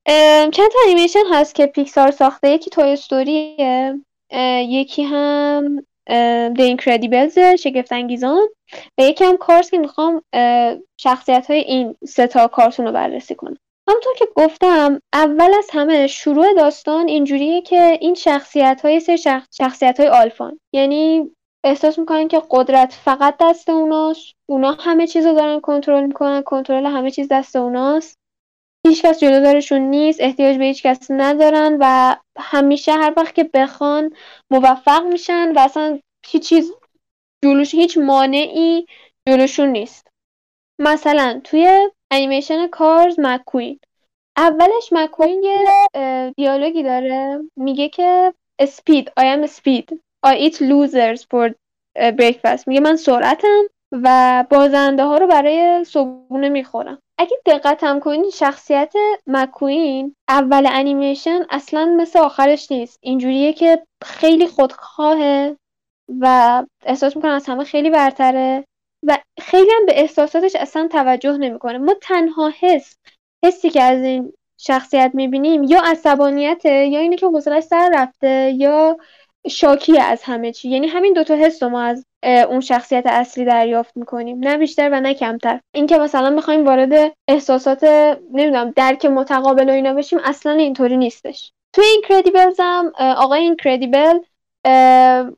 چند 0.52 0.72
تا 0.72 0.80
انیمیشن 0.86 1.24
هست 1.32 1.56
که 1.56 1.66
پیکسار 1.66 2.12
ساخته. 2.12 2.50
یکی 2.50 2.70
توی 2.70 2.84
استوریه. 2.84 4.00
یکی 4.68 5.04
هم 5.04 5.86
The 6.56 6.78
Incredibles 6.78 7.56
شگفت 7.60 7.94
انگیزان 7.94 8.48
و 8.98 9.02
یکی 9.02 9.24
هم 9.24 9.38
کارس 9.38 9.72
که 9.72 9.78
می‌خوام 9.80 10.22
شخصیت 10.98 11.52
های 11.52 11.60
این 11.60 11.96
سه 12.08 12.28
تا 12.28 12.48
کارتون 12.48 12.86
رو 12.86 12.92
بررسی 12.92 13.36
کنم. 13.36 13.58
همونطور 13.90 14.14
که 14.18 14.28
گفتم 14.36 15.00
اول 15.14 15.54
از 15.58 15.70
همه 15.74 16.08
شروع 16.08 16.54
داستان 16.54 17.08
اینجوریه 17.08 17.62
که 17.62 17.98
این 18.02 18.16
شخصیت 18.16 18.82
های 18.84 19.00
سه 19.00 19.16
شخصیت 19.52 20.00
های 20.00 20.10
آلفان. 20.10 20.60
یعنی 20.74 21.32
احساس 21.64 22.00
می‌کنن 22.00 22.28
که 22.28 22.42
قدرت 22.50 22.94
فقط 22.94 23.36
دست 23.42 23.70
اوناست. 23.70 24.34
اونا 24.50 24.72
همه 24.72 25.08
چیز 25.08 25.26
رو 25.26 25.34
دارن 25.34 25.60
کنترل 25.60 26.06
می‌کنن 26.06 26.42
کنترل 26.42 26.86
همه 26.86 27.12
چیز 27.12 27.28
دست 27.32 27.56
اوناست. 27.56 28.18
هیچکس 28.88 29.20
جلودارشون 29.20 29.82
نیست 29.82 30.22
احتیاج 30.22 30.58
به 30.58 30.64
هیچ 30.66 30.84
کس 30.84 31.08
ندارن 31.10 31.78
و 31.80 32.16
همیشه 32.40 32.94
هر 32.94 33.14
وقت 33.18 33.36
که 33.36 33.44
بخوان 33.44 34.14
موفق 34.52 35.04
میشن 35.04 35.52
و 35.52 35.60
اصلا 35.60 36.00
هیچ 36.26 36.50
چیز 36.50 36.72
جلوش 37.44 37.76
هیچ 37.76 37.98
مانعی 37.98 38.86
جلوشون 39.30 39.70
نیست. 39.70 40.08
مثلا 40.80 41.42
توی 41.44 41.90
انیمیشن 42.12 42.68
کارز 42.68 43.20
مکوین 43.20 43.80
اولش 44.38 44.89
مکوین 44.91 45.43
یه 45.43 46.34
دیالوگی 46.38 46.84
داره. 46.84 47.39
میگه 47.55 47.89
که 47.89 48.34
speed 48.62 49.05
I 49.20 49.24
am 49.24 49.47
speed. 49.47 49.97
I 50.26 50.36
eat 50.36 50.55
losers 50.55 51.22
for 51.22 51.51
breakfast. 51.97 52.68
میگه 52.68 52.80
من 52.80 52.95
سرعتم 52.95 53.62
و 53.91 54.45
بازنده 54.49 55.03
ها 55.03 55.18
رو 55.18 55.28
برای 55.28 55.84
صبحونه 55.84 56.49
می‌خورم. 56.49 56.99
اگه 57.18 57.38
دقتم 57.45 57.99
کنین 57.99 58.30
شخصیت 58.30 58.93
مکوین 59.28 60.16
اول 60.30 60.68
انیمیشن 60.72 61.39
اصلا 61.49 61.86
مثل 61.86 62.20
آخرش 62.20 62.72
نیست. 62.72 62.99
اینجوریه 63.01 63.53
که 63.53 63.84
خیلی 64.03 64.47
خودخواهه 64.47 65.57
و 66.20 66.64
احساس 66.86 67.16
می‌کنه 67.16 67.32
از 67.32 67.45
همه 67.45 67.64
خیلی 67.64 67.89
برتره. 67.89 68.64
و 69.08 69.18
خیلی 69.41 69.72
هم 69.72 69.86
به 69.86 69.99
احساساتش 69.99 70.56
اصلا 70.56 70.88
توجه 70.91 71.38
نمی‌کنه. 71.38 71.78
ما 71.78 71.93
تنها 72.02 72.54
حس 72.60 72.97
حسی 73.45 73.70
که 73.70 73.84
از 73.84 74.04
این 74.04 74.34
شخصیت 74.58 75.12
می‌بینیم 75.14 75.64
یا 75.64 75.82
عصبانیته 75.86 76.86
یا 76.86 76.99
اینه 76.99 77.16
که 77.16 77.28
حوصلش 77.28 77.64
سر 77.64 77.91
رفته 77.93 78.54
یا 78.58 78.97
شاکی 79.49 79.99
از 79.99 80.24
همه 80.24 80.52
چی. 80.52 80.70
یعنی 80.70 80.88
همین 80.88 81.14
دوتا 81.14 81.36
حس 81.36 81.64
رو 81.64 81.70
ما 81.70 81.82
از 81.82 82.06
اون 82.24 82.60
شخصیت 82.60 83.04
اصلی 83.06 83.45
دریافت 83.45 83.97
می‌کنیم. 83.97 84.39
نه 84.39 84.58
بیشتر 84.58 84.89
و 84.91 85.02
نه 85.02 85.14
کمتر. 85.14 85.60
اینکه 85.76 85.97
مثلا 85.97 86.30
می‌خوایم 86.30 86.66
وارد 86.66 87.14
احساسات 87.28 87.84
نمی‌دونم 88.34 88.74
درک 88.76 89.06
متقابل 89.06 89.70
و 89.70 89.74
اینا 89.74 89.93
بشیم 89.93 90.20
اصلا 90.24 90.52
اینطوری 90.52 90.97
نیستش. 90.97 91.52
توی 91.74 91.86
این 91.86 92.04
هم 92.60 92.91
آقای 92.97 93.41
اینکردیبل 93.41 94.20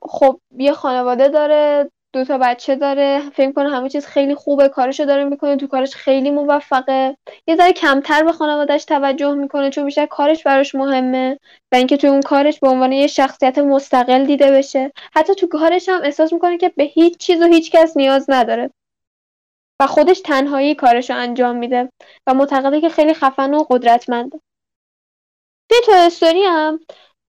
خب 0.01 0.39
یه 0.57 0.71
خانواده 0.71 1.27
داره 1.27 1.89
دو 2.13 2.25
تا 2.25 2.37
بچه 2.37 2.75
داره 2.75 3.29
فکر 3.29 3.51
کنه 3.51 3.69
همه 3.69 3.89
چیز 3.89 4.05
خیلی 4.05 4.35
خوبه 4.35 4.69
کارشو 4.69 5.05
داره 5.05 5.23
می‌کنه 5.23 5.57
تو 5.57 5.67
کارش 5.67 5.95
خیلی 5.95 6.31
موفقه. 6.31 7.17
یه 7.47 7.55
ذره 7.55 7.73
کمتر 7.73 8.23
به 8.23 8.31
خانوادهش 8.31 8.85
توجه 8.85 9.33
می‌کنه 9.33 9.69
چون 9.69 9.85
بیشتر 9.85 10.05
کارش 10.05 10.43
براش 10.43 10.75
مهمه 10.75 11.39
و 11.71 11.75
اینکه 11.75 11.97
تو 11.97 12.07
اون 12.07 12.21
کارش 12.21 12.59
به 12.59 12.67
عنوان 12.67 12.91
یه 12.91 13.07
شخصیت 13.07 13.57
مستقل 13.57 14.25
دیده 14.25 14.51
بشه. 14.51 14.91
حتی 15.13 15.35
تو 15.35 15.47
کارش 15.47 15.89
هم 15.89 16.01
احساس 16.03 16.33
می‌کنه 16.33 16.57
که 16.57 16.69
به 16.69 16.83
هیچ 16.83 17.17
چیز 17.17 17.41
و 17.41 17.45
هیچ 17.45 17.71
کس 17.71 17.97
نیاز 17.97 18.29
نداره 18.29 18.69
و 19.81 19.87
خودش 19.87 20.21
تنهایی 20.21 20.75
کارشو 20.75 21.13
انجام 21.13 21.55
میده 21.55 21.89
و 22.27 22.33
معتقده 22.33 22.81
که 22.81 22.89
خیلی 22.89 23.13
خفن 23.13 23.53
و 23.53 23.63
قدرتمنده. 23.69 24.39
توی 25.69 25.77
تو 25.85 26.25
هم 26.47 26.79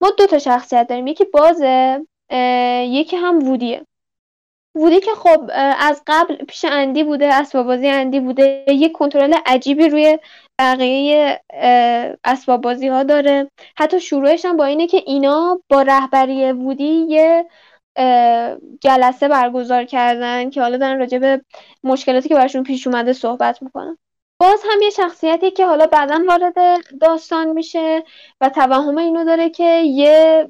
ما 0.00 0.10
دو 0.10 0.26
تا 0.26 0.38
شخصیت 0.38 0.86
داریم 0.88 1.06
یکی 1.06 1.24
بازه 1.24 2.06
یکی 2.88 3.16
هم 3.16 3.38
وودیه. 3.48 3.86
بوده 4.74 5.00
که 5.00 5.10
خب 5.10 5.50
از 5.78 6.02
قبل 6.06 6.36
پیش 6.36 6.64
اندی 6.64 7.04
بوده 7.04 7.34
اسباب 7.34 7.66
بازی 7.66 7.88
اندی 7.88 8.20
بوده. 8.20 8.64
یه 8.68 8.88
کنترل 8.88 9.34
عجیبی 9.46 9.88
روی 9.88 10.18
بقیه 10.58 11.40
اسباب 12.24 12.60
بازی 12.60 12.88
ها 12.88 13.02
داره. 13.02 13.50
حتی 13.76 14.00
شروعش 14.00 14.44
هم 14.44 14.56
با 14.56 14.64
اینه 14.64 14.86
که 14.86 15.02
اینا 15.06 15.60
با 15.68 15.82
رهبری 15.82 16.52
وودی 16.52 17.06
یه 17.08 17.46
جلسه 18.80 19.28
برگزار 19.28 19.84
کردن 19.84 20.50
که 20.50 20.60
حالا 20.60 20.76
دارن 20.76 20.98
راجع 20.98 21.18
به 21.18 21.40
مشکلاتی 21.84 22.28
که 22.28 22.34
براشون 22.34 22.62
پیش 22.62 22.86
اومده 22.86 23.12
صحبت 23.12 23.62
می‌کنن. 23.62 23.98
باز 24.40 24.62
هم 24.72 24.82
یه 24.82 24.90
شخصیتی 24.90 25.50
که 25.50 25.66
حالا 25.66 25.86
بعدا 25.86 26.24
وارد 26.28 26.54
داستان 27.00 27.48
میشه 27.48 28.04
و 28.40 28.48
توهم 28.48 28.98
اینو 28.98 29.24
داره 29.24 29.50
که 29.50 29.64
یه 29.86 30.48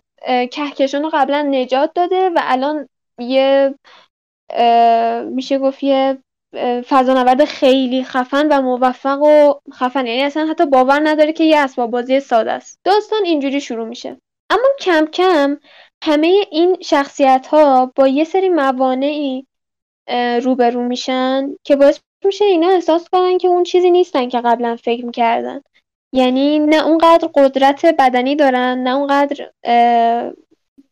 کهکشان 0.51 1.03
رو 1.03 1.11
قبلا 1.13 1.43
نجات 1.43 1.91
داده 1.95 2.31
و 2.31 2.41
الان 2.43 2.89
یه 3.19 3.75
میشه 5.25 5.59
گفت 5.59 5.83
یه 5.83 6.19
فضانورد 6.89 7.45
خیلی 7.45 8.05
خفن 8.05 8.49
و 8.49 8.63
موفق 8.63 9.23
و 9.23 9.55
خفن 9.75 10.07
یعنی 10.07 10.23
اصلا 10.23 10.47
حتی 10.47 10.67
باور 10.67 11.01
نداره 11.05 11.33
که 11.33 11.45
یه 11.45 11.59
اسباب 11.59 11.91
بازی 11.91 12.21
ساده 12.21 12.53
است. 12.53 12.81
داستان 12.85 13.25
اینجوری 13.25 13.61
شروع 13.61 13.89
میشه. 13.89 14.17
اما 14.51 14.69
کم 14.81 15.07
کم 15.07 15.59
همه 16.05 16.45
این 16.51 16.77
شخصیت 16.81 17.47
ها 17.47 17.93
با 17.97 18.09
یه 18.09 18.25
سری 18.25 18.49
موانعی 18.49 19.47
روبرو 20.43 20.83
میشن 20.83 21.49
که 21.65 21.77
باعث 21.77 21.99
میشه 22.25 22.45
اینا 22.45 22.69
احساس 22.69 23.09
کنن 23.13 23.39
که 23.39 23.49
اون 23.49 23.63
چیزی 23.63 23.91
نیستن 23.91 24.29
که 24.29 24.41
قبلا 24.41 24.77
فکر 24.77 25.05
می‌کردن. 25.05 25.61
یعنی 26.13 26.59
نه 26.59 26.87
اونقدر 26.87 27.29
قدرت 27.35 27.87
بدنی 27.87 28.37
دارن 28.37 28.79
نه 28.79 28.97
اونقدر 28.97 29.51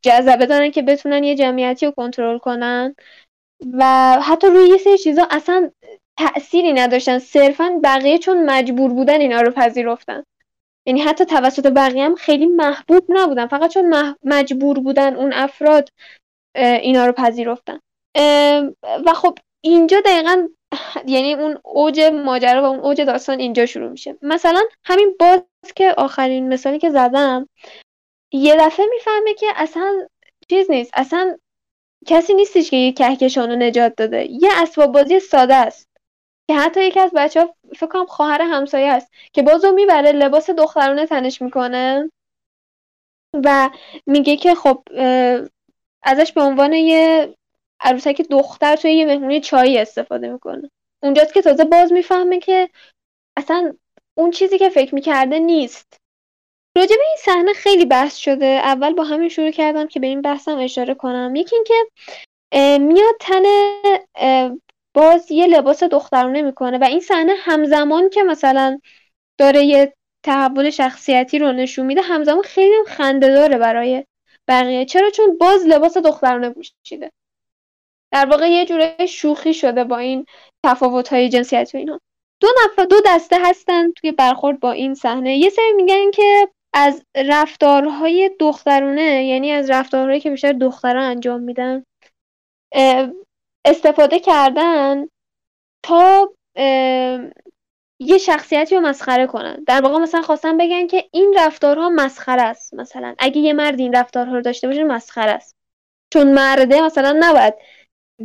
جذبه 0.03 0.47
دارن 0.47 0.71
که 0.71 0.83
بتونن 0.83 1.25
یه 1.25 1.35
جمعیتی 1.35 1.87
رو 1.87 1.93
کنترل 1.93 2.39
کنن. 2.39 2.95
و 3.73 3.85
حتی 4.23 4.47
روی 4.47 4.69
یه 4.69 4.77
سری 4.77 4.99
چیزا 4.99 5.27
اصلا 5.31 5.71
تأثیری 6.19 6.73
نداشتن. 6.73 7.19
صرفا 7.19 7.81
بقیه 7.85 8.19
چون 8.19 8.51
مجبور 8.51 8.91
بودن 8.93 9.21
اینا 9.21 9.41
رو 9.41 9.51
پذیرفتن. 9.51 10.23
یعنی 10.87 11.01
حتی 11.01 11.25
توسط 11.25 11.67
بقیه 11.67 12.05
هم 12.05 12.15
خیلی 12.15 12.47
محبوب 12.47 13.05
نبودن. 13.09 13.47
فقط 13.47 13.71
چون 13.71 14.15
مجبور 14.25 14.79
بودن 14.79 15.17
اون 15.17 15.33
افراد 15.33 15.89
اینا 16.57 17.07
رو 17.07 17.13
پذیرفتن. 17.13 17.79
و 19.07 19.13
خب 19.15 19.39
اینجا 19.65 20.01
دقیقا 20.01 20.49
یعنی 21.07 21.35
اون 21.35 21.59
اوج 21.65 22.01
ماجرا 22.01 22.63
و 22.63 22.65
اون 22.65 22.79
اوج 22.79 23.01
داستان 23.01 23.39
اینجا 23.39 23.67
شروع 23.67 23.89
میشه. 23.89 24.17
مثلا 24.23 24.61
همین 24.85 25.17
باز 25.21 25.43
که 25.77 25.95
آخرین 25.99 26.49
مثالی 26.49 26.79
که 26.79 26.91
زدم 26.91 27.49
یه 28.33 28.57
دفعه 28.57 28.87
می‌فهمه 28.91 29.35
که 29.35 29.47
اصلا 29.57 30.07
چیز 30.51 30.71
نیست. 30.71 30.91
اصلا 30.95 31.37
کسی 32.07 32.35
نیستش 32.35 32.71
که 32.71 32.77
یه 32.77 32.93
کهکشان 32.93 33.51
رو 33.51 33.57
نجات 33.57 33.95
داده. 33.97 34.27
یه 34.31 34.51
اسباب 34.57 34.93
بازی 34.93 35.21
ساده 35.21 35.55
است. 35.55 35.89
که 36.49 36.57
حتی 36.57 36.85
یکی 36.85 37.01
از 37.01 37.11
بچه 37.15 37.41
ها 37.41 37.55
فکر 37.77 37.87
کنم 37.87 38.07
خواهر 38.07 38.43
همسایه 38.43 38.93
است. 38.93 39.13
که 39.33 39.43
بازو 39.43 39.73
می‌بره 39.73 40.13
لباس 40.13 40.51
دخترانه 40.51 41.07
تنش 41.07 41.43
می‌کنه. 41.43 42.11
و 43.45 43.71
میگه 44.07 44.37
که 44.37 44.55
خب 44.55 44.83
ازش 46.03 46.33
به 46.33 46.43
عنوان 46.43 46.73
یه 46.73 47.35
عروسک 47.81 48.23
دختر 48.31 48.77
توی 48.77 48.93
یه 48.93 49.07
مهمونی 49.07 49.41
چایی 49.41 49.79
استفاده 49.79 50.29
می‌کنه. 50.29 50.71
اونجاست 51.03 51.35
که 51.35 51.43
تازه 51.43 51.65
باز 51.65 51.93
می‌فهمه 51.93 52.39
که 52.39 52.71
اصلا 53.37 53.75
اون 54.15 54.31
چیزی 54.31 54.59
که 54.59 54.69
فکر 54.69 54.95
می‌کرده 54.95 55.39
نیست. 55.39 56.02
راجع 56.77 56.97
به 56.97 57.03
این 57.09 57.17
صحنه 57.19 57.53
خیلی 57.53 57.85
بحث 57.85 58.17
شده. 58.17 58.47
اول 58.47 58.95
با 58.95 59.05
همین 59.05 59.29
شروع 59.29 59.51
کردم 59.51 59.87
که 59.87 60.01
به 60.01 60.07
این 60.07 60.23
بحثم 60.23 60.59
اشاره 60.59 60.95
کنم. 60.95 61.37
یکی 61.37 61.57
اینکه 61.57 61.75
میاد 62.79 63.15
تن 63.21 63.43
باز 64.95 65.31
یه 65.31 65.47
لباس 65.47 65.83
دخترانه 65.83 66.43
می‌کنه 66.43 66.79
و 66.79 66.85
این 66.85 67.01
صحنه 67.01 67.33
همزمان 67.39 68.11
که 68.11 68.23
مثلا 68.23 68.79
داره 69.39 69.65
یه 69.65 69.95
تحول 70.25 70.71
شخصیتی 70.71 71.39
رو 71.39 71.53
نشون 71.53 71.87
میده 71.87 72.01
همزمان 72.01 72.43
خیلی 72.43 72.75
خنده 72.87 73.29
داره 73.29 73.59
برای 73.59 74.05
بقیه. 74.49 74.85
چرا؟ 74.85 75.11
چون 75.11 75.39
باز 75.39 75.67
لباس 75.67 75.97
دخترانه 75.97 76.51
پوشیده 76.51 77.13
در 78.13 78.27
واقع 78.27 78.51
یه 78.51 78.67
جوره 78.67 79.07
شوخی 79.07 79.55
شده 79.55 79.85
با 79.85 79.99
این 79.99 80.27
تفاوت 80.67 81.09
های 81.09 81.29
جنسیتی 81.29 81.77
و 81.77 81.81
اینا. 81.81 82.01
دو 82.41 82.49
نفر 82.65 82.85
دو 82.85 82.97
دسته 83.07 83.37
هستن 83.41 83.93
توی 83.93 84.13
برخورد 84.13 84.61
با 84.61 84.73
این 84.73 84.95
صحنه. 84.95 85.37
یه 85.37 85.51
سری 85.51 85.73
میگن 85.73 86.11
که 86.11 86.49
از 86.73 87.05
رفتارهای 87.17 88.31
دخترونه 88.41 89.25
یعنی 89.25 89.51
از 89.51 89.71
رفتارهایی 89.71 90.21
که 90.21 90.31
بیشتر 90.31 90.53
دختران 90.53 91.03
انجام 91.03 91.41
میدن 91.41 91.85
استفاده 93.65 94.21
کردن 94.21 95.07
تا 95.83 96.33
یه 98.01 98.19
شخصیتی 98.19 98.75
رو 98.75 98.81
مسخره 98.81 99.27
کنن. 99.27 99.65
در 99.67 99.81
واقع 99.81 99.99
مثلا 99.99 100.23
خواستن 100.23 100.57
بگن 100.57 100.87
که 100.87 101.09
این 101.13 101.35
رفتارها 101.39 101.89
مسخره 101.89 102.43
است. 102.43 102.75
مثلا 102.75 103.15
اگه 103.19 103.41
یه 103.41 103.53
مرد 103.53 103.81
این 103.81 103.95
رفتارها 103.95 104.35
رو 104.35 104.41
داشته 104.43 104.67
باشه 104.67 104.85
مسخره 104.85 105.31
است. 105.31 105.57
چون 106.13 106.33
مرده 106.33 106.81
مثلا 106.81 107.17
نباید 107.21 107.55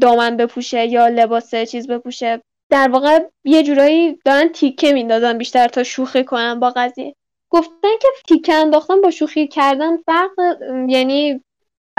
دامن 0.02 0.38
بپوشه 0.38 0.86
یا 0.86 1.08
لباس 1.08 1.56
چیز 1.56 1.88
بپوشه. 1.88 2.42
در 2.70 2.90
واقع 2.92 3.20
یه 3.44 3.64
جورایی 3.64 4.20
دارن 4.26 4.50
تیکه 4.50 4.94
میندازن 4.94 5.38
بیشتر 5.38 5.68
تا 5.68 5.84
شوخی 5.84 6.24
کنن 6.24 6.60
با 6.60 6.74
قضیه. 6.76 7.16
گفتن 7.50 7.98
که 8.02 8.08
تیکه 8.28 8.54
انداختن 8.54 9.02
با 9.02 9.12
شوخی 9.12 9.48
کردن 9.48 9.98
فرق 9.98 10.32
یعنی 10.88 11.44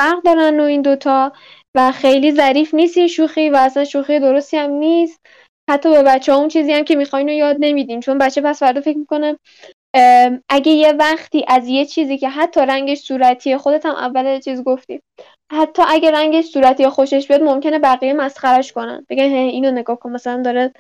فرق 0.01 0.23
دارن 0.23 0.61
و 0.61 0.63
این 0.63 0.83
دوتا 0.83 1.33
و 1.75 1.93
خیلی 1.93 2.33
ظریف 2.33 2.75
نیست 2.75 2.97
این 2.97 3.09
شوخی 3.09 3.51
و 3.51 3.57
اصلا 3.57 3.85
شوخی 3.85 4.21
درستی 4.21 4.57
هم 4.57 4.71
نیست. 4.71 5.21
حتی 5.71 5.91
به 5.91 6.03
بچه 6.03 6.33
ها 6.33 6.39
اون 6.39 6.49
چیزی 6.49 6.73
هم 6.73 6.85
که 6.85 6.97
می‌خواین 6.97 7.29
رو 7.29 7.35
یاد 7.35 7.57
نمیدین. 7.61 8.01
چون 8.01 8.19
بچه 8.19 8.41
پس 8.41 8.59
فردا 8.59 8.81
فکر 8.81 8.99
می‌کنه 8.99 9.39
اگه 10.49 10.73
یه 10.73 10.93
وقتی 10.93 11.45
از 11.49 11.69
یه 11.69 11.87
چیزی 11.87 12.19
که 12.19 12.29
حتی 12.29 12.61
رنگش 12.61 12.99
صورتیه 12.99 13.59
خودت 13.59 13.87
هم 13.87 13.95
اول 13.95 14.41
چیز 14.41 14.65
گفتی. 14.65 15.01
حتی 15.53 15.83
اگه 15.89 16.11
رنگش 16.11 16.45
صورتی 16.45 16.89
خوشش 16.89 17.29
بیاد 17.29 17.43
ممکنه 17.43 17.79
بقیه 17.79 18.13
مسخرش 18.13 18.73
کنن. 18.73 19.07
بگن 19.09 19.23
اینو 19.23 19.71
نگاه 19.71 19.99
کن 19.99 20.11
مثلا 20.13 20.43
داره 20.43 20.73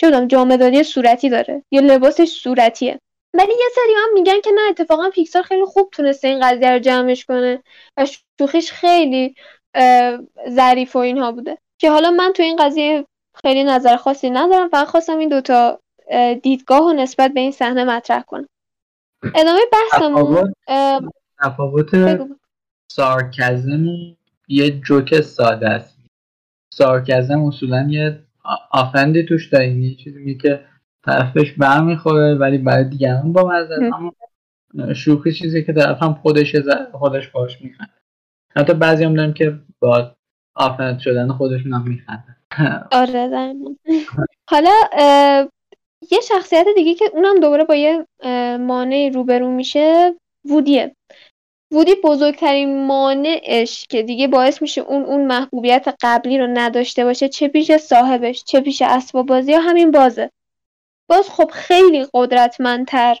چه 0.00 0.26
جامدادی 0.26 0.82
صورتی 0.82 1.28
داره 1.28 1.62
یا 1.70 1.80
لباسش 1.80 2.28
صورتیه. 2.28 3.00
ولی 3.34 3.52
یه 3.52 3.68
سری 3.74 3.94
هم 3.96 4.14
میگن 4.14 4.40
که 4.40 4.50
نه 4.54 4.60
اتفاقا 4.70 5.10
پیکسار 5.10 5.42
خیلی 5.42 5.64
خوب 5.64 5.88
تونسته 5.92 6.28
این 6.28 6.40
قضیه 6.40 6.72
رو 6.72 6.78
جمعش 6.78 7.24
کنه 7.24 7.62
و 7.96 8.06
شوخیش 8.38 8.72
خیلی 8.72 9.34
ظریف 10.50 10.96
و 10.96 10.98
اینها 10.98 11.32
بوده. 11.32 11.58
که 11.78 11.90
حالا 11.90 12.10
من 12.10 12.32
تو 12.32 12.42
این 12.42 12.56
قضیه 12.56 13.06
خیلی 13.42 13.64
نظر 13.64 13.96
خاصی 13.96 14.30
ندارم 14.30 14.68
فقط 14.68 14.88
خواستم 14.88 15.18
این 15.18 15.28
دوتا 15.28 15.80
دیدگاه 16.42 16.82
و 16.82 16.92
نسبت 16.92 17.32
به 17.32 17.40
این 17.40 17.52
صحنه 17.52 17.84
مطرح 17.84 18.22
کنم. 18.22 18.48
ادامه 19.34 19.60
بحثمون 19.72 20.52
تفاوت؟ 21.42 21.90
سارکزم 22.92 23.84
یه 24.48 24.70
جوک 24.70 25.20
ساده 25.20 25.68
است. 25.68 25.98
سارکزم 26.74 27.44
اصولا 27.44 27.88
یه 27.90 28.22
آفندی 28.70 29.22
توش 29.22 29.48
داریم. 29.48 29.82
یه 29.82 29.94
چیزی 29.94 30.34
که 30.34 30.64
طرفش 31.04 31.52
برمیخوره 31.52 32.34
ولی 32.34 32.58
برای 32.58 32.84
دیگران 32.84 33.32
با 33.32 33.48
مزه 33.48 33.74
اما 33.94 34.12
شوخی 34.94 35.32
چیزی 35.32 35.64
که 35.64 35.72
طرف 35.72 36.02
هم 36.02 36.14
خودش 36.14 36.56
خودش 36.92 37.28
باش 37.28 37.62
میخنده. 37.62 37.92
حتی 38.56 38.74
بعضی 38.74 39.04
هم 39.04 39.14
داریم 39.14 39.32
که 39.32 39.58
با 39.80 40.16
آفند 40.54 40.98
شدن 40.98 41.28
خودشون 41.28 41.72
هم 41.72 41.88
میخنده. 41.88 42.36
آره 42.92 43.54
حالا 44.50 44.70
یه 46.10 46.20
شخصیت 46.28 46.66
دیگه 46.76 46.94
که 46.94 47.04
اونم 47.12 47.40
دوباره 47.40 47.64
با 47.64 47.74
یه 47.74 48.06
مانع 48.58 49.10
روبرو 49.14 49.50
میشه 49.50 50.14
وودیه. 50.44 50.96
وودی 51.72 51.94
بزرگترین 52.04 52.86
مانعش 52.86 53.86
که 53.86 54.02
دیگه 54.02 54.28
باعث 54.28 54.62
میشه 54.62 54.80
اون 54.80 55.04
اون 55.04 55.26
محبوبیت 55.26 55.94
قبلی 56.02 56.38
رو 56.38 56.46
نداشته 56.46 57.04
باشه 57.04 57.28
چه 57.28 57.48
پیش 57.48 57.76
صاحبش 57.76 58.44
چه 58.44 58.60
پیش 58.60 58.82
اسباب 58.82 59.26
بازی 59.26 59.52
ها 59.52 59.60
همین 59.60 59.90
بازه. 59.90 60.30
باز 61.12 61.30
خب 61.30 61.50
خیلی 61.50 62.06
قدرتمندتر 62.14 63.18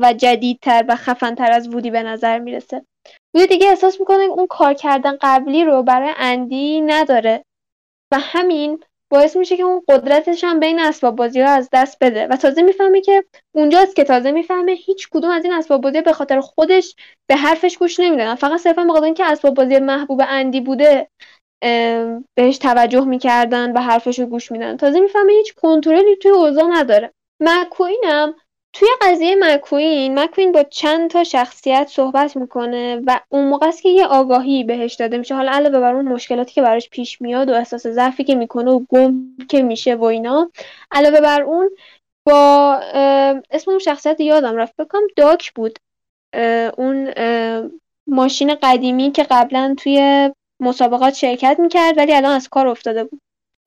و 0.00 0.12
جدیدتر 0.12 0.84
و 0.88 0.96
خفنتر 0.96 1.52
از 1.52 1.68
وودی 1.68 1.90
به 1.90 2.02
نظر 2.02 2.38
می‌رسه. 2.38 2.86
وودی 3.34 3.46
دیگه 3.46 3.68
احساس 3.68 4.00
می‌کنه 4.00 4.22
اون 4.22 4.46
کار 4.46 4.74
کردن 4.74 5.16
قبلی 5.20 5.64
رو 5.64 5.82
برای 5.82 6.14
اندی 6.16 6.80
نداره 6.80 7.44
و 8.12 8.18
همین 8.20 8.82
باعث 9.10 9.36
میشه 9.36 9.56
که 9.56 9.62
اون 9.62 9.82
قدرتش 9.88 10.44
هم 10.44 10.60
بین 10.60 10.80
اسباب 10.80 11.16
بازی 11.16 11.40
ها 11.40 11.50
از 11.50 11.68
دست 11.72 11.98
بده 12.00 12.26
و 12.26 12.36
تازه 12.36 12.62
می‌فهمه 12.62 13.00
که 13.00 13.24
اونجاست 13.54 13.96
که 13.96 14.04
تازه 14.04 14.32
می‌فهمه 14.32 14.72
هیچ 14.72 15.08
کدوم 15.10 15.30
از 15.30 15.44
این 15.44 15.52
اسباب 15.52 15.80
بازی 15.80 16.00
به 16.00 16.12
خاطر 16.12 16.40
خودش 16.40 16.94
به 17.26 17.36
حرفش 17.36 17.76
گوش 17.76 18.00
نمیدن 18.00 18.34
فقط 18.34 18.60
صرفا 18.60 18.84
به 18.84 19.02
اینکه 19.02 19.24
اسباب 19.24 19.54
بازی 19.54 19.78
محبوب 19.78 20.22
اندی 20.28 20.60
بوده 20.60 21.08
بهش 22.34 22.58
توجه 22.58 23.04
می‌کردن 23.04 23.72
و 23.72 23.80
حرفش 23.80 24.18
رو 24.18 24.26
گوش 24.26 24.52
میدن 24.52 24.76
تازه 24.76 25.00
می‌فهمه 25.00 25.32
هیچ 25.32 25.54
کنترلی 25.54 26.16
توی 26.16 26.30
اوضاع 26.30 26.66
نداره. 26.70 27.12
مکوینم 27.40 28.34
توی 28.72 28.88
قضیه 29.02 29.36
مکوین 29.40 30.18
مکوین 30.18 30.52
با 30.52 30.62
چند 30.62 31.10
تا 31.10 31.24
شخصیت 31.24 31.88
صحبت 31.90 32.36
می‌کنه 32.36 33.02
و 33.06 33.20
اون 33.28 33.48
موقع 33.48 33.68
است 33.68 33.82
که 33.82 33.88
یه 33.88 34.06
آگاهی 34.06 34.64
بهش 34.64 34.94
داده 34.94 35.18
میشه. 35.18 35.34
حالا 35.34 35.52
علاوه 35.52 35.80
بر 35.80 35.94
اون 35.94 36.04
مشکلاتی 36.04 36.54
که 36.54 36.62
براش 36.62 36.88
پیش 36.90 37.20
میاد 37.20 37.50
و 37.50 37.54
احساس 37.54 37.86
ضعفی 37.86 38.24
که 38.24 38.34
می‌کنه 38.34 38.70
و 38.70 38.84
گم 38.88 39.36
که 39.48 39.62
میشه 39.62 39.94
و 39.94 40.04
اینا. 40.04 40.50
علاوه 40.92 41.20
بر 41.20 41.42
اون 41.42 41.70
با 42.26 42.74
اسم 43.50 43.70
اون 43.70 43.78
شخصیت 43.78 44.20
یادم 44.20 44.56
رفت. 44.56 44.76
بکنم 44.76 45.02
داک 45.16 45.52
بود. 45.52 45.78
اون 46.76 47.14
ماشین 48.06 48.54
قدیمی 48.62 49.10
که 49.10 49.26
قبلا 49.30 49.74
توی 49.78 50.30
مسابقات 50.60 51.14
شرکت 51.14 51.56
می‌کرد 51.58 51.98
ولی 51.98 52.14
الان 52.14 52.32
از 52.32 52.48
کار 52.48 52.66
افتاده 52.66 53.04
بود. 53.04 53.20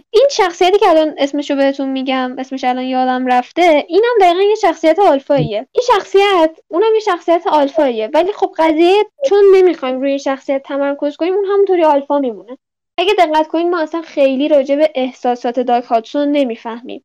این 0.09 0.27
شخصیتی 0.31 0.79
که 0.79 0.89
الان 0.89 1.15
اسمشو 1.17 1.55
بهتون 1.55 1.89
میگم 1.89 2.35
اسمش 2.37 2.63
الان 2.63 2.83
یادم 2.83 3.27
رفته 3.27 3.85
اینم 3.87 4.13
دقیقا 4.21 4.41
یه 4.41 4.55
شخصیت 4.55 4.99
آلفاییه. 4.99 5.67
این 5.71 5.83
شخصیت 5.87 6.59
اونم 6.67 6.93
یه 6.93 6.99
شخصیت 6.99 7.47
آلفاییه. 7.47 8.09
ولی 8.13 8.33
خب 8.33 8.53
قضیه 8.57 9.05
چون 9.29 9.43
نمی‌خوایم 9.55 10.01
روی 10.01 10.19
شخصیت 10.19 10.63
تمرکز 10.63 11.15
کنیم 11.15 11.33
اون 11.33 11.45
همونطوری 11.45 11.83
آلفا 11.83 12.19
میمونه. 12.19 12.57
اگه 12.97 13.13
دقت 13.13 13.47
کنیم 13.47 13.69
ما 13.69 13.79
اصلا 13.79 14.01
خیلی 14.01 14.47
راجع 14.47 14.75
به 14.75 14.91
احساسات 14.95 15.59
داک 15.59 15.83
هاتسون 15.83 16.31
نمی‌فهمیم. 16.31 17.03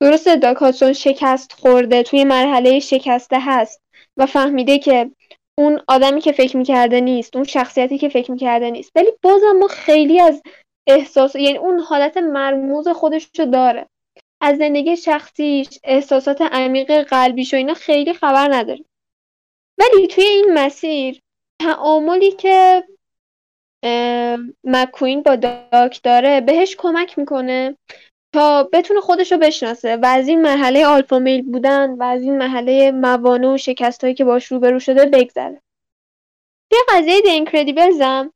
درسته 0.00 0.36
داک 0.36 0.56
هاتسون 0.56 0.92
شکست 0.92 1.52
خورده 1.52 2.02
توی 2.02 2.24
مرحله 2.24 2.80
شکسته 2.80 3.36
هست 3.40 3.82
و 4.16 4.26
فهمیده 4.26 4.78
که 4.78 5.10
اون 5.58 5.80
آدمی 5.88 6.20
که 6.20 6.32
فکر 6.32 6.56
می‌کرده 6.56 7.00
نیست 7.00 7.36
اون 7.36 7.44
شخصیتی 7.44 7.98
که 7.98 8.08
فکر 8.08 8.30
می‌کرده 8.30 8.70
نیست. 8.70 8.92
ولی 8.94 9.12
بازم 9.22 9.52
ما 9.60 9.68
خیلی 9.68 10.20
از 10.20 10.42
احساس 10.86 11.36
یعنی 11.36 11.58
اون 11.58 11.78
حالت 11.78 12.16
مرموز 12.16 12.88
خودش 12.88 13.28
رو 13.38 13.44
داره. 13.44 13.86
از 14.40 14.58
زندگی 14.58 14.96
شخصیش 14.96 15.68
احساسات 15.84 16.42
عمیق 16.42 17.02
قلبیش 17.02 17.54
و 17.54 17.56
اینا 17.56 17.74
خیلی 17.74 18.12
خبر 18.12 18.48
نداره. 18.54 18.84
ولی 19.78 20.06
توی 20.06 20.24
این 20.24 20.54
مسیر 20.54 21.20
تعاملی 21.62 22.30
که 22.30 22.84
مکوین 24.64 25.22
با 25.22 25.36
داک 25.36 26.00
داره 26.02 26.40
بهش 26.40 26.76
کمک 26.76 27.18
می‌کنه. 27.18 27.76
تا 28.32 28.68
بتونه 28.72 29.00
خودش 29.00 29.32
رو 29.32 29.38
بشناسه 29.38 29.96
و 29.96 30.06
از 30.06 30.28
این 30.28 30.42
مرحله 30.42 30.86
آلفا 30.86 31.18
میل 31.18 31.42
بودن 31.42 31.90
و 31.90 32.02
از 32.02 32.22
این 32.22 32.38
مرحله 32.38 32.90
موانع 32.90 33.54
و 33.54 33.56
شکست 33.56 34.04
هایی 34.04 34.14
که 34.14 34.24
باش 34.24 34.46
روبرو 34.46 34.78
شده 34.78 35.06
بگذره. 35.06 35.62
توی 36.70 36.78
قضیه 36.88 37.20
دی 37.20 37.30
انکردیبلز 37.30 38.00
هم 38.00 38.32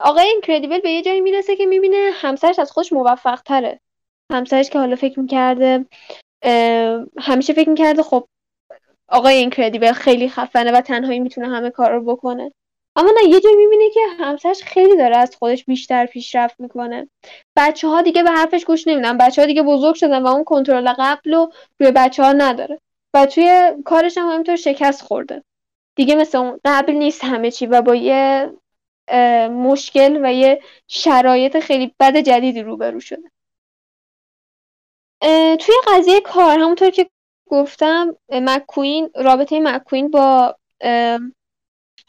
آقای 0.00 0.26
اینکردیبل 0.26 0.80
به 0.80 0.90
یه 0.90 1.02
جایی 1.02 1.20
می‌رسه 1.20 1.56
که 1.56 1.66
می‌بینه 1.66 2.10
همسرش 2.14 2.58
از 2.58 2.72
خودش 2.72 2.92
موفق 2.92 3.40
تره 3.40 3.80
همسرش 4.32 4.70
که 4.70 4.78
حالا 4.78 4.96
فکر 4.96 5.20
می‌کرده 5.20 5.86
همیشه 7.18 7.52
فکر 7.52 7.68
می‌کرده 7.68 8.02
خب 8.02 8.28
آقای 9.08 9.34
اینکردیبل 9.34 9.92
خیلی 9.92 10.28
خفنه 10.28 10.72
و 10.72 10.80
تنهایی 10.80 11.20
می‌تونه 11.20 11.48
همه 11.48 11.70
کار 11.70 11.90
رو 11.90 12.04
بکنه. 12.04 12.52
اما 12.96 13.10
نه 13.22 13.30
یه 13.30 13.40
جایی 13.40 13.56
می‌بینه 13.56 13.90
که 13.90 14.00
همسرش 14.18 14.62
خیلی 14.62 14.96
داره 14.96 15.16
از 15.16 15.36
خودش 15.36 15.64
بیشتر 15.64 16.06
پیشرفت 16.06 16.60
می‌کنه. 16.60 17.08
بچه 17.56 17.88
ها 17.88 18.02
دیگه 18.02 18.22
به 18.22 18.30
حرفش 18.30 18.64
گوش 18.64 18.86
نمیدن. 18.86 19.18
بچه 19.18 19.42
ها 19.42 19.46
دیگه 19.46 19.62
بزرگ 19.62 19.94
شدن 19.94 20.22
و 20.22 20.26
اون 20.26 20.44
کنترل 20.44 20.92
قبل 20.98 21.32
رو 21.34 21.52
روی 21.80 21.90
بچه 21.90 22.22
ها 22.22 22.32
نداره. 22.32 22.80
و 23.14 23.26
توی 23.26 23.72
کارش 23.84 24.18
هم 24.18 24.28
همینطور 24.28 24.56
شکست 24.56 25.02
خورده. 25.02 25.44
دیگه 25.96 26.14
مثل 26.14 26.38
اون 26.38 26.60
قبل 26.64 26.92
نیست 26.92 27.24
همه 27.24 27.50
چی 27.50 27.66
و 27.66 27.82
با 27.82 27.94
یه 27.94 28.50
مشکل 29.48 30.20
و 30.22 30.32
یه 30.32 30.62
شرایط 30.88 31.58
خیلی 31.58 31.94
بد 32.00 32.16
جدیدی 32.16 32.62
روبرو 32.62 33.00
شده. 33.00 33.30
توی 35.56 35.74
قضیه 35.86 36.20
کار 36.20 36.58
همونطور 36.58 36.90
که 36.90 37.10
گفتم 37.46 38.16
مکوین 38.28 39.10
رابطه 39.14 39.60
مکوین 39.60 40.10
با 40.10 40.56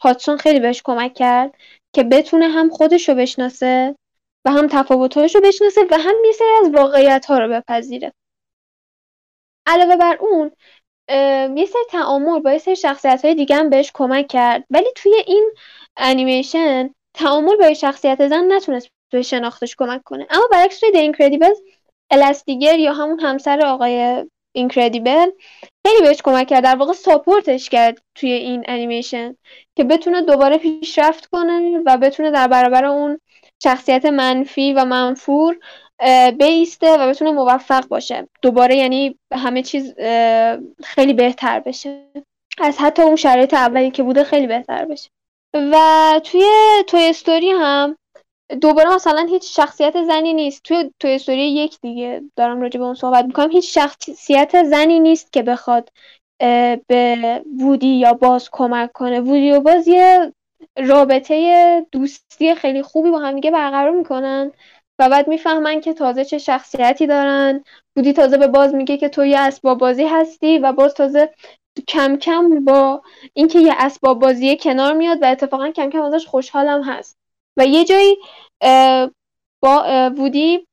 هاتسون 0.04 0.36
خیلی 0.36 0.60
بهش 0.60 0.82
کمک 0.84 1.14
کرد 1.14 1.54
که 1.92 2.02
بتونه 2.02 2.48
هم 2.48 2.68
خودش 2.68 3.08
رو 3.08 3.14
بشناسه 3.14 3.96
و 4.44 4.50
هم 4.50 4.66
تفاوتهاش 4.66 5.34
رو 5.34 5.40
بشناسه 5.40 5.80
و 5.90 5.98
هم 5.98 6.14
یه 6.24 6.32
از 6.62 6.70
واقعیت 6.74 7.26
ها 7.26 7.38
رو 7.38 7.48
بپذیره. 7.48 8.12
علاوه 9.66 9.96
بر 9.96 10.16
اون 10.20 10.50
یه 11.56 11.66
سری 11.66 11.84
تعامل 11.90 12.40
با 12.40 12.52
یه 12.52 12.58
سری 12.58 12.76
شخصیت 12.76 13.24
های 13.24 13.34
دیگه 13.34 13.56
هم 13.56 13.70
بهش 13.70 13.90
کمک 13.94 14.28
کرد. 14.28 14.64
ولی 14.70 14.88
توی 14.96 15.14
این 15.26 15.52
انیمیشن 15.96 16.90
تعامل 17.14 17.56
با 17.56 17.74
شخصیت 17.74 18.28
زن 18.28 18.52
نتونست 18.52 18.88
به 19.12 19.22
شناختش 19.22 19.76
کمک 19.78 20.02
کنه. 20.04 20.26
اما 20.30 20.48
برعکس 20.52 20.80
توی 20.80 20.90
The 20.92 21.14
Incredibles 21.14 21.58
الاستیگر 22.10 22.78
یا 22.78 22.92
همون 22.92 23.20
همسر 23.20 23.66
آقای 23.66 24.24
اینکردیبل 24.54 25.30
خیلی 25.86 26.02
بهش 26.02 26.22
کمک 26.24 26.46
کرد. 26.46 26.64
در 26.64 26.76
واقع 26.76 26.92
ساپورتش 26.92 27.68
کرد 27.68 28.02
توی 28.14 28.32
این 28.32 28.64
انیمیشن 28.68 29.36
که 29.76 29.84
بتونه 29.84 30.22
دوباره 30.22 30.58
پیشرفت 30.58 31.26
کنه 31.26 31.82
و 31.86 31.98
بتونه 31.98 32.30
در 32.30 32.48
برابر 32.48 32.84
اون 32.84 33.20
شخصیت 33.62 34.06
منفی 34.06 34.72
و 34.72 34.84
منفور 34.84 35.58
بیسته 36.38 36.96
و 36.96 37.08
بتونه 37.08 37.30
موفق 37.30 37.88
باشه. 37.88 38.28
دوباره 38.42 38.76
یعنی 38.76 39.18
همه 39.32 39.62
چیز 39.62 39.94
خیلی 40.84 41.12
بهتر 41.12 41.60
بشه. 41.60 42.06
از 42.58 42.78
حتی 42.78 43.02
اون 43.02 43.16
شرایط 43.16 43.54
اولی 43.54 43.90
که 43.90 44.02
بوده 44.02 44.24
خیلی 44.24 44.46
بهتر 44.46 44.84
بشه. 44.84 45.10
و 45.54 46.20
توی 46.24 46.44
توی 46.86 47.08
استوری 47.08 47.50
هم 47.50 47.96
دوباره 48.60 48.94
مثلا 48.94 49.26
هیچ 49.30 49.56
شخصیت 49.56 50.02
زنی 50.02 50.34
نیست. 50.34 50.62
توی 50.62 50.90
توی 51.00 51.14
استوری 51.14 51.52
یک 51.52 51.80
دیگه 51.80 52.22
دارم 52.36 52.60
راجع 52.60 52.78
به 52.78 52.84
اون 52.84 52.94
صحبت 52.94 53.24
می‌کنم. 53.24 53.50
هیچ 53.50 53.74
شخصیت 53.74 54.62
زنی 54.62 55.00
نیست 55.00 55.32
که 55.32 55.42
بخواد 55.42 55.88
به 56.86 57.42
وودی 57.60 57.86
یا 57.86 58.12
باز 58.12 58.48
کمک 58.52 58.92
کنه. 58.92 59.20
وودی 59.20 59.52
و 59.52 59.60
باز 59.60 59.88
یه 59.88 60.32
رابطه 60.76 61.86
دوستی 61.92 62.54
خیلی 62.54 62.82
خوبی 62.82 63.10
با 63.10 63.18
همدیگه 63.18 63.50
برقرار 63.50 63.90
می‌کنن 63.90 64.52
و 64.98 65.08
بعد 65.08 65.28
می‌فهمن 65.28 65.80
که 65.80 65.92
تازه 65.92 66.24
چه 66.24 66.38
شخصیتی 66.38 67.06
دارن. 67.06 67.64
بودی 67.96 68.12
تازه 68.12 68.38
به 68.38 68.46
باز 68.46 68.74
میگه 68.74 68.96
که 68.96 69.08
تو 69.08 69.24
یه 69.24 69.38
اسباب 69.40 69.78
بازی 69.78 70.04
هستی 70.04 70.58
و 70.58 70.72
باز 70.72 70.94
تازه 70.94 71.34
کم 71.88 72.16
کم 72.16 72.64
با 72.64 73.02
اینکه 73.34 73.58
یه 73.58 73.74
اسباب 73.78 74.18
بازی 74.18 74.56
کنار 74.56 74.92
میاد 74.94 75.22
و 75.22 75.26
اتفاقا 75.26 75.70
کم 75.70 75.90
کم 75.90 76.02
ازش 76.02 76.26
خوشحالم 76.26 76.82
هست. 76.82 77.23
و 77.56 77.66
یه 77.66 77.84
جایی 77.84 78.16
با 79.62 80.10
وودی 80.16 80.66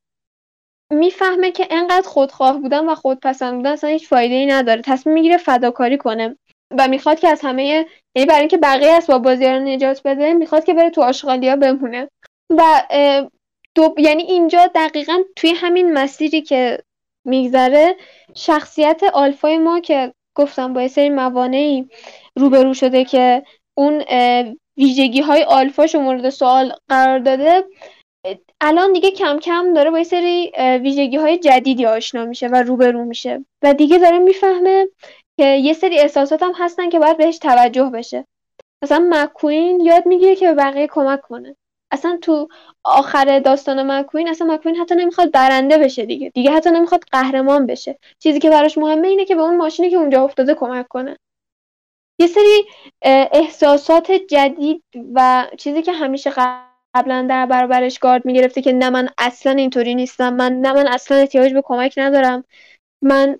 می‌فهمه 0.91 1.51
که 1.51 1.67
انقدر 1.69 2.07
خودخواه 2.07 2.59
بودن 2.59 2.89
و 2.89 2.95
خودپسند 2.95 3.55
بودن 3.55 3.71
اصلا 3.71 3.89
هیچ 3.89 4.07
فایده 4.07 4.35
ای 4.35 4.45
نداره. 4.45 4.81
تصمیم 4.81 5.13
می‌گیره 5.13 5.37
فداکاری 5.37 5.97
کنه 5.97 6.37
و 6.77 6.87
می‌خواد 6.87 7.19
که 7.19 7.27
از 7.27 7.41
همه 7.43 7.63
یعنی 8.15 8.25
برای 8.27 8.39
اینکه 8.39 8.57
بقیه 8.57 8.91
اسباب 8.91 9.23
بازی 9.23 9.45
رو 9.45 9.59
نجات 9.59 10.01
بده 10.05 10.33
می‌خواد 10.33 10.63
که 10.63 10.73
بره 10.73 10.89
تو 10.89 11.01
آشغالیا 11.01 11.55
بمونه. 11.55 12.09
و 12.49 12.83
دو... 13.75 13.95
یعنی 13.97 14.23
اینجا 14.23 14.67
دقیقا 14.75 15.19
توی 15.35 15.49
همین 15.49 15.93
مسیری 15.93 16.41
که 16.41 16.83
میگذره 17.25 17.95
شخصیت 18.35 19.03
آلفای 19.13 19.57
ما 19.57 19.79
که 19.79 20.13
گفتم 20.35 20.73
با 20.73 20.81
یه 20.81 20.87
سری 20.87 21.09
موانعی 21.09 21.89
روبرو 22.35 22.73
شده 22.73 23.05
که 23.05 23.43
اون 23.77 24.03
ویژگی 24.81 25.21
های 25.21 25.43
آلفاش 25.43 25.95
مورد 25.95 26.29
سوال 26.29 26.73
قرار 26.89 27.19
داده. 27.19 27.63
الان 28.61 28.93
دیگه 28.93 29.11
کم 29.11 29.39
کم 29.39 29.73
داره 29.73 29.91
با 29.91 29.97
یه 29.97 30.03
سری 30.03 30.51
ویژگی 30.57 31.17
های 31.17 31.37
جدیدی 31.37 31.85
آشنا 31.85 32.25
میشه 32.25 32.47
و 32.47 32.55
روبرو 32.55 33.05
میشه. 33.05 33.45
و 33.63 33.73
دیگه 33.73 33.97
داره 33.97 34.19
می‌فهمه 34.19 34.87
که 35.37 35.45
یه 35.45 35.73
سری 35.73 35.99
احساسات 35.99 36.43
هم 36.43 36.51
هستن 36.55 36.89
که 36.89 36.99
باید 36.99 37.17
بهش 37.17 37.37
توجه 37.37 37.89
بشه. 37.93 38.25
مثلا 38.83 39.07
مکوین 39.09 39.79
یاد 39.79 40.05
می‌گیره 40.05 40.35
که 40.35 40.47
به 40.47 40.53
بقیه 40.53 40.87
کمک 40.87 41.21
کنه. 41.21 41.55
اصلا 41.91 42.17
تو 42.21 42.47
آخر 42.83 43.39
داستان 43.39 43.91
مکوین 43.91 44.29
اصلا 44.29 44.53
مکوین 44.53 44.75
حتی 44.75 44.95
نمی‌خواد 44.95 45.31
برنده 45.31 45.77
بشه 45.77 46.05
دیگه. 46.05 46.29
دیگه 46.29 46.51
حتی 46.51 46.69
نمی‌خواد 46.69 47.03
قهرمان 47.11 47.65
بشه. 47.65 47.97
چیزی 48.19 48.39
که 48.39 48.49
براش 48.49 48.77
مهمه 48.77 49.07
اینه 49.07 49.25
که 49.25 49.35
به 49.35 49.41
اون 49.41 49.57
ماشینی 49.57 49.89
که 49.89 49.97
اونجا 49.97 50.23
افتاده 50.23 50.53
کمک 50.53 50.87
کنه. 50.87 51.17
یه 52.21 52.27
سری 52.27 52.65
احساسات 53.31 54.11
جدید 54.11 54.83
و 55.13 55.47
چیزی 55.57 55.81
که 55.81 55.91
همیشه 55.91 56.31
قبلا 56.95 57.25
در 57.29 57.45
برابرش 57.45 57.99
گارد 57.99 58.25
می‌گرفته 58.25 58.61
که 58.61 58.73
نه 58.73 58.89
من 58.89 59.09
اصلا 59.17 59.51
اینطوری 59.51 59.95
نیستم 59.95 60.33
من 60.33 60.53
نه 60.53 60.73
من 60.73 60.87
اصلا 60.87 61.17
احتیاج 61.17 61.53
به 61.53 61.61
کمک 61.65 61.93
ندارم. 61.97 62.43
من 63.03 63.39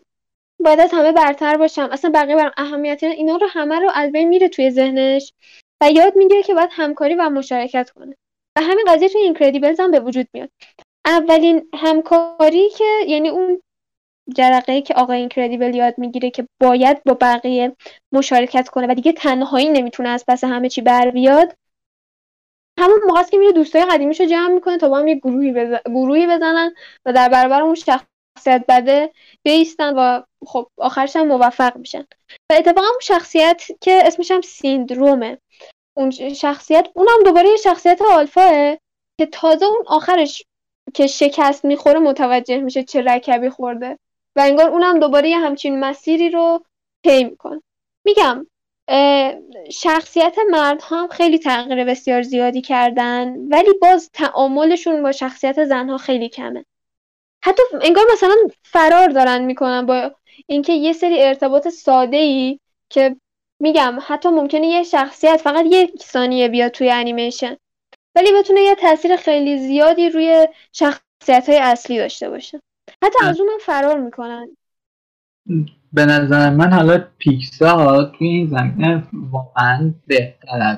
باید 0.60 0.80
از 0.80 0.92
همه 0.94 1.12
برتر 1.12 1.58
باشم. 1.58 1.90
اصلا 1.92 2.12
بقیه 2.14 2.36
برام 2.36 2.52
اهمیتی 2.58 3.06
اینا 3.06 3.36
رو 3.36 3.48
همه 3.48 3.80
رو 3.80 3.92
از 3.94 4.12
بین 4.12 4.28
میره 4.28 4.50
توی 4.50 4.72
ذهنش 4.72 5.34
و 5.82 5.92
یاد 5.92 6.16
می‌گیره 6.16 6.44
که 6.44 6.54
باید 6.54 6.70
همکاری 6.72 7.16
و 7.16 7.30
مشارکت 7.30 7.90
کنه. 7.90 8.16
و 8.58 8.62
همین 8.62 8.86
قضیه 8.88 9.10
توی 9.10 9.22
اینکردیبلز 9.22 9.80
هم 9.80 9.92
به 9.92 10.00
وجود 10.00 10.28
میاد. 10.34 10.50
اولین 11.06 11.70
همکاری 11.74 12.70
که 12.70 12.86
یعنی 13.08 13.30
اون 13.30 13.62
جرقه 14.34 14.82
که 14.82 14.94
آقای 14.94 15.18
اینکردیبل 15.18 15.76
یاد 15.76 15.96
می‌گیره 15.98 16.30
که 16.30 16.48
باید 16.62 17.04
با 17.04 17.14
بقیه 17.22 17.76
مشارکت 18.12 18.70
کنه 18.70 18.88
و 18.88 18.94
دیگه 18.94 19.12
تنهایی 19.12 19.70
نمی‌تونه 19.70 20.10
از 20.10 20.24
پس 20.28 20.44
همه 20.44 20.70
چی 20.70 20.82
بر 20.82 21.10
بیاد. 21.10 21.56
همون 22.80 23.00
موقع 23.08 23.24
که 23.24 23.38
میره 23.38 23.52
دوستای 23.52 23.86
قدیمیشو 23.86 24.26
جمع 24.26 24.54
می‌کنه 24.54 24.78
تا 24.78 24.90
با 24.90 24.98
هم 25.00 25.08
یه 25.08 25.16
گروهی, 25.16 25.54
گروهی 25.86 26.28
بزنن 26.28 26.74
و 27.06 27.14
در 27.14 27.30
برابر 27.30 27.62
اون 27.62 27.76
شخصیت 27.76 28.66
بده 28.70 29.12
بیستن 29.44 29.94
و 29.98 30.22
خب 30.46 30.68
آخرش 30.78 31.16
هم 31.16 31.28
موفق 31.28 31.78
میشن. 31.78 32.06
و 32.52 32.54
اتفاقا 32.54 32.88
اون 32.88 33.00
شخصیت 33.02 33.64
که 33.82 34.02
اسمش 34.06 34.32
هم 34.32 34.42
سیندرومه. 34.42 35.38
اون 35.98 36.12
شخصیت 36.34 36.88
اونم 36.96 37.24
دوباره 37.26 37.50
یه 37.50 37.58
شخصیت 37.58 38.02
آلفاه 38.02 38.78
که 39.20 39.26
تازه 39.26 39.66
اون 39.66 39.84
آخرش 39.88 40.44
که 40.94 41.08
شکست 41.08 41.66
می‌خوره 41.66 42.00
متوجه 42.00 42.58
میشه 42.58 42.84
چه 42.84 43.02
رکبی 43.02 43.50
خورده. 43.50 43.98
و 44.36 44.40
انگار 44.40 44.70
اونم 44.70 45.00
دوباره 45.00 45.30
یه 45.30 45.40
همچین 45.40 45.80
مسیری 45.80 46.30
رو 46.30 46.66
طی 47.04 47.24
می‌کنه. 47.24 47.62
میگم 48.06 48.48
شخصیت 49.72 50.36
مرد 50.52 50.82
هم 50.84 51.08
خیلی 51.08 51.40
تغییر 51.40 51.86
بسیار 51.86 52.22
زیادی 52.22 52.62
کردن 52.62 53.36
ولی 53.50 53.70
باز 53.82 54.10
تعاملشون 54.14 55.04
با 55.04 55.12
شخصیت 55.12 55.66
زنها 55.66 55.98
خیلی 55.98 56.30
کمه. 56.30 56.66
حتی 57.44 57.62
انگار 57.82 58.06
مثلا 58.14 58.36
فرار 58.64 59.08
دارن 59.08 59.42
می‌کنن 59.42 59.86
با 59.86 60.12
اینکه 60.48 60.74
یه 60.74 60.94
سری 60.94 61.24
ارتباط 61.24 61.68
ساده 61.68 62.18
ای 62.18 62.60
که 62.90 63.16
میگم 63.60 64.00
حتی 64.08 64.30
ممکنه 64.30 64.68
یه 64.68 64.84
شخصیت 64.84 65.38
فقط 65.38 65.66
یک 65.70 66.04
ثانیه 66.04 66.48
بیاد 66.48 66.72
توی 66.72 66.92
انیمیشن 66.92 67.58
ولی 68.16 68.34
بتونه 68.34 68.62
یه 68.62 68.76
تاثیر 68.76 69.16
خیلی 69.16 69.58
زیادی 69.58 70.10
روی 70.10 70.48
شخصیت 70.72 71.50
های 71.50 71.58
اصلی 71.58 71.98
داشته 71.98 72.30
باشه. 72.30 72.62
حتی 73.04 73.26
از 73.26 73.40
اون 73.40 73.50
فرار 73.62 74.00
می‌کنن. 74.00 74.48
به 75.94 76.06
نظر 76.06 76.50
من 76.50 76.74
حالا 76.74 77.08
پیکسا 77.18 78.04
توی 78.04 78.28
این 78.28 78.48
زمینه 78.48 79.04
واقعا 79.14 79.94
بهتر 80.08 80.62
از 80.62 80.78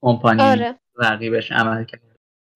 کمپانی 0.00 0.42
آره. 0.42 0.74
رقیبش 0.98 1.52
عمل 1.52 1.84
کرد. 1.84 2.00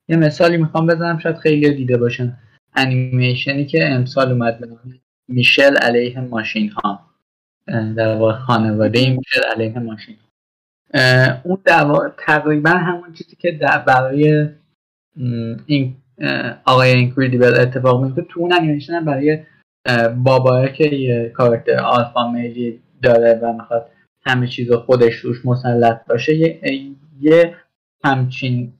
یه 0.08 0.16
مثالی 0.16 0.56
می‌خوام 0.56 0.86
بزنم 0.86 1.18
شاید 1.18 1.36
خیلی 1.36 1.74
دیده 1.74 1.96
باشن. 1.96 2.38
انیمیشنی 2.74 3.66
که 3.66 3.88
امسال 3.88 4.32
اومد 4.32 4.60
به 4.60 4.68
میشل 5.28 5.76
علیه 5.76 6.20
ماشین 6.20 6.68
ها. 6.70 7.10
در 7.96 8.16
واقع 8.16 8.32
خانواده 8.32 9.10
میشل 9.10 9.42
علیه 9.54 9.78
ماشین 9.78 10.16
اون 11.44 11.58
دوا 11.64 12.08
تقریبا 12.08 12.70
همون 12.70 13.12
چیزی 13.12 13.36
که 13.36 13.52
در 13.52 13.78
برای 13.78 14.48
این 15.66 15.96
آقای 16.64 16.90
اینکریدیبل 16.90 17.60
اتفاق 17.60 18.04
میفته 18.04 18.22
تو 18.22 18.40
اون 18.40 18.52
انیمیشن 18.52 19.04
برای 19.04 19.38
بابا 20.16 20.68
که 20.68 20.84
یه 20.84 21.28
کارکتر 21.28 21.78
آلفا 21.78 22.30
میلی 22.30 22.80
داره 23.02 23.40
و 23.42 23.52
می‌خواد 23.52 23.90
همه 24.26 24.46
چیز 24.46 24.72
خودش 24.72 25.14
روش 25.14 25.46
مسلط 25.46 26.06
باشه 26.08 26.34
یه, 26.34 26.60
یه 27.20 27.54
همچین 28.04 28.72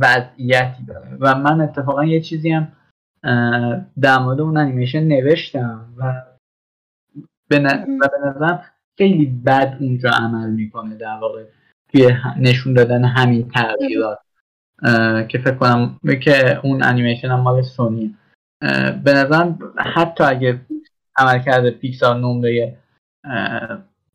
وضعیتی 0.00 0.84
داره. 0.86 1.16
و 1.20 1.34
من 1.34 1.60
اتفاقا 1.60 2.04
یه 2.04 2.20
چیزی 2.20 2.50
هم 2.50 2.72
در 4.00 4.18
مورد 4.18 4.40
اون 4.40 4.56
انیمیشن 4.56 5.04
نوشتم 5.04 5.94
و 5.96 6.22
به 7.48 7.58
نظرم 7.58 8.64
خیلی 8.98 9.26
بد 9.26 9.76
اونجا 9.80 10.10
عمل 10.10 10.50
می‌کنه 10.50 10.96
در 10.96 11.18
واقع 11.20 11.44
توی 11.92 12.10
نشون 12.40 12.72
دادن 12.72 13.04
همین 13.04 13.48
تغییرات. 13.48 14.18
که 15.28 15.38
فکر 15.38 15.54
کنم 15.54 16.00
که 16.22 16.60
اون 16.62 16.82
انیمیشن 16.82 17.28
هم 17.28 17.40
مال 17.40 17.62
سونی 17.62 18.16
به 19.04 19.12
نظرم 19.12 19.58
حتی 19.76 20.24
اگه 20.24 20.60
عمل 21.16 21.42
کرده 21.42 21.70
پیکسار 21.70 22.16
نمره 22.16 22.78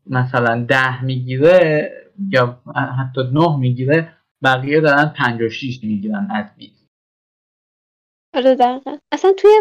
مثلا 0.05 0.65
ده 0.69 1.03
می‌گیره 1.03 1.91
یا 2.29 2.59
حتی 2.99 3.21
نه 3.33 3.57
می‌گیره 3.57 4.13
بقیه 4.43 4.81
دارن 4.81 5.13
56 5.17 5.83
می‌گیرن 5.83 6.27
از 6.31 6.45
20 6.57 6.79
آره 8.35 8.55
دقیقا. 8.55 8.97
اصلا 9.11 9.31
توی 9.37 9.51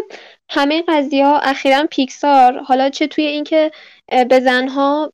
همه 0.51 0.83
قضیه 0.89 1.27
ها 1.27 1.39
اخیرا 1.39 1.87
پیکسار 1.91 2.59
حالا 2.59 2.91
چه 2.91 3.07
توی 3.07 3.25
اینکه 3.25 3.71
به 4.29 4.41
زنها 4.41 5.13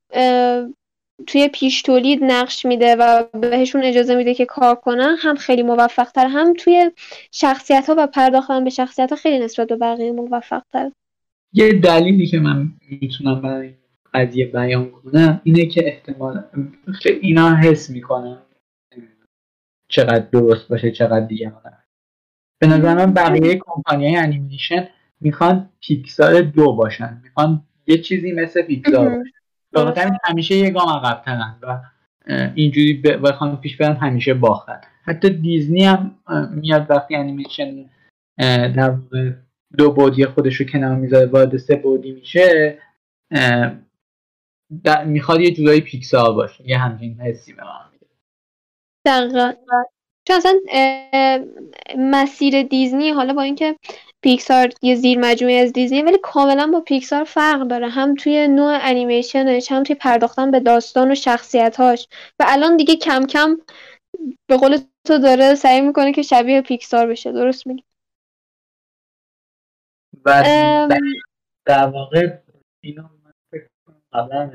توی 1.26 1.48
پیش 1.48 1.82
تولید 1.82 2.24
نقش 2.24 2.66
میده 2.66 2.96
و 2.96 3.24
بهشون 3.40 3.84
اجازه 3.84 4.14
میده 4.14 4.34
که 4.34 4.46
کار 4.46 4.74
کنن 4.74 5.16
هم 5.18 5.34
خیلی 5.36 5.62
موفق 5.62 6.10
تر 6.10 6.26
هم 6.26 6.52
توی 6.52 6.90
شخصیت 7.32 7.88
ها 7.88 7.94
و 7.98 8.06
پرداختن 8.06 8.64
به 8.64 8.70
شخصیت 8.70 9.10
ها 9.10 9.16
خیلی 9.16 9.44
نسبت 9.44 9.68
به 9.68 9.76
بقیه 9.76 10.12
موفق 10.12 10.62
تر 10.72 10.90
یه 11.52 11.72
دلیلی 11.72 12.26
که 12.26 12.40
من 12.40 12.72
می‌تونم 13.00 13.42
برای 13.42 13.74
قضیه 14.14 14.46
بیان 14.46 14.90
کنم 14.90 15.40
اینه 15.44 15.66
که 15.66 15.86
احتمال 15.86 16.44
اینا 17.20 17.56
حس 17.56 17.90
می‌کنم 17.90 18.42
چقدر 19.88 20.26
درست 20.32 20.68
باشه 20.68 20.90
چقدر 20.90 21.26
دیگه 21.26 21.52
به 22.58 22.66
نظر 22.66 22.94
من 22.94 23.12
بقیه 23.12 23.60
کمپانی 23.66 24.16
انیمیشن 24.16 24.88
می‌خوان 25.20 25.70
پیکسار 25.80 26.40
دو 26.40 26.72
باشن 26.72 27.20
می‌خوان 27.22 27.62
یه 27.86 27.98
چیزی 27.98 28.32
مثل 28.32 28.62
پیکسار 28.62 29.08
باشن. 29.08 29.30
همیشه 30.24 30.54
یه 30.54 30.70
گام 30.70 30.88
عقبترن 30.88 31.58
و 31.62 31.80
اینجوری 32.54 32.94
بخوان 32.94 33.56
پیش 33.56 33.76
برن 33.76 33.96
همیشه 33.96 34.34
باختن. 34.34 34.80
حتی 35.04 35.30
دیزنی 35.30 35.84
هم 35.84 36.20
میاد 36.50 36.90
وقتی 36.90 37.16
انیمیشن 37.16 37.90
در 38.76 38.98
دو 39.76 39.92
بودی 39.92 40.26
خودش 40.26 40.56
رو 40.56 40.66
کنار 40.66 40.96
می‌ذاره 40.96 41.26
وارد 41.26 41.56
سه 41.56 41.76
بودی 41.76 42.12
میشه 42.12 42.78
می‌خواد 45.06 45.40
یه 45.40 45.50
جورایی 45.50 45.80
پیکسار 45.80 46.34
باشه 46.34 46.68
یه 46.68 46.78
همچین 46.78 47.20
حسی 47.20 47.52
به 47.52 47.62
من 47.64 47.90
میده. 47.92 48.06
دقیقا. 49.06 49.52
چون 50.28 50.36
اصلا 50.36 50.54
مسیر 51.98 52.62
دیزنی 52.62 53.10
حالا 53.10 53.34
با 53.34 53.42
اینکه 53.42 53.76
پیکسار 54.24 54.68
یه 54.82 54.94
زیر 54.94 55.18
مجموعه 55.18 55.54
از 55.54 55.72
دیزنی 55.72 56.02
ولی 56.02 56.18
کاملا 56.22 56.70
با 56.72 56.80
پیکسار 56.80 57.24
فرق 57.24 57.68
داره. 57.68 57.88
هم 57.88 58.14
توی 58.14 58.48
نوع 58.48 58.78
انیمیشنش 58.80 59.72
هم 59.72 59.82
توی 59.82 59.96
پرداختن 59.96 60.50
به 60.50 60.60
داستان 60.60 61.12
و 61.12 61.14
شخصیتاش 61.14 62.08
و 62.38 62.44
الان 62.48 62.76
دیگه 62.76 62.96
کم 62.96 63.26
کم 63.26 63.56
به 64.48 64.56
قول 64.56 64.78
تو 65.06 65.18
داره 65.18 65.54
سعی 65.54 65.80
می‌کنه 65.80 66.12
که 66.12 66.22
شبیه 66.22 66.60
پیکسار 66.60 67.06
بشه. 67.06 67.32
درست 67.32 67.66
میگی؟ 67.66 67.82
و 70.24 70.88
در 71.66 71.86
واقع 71.86 72.38
اینو 72.80 73.02
من 73.02 73.32
فکر 73.52 73.66
کنم 73.86 73.96
قبلا 74.12 74.50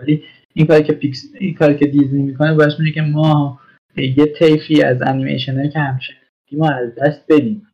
ولی 0.00 0.24
این 0.54 0.66
کاری 0.66 0.84
که 0.84 0.92
پیکس 0.92 1.24
این 1.40 1.54
کاری 1.54 1.78
که 1.78 1.86
دیزنی 1.86 2.22
می‌کنه 2.22 2.54
باعث 2.54 2.72
میشه 2.80 2.92
که 2.92 3.02
ما 3.02 3.60
یه 3.96 4.26
طیفی 4.26 4.82
از 4.82 5.02
انیمیشن 5.02 5.70
که 5.70 5.78
همیشه 5.78 6.12
ما 6.52 6.70
از 6.70 6.94
دست 6.94 7.24
بدیم. 7.28 7.69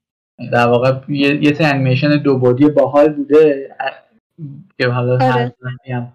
در 0.52 0.66
واقع 0.66 0.92
یه, 1.08 1.44
یه 1.44 1.56
انیمیشن 1.60 2.22
دو 2.22 2.38
بودی 2.38 2.68
باحال 2.68 3.12
بوده. 3.12 3.70
که 4.78 4.88
حالا 4.88 5.12
آره. 5.12 5.54
هم 5.86 6.12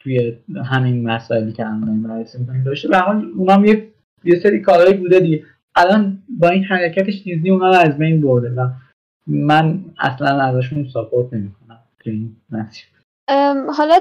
توی 0.00 0.38
همین 0.64 1.08
مسائلی 1.08 1.52
که 1.52 1.66
الان 1.66 2.02
بررسی 2.02 2.38
می‌کنیم 2.38 2.64
داشته. 2.64 2.88
به 2.88 2.98
حال 2.98 3.32
اونام 3.36 3.64
یه 3.64 3.88
یه 4.24 4.40
سری 4.40 4.60
کارهایی 4.60 4.94
بوده 4.94 5.20
دیگه. 5.20 5.44
الان 5.74 6.22
با 6.28 6.48
این 6.48 6.64
حرکتش 6.64 7.22
دیزنی 7.22 7.50
اونا 7.50 7.68
رو 7.68 7.74
از 7.74 7.98
بین 7.98 8.20
برده 8.20 8.50
و 8.50 8.68
من 9.26 9.84
اصلا 9.98 10.42
ازشون 10.42 10.88
ساپورت 10.88 11.32
نمی‌کنم 11.32 11.78
که 12.04 12.10
این 12.10 12.36
حالا 13.76 13.98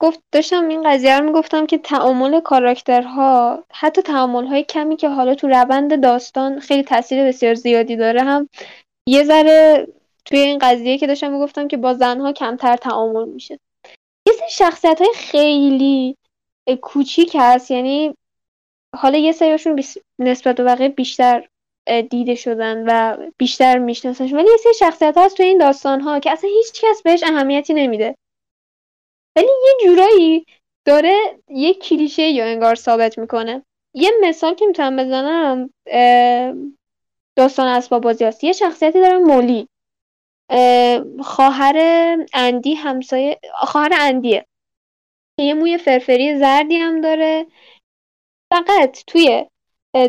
گفت 0.00 0.20
داشتم 0.32 0.68
این 0.68 0.90
قضیه 0.90 1.18
رو 1.18 1.24
می‌گفتم 1.24 1.66
که 1.66 1.78
تعامل 1.78 2.40
کاراکترها 2.40 3.64
حتی 3.72 4.02
تعامل 4.02 4.46
های 4.46 4.62
کمی 4.64 4.96
که 4.96 5.08
حالا 5.08 5.34
تو 5.34 5.48
روند 5.48 6.02
داستان 6.02 6.60
خیلی 6.60 6.82
تاثیر 6.82 7.24
بسیار 7.24 7.54
زیادی 7.54 7.96
داره 7.96 8.22
هم 8.22 8.48
یه 9.08 9.24
ذره 9.24 9.88
توی 10.24 10.38
این 10.38 10.58
قضیه 10.58 10.98
که 10.98 11.06
داشتم 11.06 11.32
می‌گفتم 11.32 11.68
که 11.68 11.76
با 11.76 11.94
زنها 11.94 12.32
کمتر 12.32 12.76
تعامل 12.76 13.28
میشه. 13.28 13.58
یه 14.26 14.32
سری 14.32 14.50
شخصیت 14.50 15.00
های 15.00 15.12
خیلی 15.14 16.16
کوچیک 16.82 17.36
هست 17.38 17.70
یعنی 17.70 18.14
حالا 18.96 19.18
یه 19.18 19.32
سریاشون 19.32 19.82
نسبت 20.18 20.56
به 20.56 20.64
بقیه 20.64 20.88
بیشتر 20.88 21.48
دیده 22.10 22.34
شدن 22.34 22.84
و 22.86 23.16
بیشتر 23.38 23.78
میشناسنش 23.78 24.32
ولی 24.32 24.50
یه 24.50 24.56
سری 24.56 24.74
شخصیت 24.74 25.18
هست 25.18 25.36
توی 25.36 25.46
این 25.46 25.58
داستان 25.58 26.00
ها 26.00 26.18
که 26.18 26.30
اصلا 26.30 26.50
هیچ 26.50 26.72
کس 26.82 27.02
بهش 27.02 27.22
اهمیتی 27.22 27.74
نمیده. 27.74 28.16
ولی 29.36 29.46
یه 29.46 29.88
جورایی 29.88 30.46
داره 30.84 31.40
یه 31.48 31.74
کلیشه 31.74 32.22
یا 32.22 32.44
انگار 32.44 32.74
ثابت 32.74 33.18
می‌کنه. 33.18 33.62
یه 33.94 34.10
مثال 34.22 34.54
که 34.54 34.66
می‌تونم 34.66 34.96
بزنم 34.96 35.70
داستان 37.36 37.66
اسباب 37.66 38.02
بازی 38.02 38.24
هست 38.24 38.44
یه 38.44 38.52
شخصیتی 38.52 39.00
داره 39.00 39.18
مولی. 39.18 39.68
خواهر 41.22 41.76
اندی 42.34 42.74
همسایه 42.74 43.40
خواهر 43.54 43.92
اندیه. 44.00 44.46
یه 45.40 45.54
موی 45.54 45.78
فرفری 45.78 46.38
زردی 46.38 46.76
هم 46.76 47.00
داره. 47.00 47.46
فقط 48.52 49.04
توی 49.06 49.46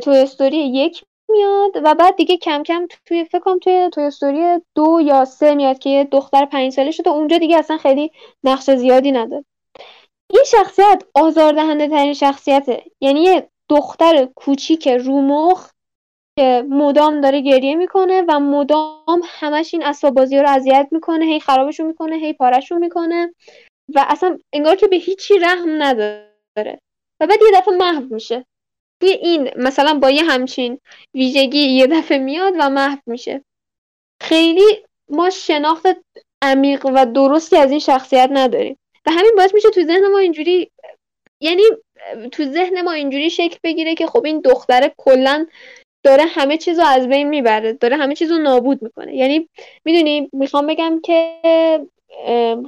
توی 0.04 0.18
استوری 0.18 0.58
یک 0.58 1.04
میاد 1.30 1.72
و 1.84 1.96
بعد 1.96 2.16
دیگه 2.16 2.38
کم 2.38 2.64
کم 2.64 2.88
توی 3.06 3.26
فکرم 3.26 3.60
توی 3.60 3.90
توی 3.94 4.04
استوری 4.04 4.62
دو 4.76 5.00
یا 5.04 5.26
سه 5.26 5.56
میاد 5.56 5.80
که 5.80 6.08
دختر 6.12 6.46
پنج 6.46 6.74
ساله 6.74 6.92
شده. 6.92 7.10
اونجا 7.10 7.38
دیگه 7.38 7.58
اصلا 7.58 7.78
خیلی 7.78 8.12
نقش 8.44 8.70
زیادی 8.70 9.12
نداره. 9.12 9.46
این 10.30 10.44
شخصیت 10.46 11.04
آزاردهنده 11.16 11.88
ترین 11.88 12.14
شخصیته. 12.14 12.84
یعنی 13.02 13.24
یه 13.24 13.50
دختر 13.70 14.26
کوچیک 14.36 14.88
رومخ 14.88 15.72
که 16.40 16.66
مدام 16.70 17.22
داره 17.22 17.42
گریه 17.42 17.76
می‌کنه 17.76 18.24
و 18.28 18.40
مدام 18.40 19.22
همش 19.26 19.74
این 19.74 19.84
اسباب 19.84 20.14
بازی 20.14 20.38
رو 20.38 20.50
اذیت 20.50 20.88
می‌کنه 20.92 21.26
هی 21.26 21.40
خرابشون 21.40 21.86
می‌کنه 21.88 22.16
هی 22.16 22.34
پارشون 22.34 22.78
می‌کنه 22.78 23.34
و 23.96 24.06
اصلا 24.10 24.38
انگار 24.54 24.76
که 24.76 24.88
به 24.88 24.96
هیچی 24.96 25.40
رحم 25.40 25.84
نداره. 25.84 26.80
و 27.20 27.28
بعد 27.28 27.40
یه 27.42 27.60
دفعه 27.60 27.76
محو 27.76 28.14
میشه. 28.14 28.46
توی 29.02 29.10
این 29.10 29.50
مثلا 29.56 30.00
با 30.00 30.10
یه 30.10 30.24
همچین 30.24 30.80
ویژگی 31.14 31.60
یه 31.60 31.88
دفعه 31.88 32.18
میاد 32.18 32.54
و 32.60 32.70
محو 32.70 32.98
میشه. 33.06 33.44
خیلی 34.22 34.86
ما 35.10 35.30
شناخت 35.30 35.98
عمیق 36.42 36.86
و 36.86 37.06
درستی 37.06 37.58
از 37.58 37.72
این 37.72 37.80
شخصیت 37.80 38.30
نداریم. 38.32 38.78
و 39.06 39.12
همین 39.12 39.32
باعث 39.38 39.54
میشه 39.54 39.70
تو 39.70 39.84
ذهن 39.84 40.08
ما 40.08 40.18
اینجوری 40.18 40.72
یعنی 41.42 41.64
تو 42.32 42.44
ذهن 42.44 42.82
ما 42.82 42.92
اینجوری 42.92 43.30
شکل 43.30 43.58
بگیره 43.64 43.96
که 43.96 44.08
خب 44.08 44.26
این 44.26 44.42
دختره 44.42 44.94
کلا 44.98 45.46
داره 46.06 46.24
همه 46.24 46.58
چیز 46.58 46.80
رو 46.80 46.86
از 46.86 47.08
بین 47.08 47.28
می‌بره 47.28 47.74
داره 47.74 47.96
همه 47.96 48.16
چیز 48.16 48.32
رو 48.32 48.38
نابود 48.38 48.82
می‌کنه. 48.82 49.16
یعنی 49.16 49.50
می‌دونی 49.86 50.30
می‌خوام 50.34 50.68
بگم 50.68 51.02
که 51.04 51.42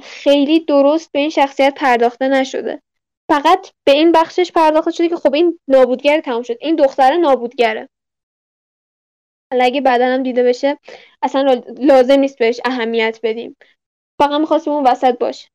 خیلی 0.02 0.60
درست 0.60 1.12
به 1.12 1.18
این 1.18 1.30
شخصیت 1.30 1.74
پرداخته 1.76 2.28
نشده. 2.28 2.82
فقط 3.30 3.72
به 3.84 3.92
این 3.92 4.12
بخشش 4.12 4.52
پرداخته 4.52 4.90
شده 4.90 5.08
که 5.08 5.16
خب 5.16 5.34
این 5.34 5.58
نابودگر 5.68 6.20
تمام 6.20 6.42
شد. 6.42 6.56
این 6.60 6.76
دختره 6.76 7.16
نابودگره. 7.16 7.88
حالا 9.52 9.64
اگه 9.64 9.80
بعدا 9.80 10.06
هم 10.06 10.22
دیده 10.22 10.42
بشه 10.42 10.78
اصلا 11.22 11.62
لازم 11.78 12.20
نیست 12.20 12.38
بهش 12.38 12.60
اهمیت 12.64 13.20
بدیم. 13.22 13.56
فقط 14.20 14.40
می‌خواستیم 14.40 14.72
اون 14.72 14.86
وسط 14.86 15.18
باشه. 15.18 15.48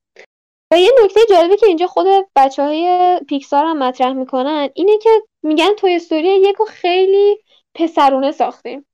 و 0.74 0.80
یه 0.80 0.92
نکته 1.04 1.20
جالبی 1.30 1.58
که 1.58 1.68
اینجا 1.68 1.88
خود 1.88 2.08
بچه 2.36 2.64
های 2.64 3.20
پیکسار 3.30 3.66
هم 3.66 3.78
مطرح 3.78 4.14
می‌کنن 4.14 4.70
اینه 4.74 4.98
که 4.98 5.10
میگن 5.44 5.74
توی 5.74 5.96
استوری 5.96 6.28
یکو 6.28 6.66
خیلی 6.66 7.38
پسرونه 7.76 8.32
ساختیم. 8.32 8.86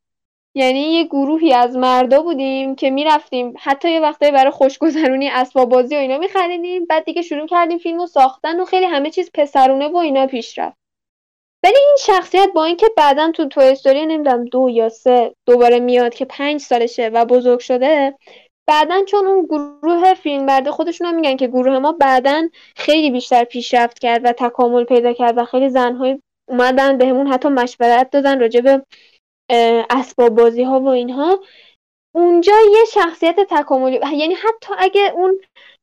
یعنی 0.56 0.80
یه 0.80 1.04
گروهی 1.04 1.54
از 1.54 1.78
مردا 1.78 2.22
بودیم 2.22 2.76
که 2.76 2.90
می‌رفتیم. 2.90 3.54
حتی 3.60 3.92
یه 3.92 4.00
وقتایی 4.00 4.32
برای 4.32 4.52
خوشگذرونی 4.52 5.30
اسباب 5.30 5.70
بازی 5.70 5.96
و 5.96 6.00
اینا 6.00 6.18
میخریدیم. 6.18 6.86
بعد 6.86 7.06
دیگه 7.06 7.22
شروع 7.22 7.48
کردیم 7.48 7.78
فیلمو 7.78 8.08
ساختن 8.08 8.60
و 8.60 8.66
خیلی 8.66 8.86
همه 8.86 9.12
چیز 9.12 9.32
پسرونه 9.34 9.88
و 9.88 9.98
اینا 9.98 10.28
پیش 10.28 10.60
رفت. 10.60 10.78
ولی 11.64 11.78
این 11.78 11.98
شخصیت 12.00 12.50
با 12.56 12.66
اینکه 12.66 12.88
بعدا 12.98 13.32
تو 13.32 13.46
تو 13.46 13.62
استوری 13.62 14.06
نمی‌دونم 14.06 14.46
دو 14.46 14.70
یا 14.70 14.90
سه 14.90 15.36
دوباره 15.46 15.80
میاد 15.80 16.14
که 16.14 16.26
پنج 16.26 16.62
سالشه 16.62 17.08
و 17.14 17.26
بزرگ 17.26 17.60
شده 17.60 18.18
بعدا 18.68 19.04
چون 19.04 19.26
اون 19.26 19.46
گروه 19.46 20.14
فیلم 20.14 20.46
برده 20.46 20.72
خودشون 20.72 21.08
هم 21.08 21.16
میگن 21.16 21.38
که 21.38 21.48
گروه 21.48 21.80
ما 21.80 21.92
بعدا 21.92 22.50
خیلی 22.76 23.12
بیشتر 23.12 23.44
پیشرفت 23.44 24.00
کرد 24.00 24.22
و 24.26 24.32
تکامل 24.32 24.84
پیدا 24.84 25.14
کرد 25.14 25.38
و 25.38 25.46
خیلی 25.46 25.70
زنهای 25.70 26.22
اومدن 26.50 26.98
بهمون 26.98 27.28
حتی 27.28 27.50
مشورت 27.50 28.10
دادن 28.10 28.40
راجع 28.40 28.62
به 28.62 28.86
اسباب 29.90 30.36
بازی 30.36 30.64
ها 30.64 30.80
و 30.80 30.88
اینها. 30.88 31.40
اونجا 32.16 32.54
یه 32.72 32.86
شخصیت 32.94 33.40
تکاملی 33.50 34.00
یعنی 34.18 34.34
حتی 34.34 34.74
اگه 34.78 35.12
اون 35.16 35.40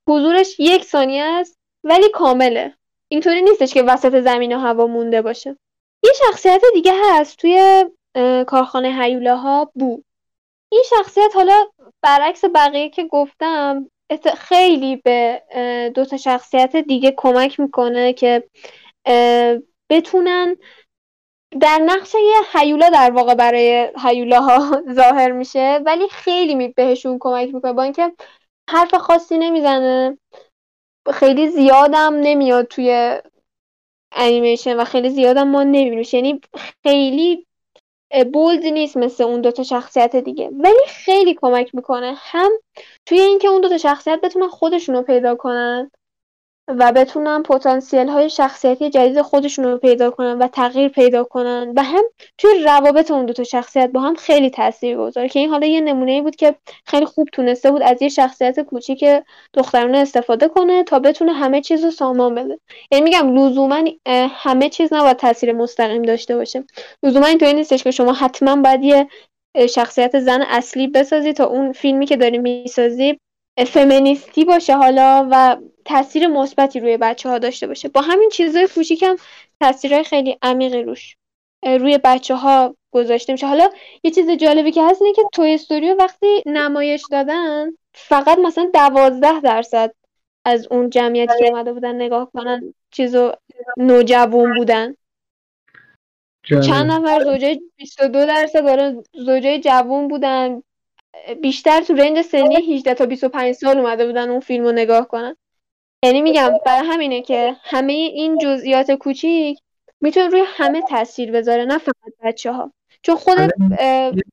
حضورش 0.09 0.57
یک 0.61 0.85
ثانیه 0.85 1.23
است 1.23 1.59
ولی 1.85 2.09
کامله. 2.09 2.75
اینطوری 3.09 3.43
نیستش 3.43 3.75
که 3.75 3.83
وسط 3.83 4.21
زمین 4.21 4.57
و 4.57 4.59
هوا 4.59 4.87
مونده 4.87 5.23
باشه. 5.23 5.57
یه 6.05 6.11
شخصیت 6.27 6.63
دیگه 6.75 6.93
هست 7.05 7.39
توی 7.39 7.85
کارخانه 8.47 9.03
هیولاها 9.03 9.71
بو. 9.75 10.03
این 10.73 10.83
شخصیت 10.91 11.31
حالا 11.35 11.67
برعکس 12.03 12.45
بقیه 12.55 12.91
که 12.91 13.05
گفتم 13.05 13.91
خیلی 14.37 14.97
به 14.97 15.43
دو 15.95 16.05
تا 16.05 16.17
شخصیت 16.17 16.77
دیگه 16.77 17.15
کمک 17.17 17.61
می‌کنه 17.61 18.13
که 18.13 18.49
بتونن 19.91 20.57
در 21.61 21.79
نقش 21.79 22.15
یه 22.15 22.61
هیولا 22.61 22.89
در 22.89 23.11
واقع 23.11 23.35
برای 23.35 23.93
هیولاها 24.03 24.83
ظاهر 24.93 25.33
میشه 25.33 25.81
ولی 25.87 26.09
خیلی 26.09 26.69
بهشون 26.69 27.19
کمک 27.21 27.55
می‌کنه. 27.55 27.73
با 27.73 27.83
اینکه 27.83 28.13
حرف 28.71 28.95
خاصی 28.95 29.39
نمی‌زنه 29.39 30.19
خیلی 31.13 31.49
زیادم 31.49 32.15
نمیاد 32.15 32.67
توی 32.67 33.21
انیمیشن 34.13 34.77
و 34.77 34.85
خیلی 34.85 35.11
زیادم 35.11 35.49
ما 35.49 35.63
نمیبینیمش. 35.63 36.15
یعنی 36.15 36.41
خیلی 36.83 37.47
بولد 38.33 38.65
نیست 38.65 38.97
مثل 38.97 39.25
اون 39.25 39.41
دوتا 39.41 39.63
شخصیت 39.63 40.17
دیگه. 40.17 40.51
ولی 40.61 40.81
خیلی 40.87 41.35
کمک 41.35 41.75
می‌کنه. 41.75 42.15
هم 42.17 42.51
توی 43.07 43.21
اینکه 43.21 43.49
اون 43.49 43.61
دوتا 43.61 43.79
شخصیت 43.79 44.21
بتونن 44.21 44.49
خودشون 44.49 44.95
رو 44.95 45.03
پیدا 45.03 45.35
کنن 45.35 45.91
و 46.69 46.93
بتونن 46.93 47.43
پتانسیل 47.43 48.09
های 48.09 48.31
شخصیتی 48.31 48.91
جدید 48.91 49.23
خودشون 49.23 49.65
رو 49.65 49.79
پیدا 49.79 50.11
کنن 50.11 50.39
و 50.39 50.49
تغییر 50.49 50.89
پیدا 50.89 51.25
کنن. 51.25 51.73
و 51.77 51.83
هم 51.83 52.05
توی 52.39 52.63
روابط 52.65 53.11
اون 53.11 53.27
دو 53.27 53.33
تا 53.33 53.45
شخصیت 53.45 53.91
با 53.91 54.01
هم 54.01 54.15
خیلی 54.15 54.51
تاثیر 54.51 54.97
گذاره 54.97 55.29
که 55.29 55.39
این 55.39 55.51
حالا 55.51 55.67
یه 55.67 55.81
نمونه 55.81 56.13
ای 56.13 56.21
بود 56.21 56.37
که 56.37 56.55
خیلی 56.87 57.07
خوب 57.07 57.29
تونسته 57.33 57.71
بود 57.71 57.83
از 57.83 58.03
یه 58.03 58.09
شخصیت 58.09 58.61
کوچیک 58.61 59.05
دخترانه 59.55 59.99
استفاده 59.99 60.49
کنه 60.49 60.85
تا 60.85 60.99
بتونه 60.99 61.33
همه 61.33 61.61
چیز 61.61 61.85
رو 61.85 61.91
سامان 61.91 62.35
بده. 62.35 62.59
یعنی 62.91 63.05
میگم 63.05 63.37
لزوما 63.37 63.85
همه 64.31 64.69
چیز 64.69 64.93
نباید 64.93 65.17
تاثیر 65.17 65.53
مستقیم 65.53 66.03
داشته 66.03 66.37
باشه. 66.37 66.65
لزوما 67.03 67.27
اینطوری 67.27 67.55
نیستش 67.55 67.85
که 67.85 67.91
شما 67.91 68.13
حتما 68.13 68.57
باید 68.57 68.85
یه 68.85 69.09
شخصیت 69.69 70.19
زن 70.19 70.43
اصلی 70.43 70.89
بسازی 70.89 71.33
تا 71.33 71.45
اون 71.45 71.73
فیلمی 71.73 72.07
که 72.07 72.17
داری 72.17 72.39
می‌سازی 72.39 73.19
فمینیستی 73.67 74.45
باشه 74.45 74.77
حالا 74.77 75.29
و 75.31 75.57
تاثیر 75.87 76.27
مثبتی 76.27 76.81
روی 76.81 76.97
بچه 76.97 77.29
ها 77.29 77.39
داشته 77.39 77.67
باشه. 77.67 77.89
با 77.89 78.01
همین 78.01 78.29
چیزای 78.29 78.69
کوچیکم 78.75 79.17
تاثیرهای 79.61 80.05
خیلی 80.05 80.39
عمیقی 80.43 80.83
روش 80.83 81.17
روی 81.63 81.99
بچه 82.05 82.35
ها 82.35 82.77
گذاشته 82.91 83.33
میشه. 83.33 83.47
حالا 83.47 83.71
یه 84.03 84.11
چیز 84.11 84.31
جالبی 84.31 84.73
که 84.73 84.83
هست 84.83 85.03
اینه 85.03 85.15
که 85.15 85.23
توی 85.33 85.55
استوریو 85.55 85.95
وقتی 85.95 86.43
نمایش 86.47 87.03
دادن 87.11 87.71
فقط 87.95 88.39
مثلا 88.39 88.71
دوازده 88.75 89.41
درصد 89.41 89.95
از 90.45 90.69
اون 90.71 90.91
جمعیتی 90.91 91.33
که 91.39 91.47
اومده 91.47 91.73
بودن 91.73 91.95
نگاه 91.95 92.31
کنن 92.33 92.75
چیزو 92.91 93.33
نوجوان 93.77 94.55
بودن. 94.59 94.95
چند 96.49 96.91
نفر 96.91 97.25
زوجه 97.25 97.61
22 97.77 98.27
درصد 98.27 98.65
دارن 98.65 99.03
زوجه 99.15 99.59
جوون 99.59 100.09
بودن. 100.09 100.63
بیشتر 101.43 101.81
تو 101.81 101.95
رنج 101.95 102.23
سنی 102.23 102.57
18 102.57 102.95
تا 102.95 103.07
25 103.07 103.55
سال 103.55 103.79
اومده 103.79 104.07
بودن 104.07 104.31
اون 104.31 104.41
فیلم 104.41 104.65
رو 104.65 104.73
نگاه 104.73 105.09
کنن. 105.09 105.37
یعنی 106.07 106.23
میگم 106.23 106.51
برای 106.67 106.89
همینه 106.89 107.23
که 107.23 107.57
همه 107.63 107.93
این 107.93 108.39
جزئیات 108.39 108.91
کوچیک 108.91 109.59
می‌تونه 110.01 110.29
روی 110.29 110.43
همه 110.47 110.83
تاثیر 110.83 111.33
بذاره 111.33 111.65
نه 111.65 111.79
فقط 111.79 112.13
بچه 112.25 112.53
ها 112.53 112.73
چون 113.03 113.17
آره. 113.27 113.53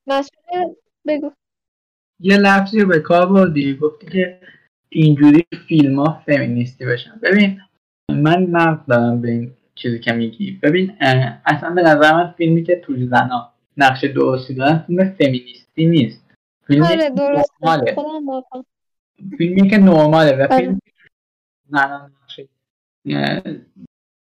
مسئول 0.08 0.74
بگو. 1.08 1.32
یه 2.20 2.38
لفظی 2.38 2.80
رو 2.80 2.88
به 2.88 3.00
کار 3.00 3.26
بردی 3.26 3.76
گفتی 3.76 4.08
که 4.08 4.40
اینجوری 4.90 5.46
فیلم 5.68 6.00
ها 6.00 6.22
فمینیستی 6.26 6.86
بشن. 6.86 7.20
ببین 7.24 7.60
من 8.10 8.44
نقد 8.44 8.86
دارم 8.88 9.22
به 9.22 9.32
این 9.32 9.52
چیزی 9.76 10.00
که 10.00 10.12
میگی. 10.12 10.60
ببین 10.64 10.94
اصلا 11.46 11.70
به 11.70 11.82
نظر 11.82 12.14
من 12.14 12.34
فیلمی 12.38 12.64
که 12.64 12.76
توی 12.76 13.08
زنا 13.08 13.54
نقش 13.78 14.04
درستی 14.04 14.54
دارن 14.54 14.84
فیلم 14.88 15.10
فمینیستی 15.10 15.86
نیست. 15.86 16.32
فیلمی 16.68 16.86
آره 16.86 17.10
درست 17.10 17.52
فیلمی 19.38 19.70
که 19.70 19.78
نرماله 19.78 20.32
و 20.32 20.42
آره. 20.42 20.58
فیلم 20.58 20.72
نه 20.72 20.93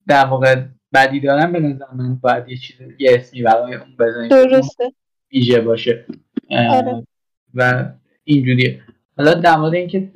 در 0.07 0.25
واقع 0.25 0.63
بدی 0.93 1.19
دارن 1.19 1.51
به 1.51 1.59
نظر 1.59 1.85
من 1.93 2.15
باید 2.15 2.49
یه 2.49 2.57
چیز 2.57 2.75
یه 2.99 3.11
اسمی 3.13 3.41
برای 3.41 3.75
اون 3.75 3.95
بزنیم 3.99 4.29
درسته. 4.29 4.93
ویژه 5.31 5.61
باشه. 5.61 6.05
آره. 6.49 7.03
و 7.53 7.91
اینجوریه. 8.23 8.81
حالا 9.17 9.33
در 9.33 9.55
مورد 9.55 9.73
اینکه 9.73 10.11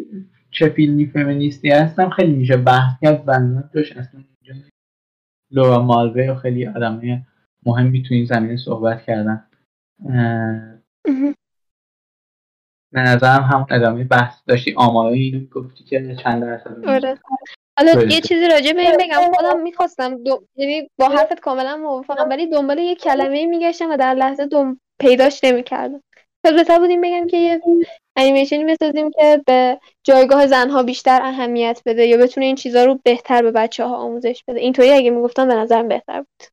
چه 0.52 0.70
فیلمی 0.70 1.06
فمینیستی 1.06 1.70
هستم 1.70 2.10
خیلی 2.10 2.34
میشه 2.34 2.58
بحث 2.58 2.94
کرد 3.02 3.26
بنده 3.26 3.70
توش 3.74 3.92
اصلا 3.92 4.24
لورا 5.52 5.82
مالوی 5.82 6.30
و 6.30 6.36
خیلی 6.36 6.68
آدمای 6.68 7.20
مهمی 7.66 8.04
تو 8.04 8.14
این 8.14 8.26
زمینه 8.26 8.58
صحبت 8.58 9.04
کردن. 9.04 9.46
به 12.92 13.02
نظرم 13.02 13.44
هم 13.44 13.68
ادامه 13.70 14.04
بحث 14.04 14.36
داشتی 14.48 14.74
آمارایی 14.78 15.22
اینو 15.22 15.46
گفتی 15.46 15.84
که 15.84 16.16
چند 16.24 16.44
درصد 16.44 16.86
آره. 16.88 17.20
حالا 17.80 18.04
یه 18.04 18.22
چیزی 18.22 18.48
راجع 18.48 18.74
به 18.74 18.82
این 18.82 18.98
بگم 19.00 19.34
خودم 19.34 19.62
می‌خواستم 19.62 20.24
دو... 20.24 20.44
یعنی 20.56 20.89
با 21.00 21.10
حرفت 21.10 21.39
کاملا 21.39 21.78
موافقم 21.78 22.30
ولی 22.30 22.48
دنبال 22.48 22.80
یه 22.80 22.96
کلمه 22.96 23.46
میگشتم 23.46 23.89
و 23.89 23.98
در 23.98 24.14
لحظه 24.14 24.46
دوم 24.46 24.80
پیداش 25.00 25.44
نمی‌کردم. 25.44 26.04
پس 26.44 26.52
بهتر 26.52 26.80
بودیم 26.80 27.02
بگم 27.02 27.28
که 27.28 27.38
یه 27.38 27.62
انیمیشنی 28.16 28.66
بسازیم 28.66 29.12
که 29.12 29.42
به 29.48 29.80
جایگاه 30.04 30.48
زنها 30.48 30.84
بیشتر 30.84 31.20
اهمیت 31.24 31.82
بده 31.86 32.06
یا 32.06 32.18
بتونه 32.18 32.46
این 32.46 32.56
چیزها 32.56 32.84
رو 32.84 33.00
بهتر 33.04 33.42
به 33.42 33.52
بچه 33.52 33.86
ها 33.86 33.96
آموزش 33.96 34.44
بده. 34.48 34.60
اینطوری 34.60 34.92
اگه 34.92 35.10
می‌گفتم 35.10 35.48
به 35.48 35.56
نظرم 35.56 35.88
بهتر 35.88 36.18
بود. 36.18 36.48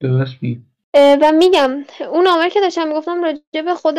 درست 0.00 0.42
می 0.42 0.62
و 0.94 1.32
میگم 1.32 1.84
اون 2.12 2.26
عامل 2.26 2.48
که 2.48 2.60
داشتم 2.60 2.88
می‌گفتم 2.88 3.22
راجع 3.22 3.62
به 3.64 3.74
خود 3.74 3.98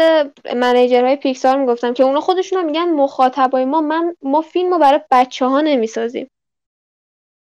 منیجرهای 0.56 1.16
پیکسار 1.16 1.58
می‌گفتم 1.58 1.94
که 1.94 2.04
اونا 2.04 2.22
خودشون 2.22 2.66
میگن 2.66 2.90
مخاطبای 2.90 3.66
ما. 3.66 3.82
من 3.82 4.16
ما 4.22 4.42
فیلم 4.42 4.74
رو 4.74 4.80
برای 4.80 5.02
بچه 5.12 5.46
ها 5.46 5.62
نمی‌سازیم. 5.62 6.30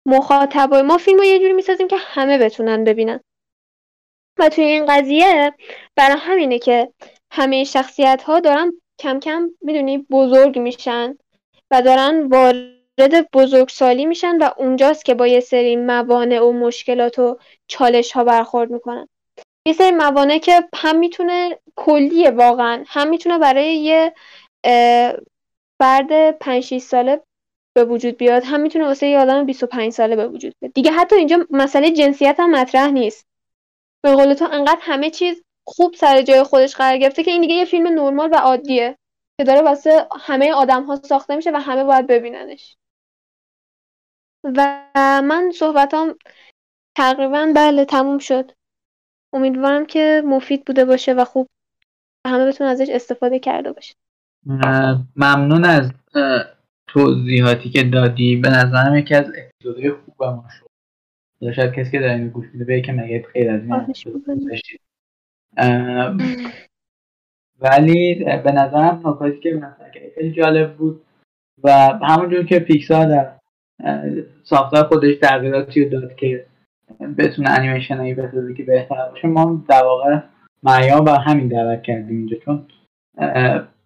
مخاطبای 0.07 0.83
ما 0.83 0.99
فیلم 0.99 1.19
رو 1.19 1.25
یه 1.25 1.39
جوری 1.39 1.53
می‌سازیم 1.53 1.89
که 1.89 1.97
همه 1.99 2.39
بتونن 2.39 2.85
ببینن. 2.85 3.21
و 4.39 4.49
توی 4.49 4.65
این 4.65 4.87
قضیه 4.87 5.55
برای 5.97 6.17
همینه 6.19 6.59
که 6.59 6.93
همه 7.31 7.65
شخصیت 7.65 8.23
ها 8.23 8.41
دارن 8.41 8.73
کم 8.99 9.21
کم 9.21 9.51
می‌دونی 9.61 9.99
بزرگ 9.99 10.59
میشن 10.59 11.19
و 11.71 11.83
دارن 11.83 12.27
وارد 12.27 13.31
بزرگسالی 13.33 14.07
میشن 14.07 14.39
و 14.39 14.51
اونجاست 14.57 15.05
که 15.05 15.15
با 15.15 15.27
یه 15.27 15.41
سری 15.41 15.77
موانع 15.77 16.41
و 16.41 16.53
مشکلات 16.53 17.19
و 17.19 17.39
چالش 17.69 18.13
ها 18.13 18.25
برخورد 18.25 18.71
می‌کنن. 18.71 19.09
یه 19.67 19.73
سری 19.73 19.91
موانع 19.91 20.39
که 20.39 20.69
هم 20.75 20.99
می‌تونه 20.99 21.59
کلیه 21.77 22.31
واقعا 22.31 22.85
هم 22.87 23.09
می‌تونه 23.09 23.39
برای 23.39 23.77
یه 23.77 24.15
فرد 25.79 26.39
5 26.39 26.63
6 26.63 26.79
ساله 26.79 27.23
به 27.75 27.85
وجود 27.85 28.17
بیاد 28.17 28.43
هم 28.45 28.61
می‌تونه 28.61 28.85
واسه 28.85 29.07
یه 29.07 29.19
آدم 29.19 29.47
25 29.47 29.93
ساله 29.93 30.17
به 30.17 30.29
وجود 30.29 30.55
بیاد. 30.61 30.73
دیگه 30.73 30.93
حتی 30.93 31.17
اینجا 31.17 31.47
مسئله 31.51 31.91
جنسیت 31.91 32.41
هم 32.41 32.51
مطرح 32.51 32.91
نیست. 32.91 33.27
به 34.03 34.15
قول 34.15 34.35
تو 34.35 34.45
انقدر 34.45 34.81
همه 34.81 35.11
چیز 35.11 35.43
خوب 35.67 35.95
سر 35.95 36.23
جای 36.23 36.43
خودش 36.43 36.77
قرار 36.77 36.99
گرفته 36.99 37.23
که 37.23 37.31
این 37.31 37.41
دیگه 37.41 37.55
یه 37.55 37.65
فیلم 37.65 37.87
نرمال 37.87 38.31
و 38.33 38.37
عادیه 38.37 38.99
که 39.39 39.45
داره 39.45 39.63
واسه 39.63 40.09
همه 40.21 40.53
آدم 40.53 40.85
ها 40.85 40.97
ساخته 40.97 41.37
میشه 41.37 41.51
و 41.51 41.57
همه 41.57 41.85
باید 41.85 42.07
ببیننش. 42.07 42.77
و 44.45 44.83
من 45.25 45.51
صحبتام 45.51 46.19
تقریبا 46.97 47.53
بله 47.57 47.85
تموم 47.85 48.19
شد. 48.19 48.53
امیدوارم 49.33 49.87
که 49.87 50.23
مفید 50.27 50.65
بوده 50.65 50.85
باشه 50.85 51.15
و 51.15 51.25
خوب 51.25 51.47
همه 52.27 52.47
بتون 52.47 52.67
ازش 52.67 52.89
استفاده 52.91 53.39
کرده 53.39 53.73
باشه 53.73 53.95
ممنون 55.17 55.65
از 55.65 55.93
توضیحاتی 56.89 57.71
که 57.71 57.83
دادی. 57.83 58.37
به 58.37 58.49
نظرم 58.49 58.97
یکی 58.97 59.15
از 59.15 59.33
اپیزودهای 59.39 59.91
خوب 59.91 60.25
ما 60.25 60.45
شد. 60.59 60.71
شاید 61.53 61.73
کسی 61.73 61.91
که 61.91 62.13
اینو 62.13 62.31
گوش 62.31 62.47
میده 62.53 62.65
بگه 62.65 62.81
که 62.81 62.93
مگه 62.93 63.27
خیلی 63.33 63.49
از 63.49 63.61
این 63.61 63.95
ولی 67.61 68.25
به 68.25 68.53
نظرم 68.53 69.03
نکاتی 69.05 69.41
که 69.41 69.51
مثلا 69.51 69.91
خیلی 70.15 70.33
جالب 70.33 70.77
بود 70.77 71.03
و 71.63 71.71
همونجور 72.03 72.45
که 72.45 72.59
پیکسار 72.59 73.07
در 73.07 73.33
ساختار 74.43 74.85
خودش 74.85 75.17
تغییراتی 75.17 75.89
داد 75.89 76.17
که 76.17 76.47
بتونه 77.19 77.51
انیمیشن 77.51 77.97
هایی 77.97 78.15
بسازه 78.15 78.55
که 78.55 78.63
بهتر 78.63 79.09
باشه 79.11 79.29
ما 79.29 79.65
در 79.69 79.85
واقع 79.85 80.21
معیار 80.63 81.01
بر 81.01 81.19
همین 81.19 81.49
دعوت 81.49 81.83
کردیم 81.83 82.17
اینجا 82.17 82.37
چون 82.45 82.67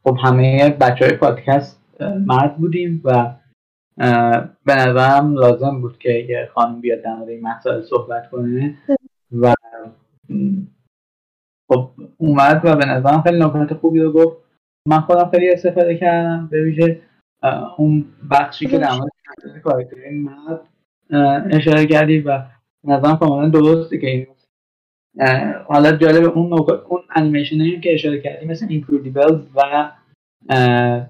خب 0.05 0.19
همه 0.25 0.69
بچه 0.69 1.05
های 1.05 1.17
پادکست 1.17 1.83
مرد 2.27 2.57
بودیم 2.57 3.01
و 3.05 3.35
به 4.65 4.75
نظرم 4.75 5.35
لازم 5.35 5.81
بود 5.81 5.99
که 5.99 6.11
یه 6.11 6.49
خانم 6.55 6.81
بیاد 6.81 7.03
در 7.03 7.15
مورد 7.15 7.29
این 7.29 7.47
مسائل 7.47 7.83
صحبت 7.83 8.31
کنه 8.31 8.75
و 9.33 9.55
خب 11.69 11.91
اومد 12.19 12.61
و 12.65 12.77
به 12.77 12.87
نظرم 12.87 13.23
خیلی 13.23 13.39
نکات 13.39 13.75
خوبی 13.75 14.01
رو 14.01 14.13
گفت. 14.13 14.45
من 14.89 15.01
خودم 15.01 15.31
خیلی 15.31 15.53
استفاده 15.53 15.97
کردم 15.97 16.49
به 16.51 16.65
ویژه 16.65 17.01
اون 17.77 18.05
بخشی 18.31 18.67
که 18.67 18.79
در 18.79 18.93
مورد 18.93 19.63
کارکترین 19.65 20.31
اشاره 21.51 21.87
کردی 21.87 22.21
و 22.21 22.43
نظرم 22.85 23.17
کاملا 23.17 23.49
درسته 23.49 23.99
که 23.99 24.07
این 24.07 24.27
حالا 25.67 25.93
جالب 25.93 26.39
اون 26.39 26.53
اون 26.89 27.01
انیمیشن 27.17 27.81
که 27.81 27.95
اشاره 27.95 28.21
کردی 28.21 28.47
مثل 28.47 28.67
اینکرودیبل 28.69 29.41
و 29.55 29.91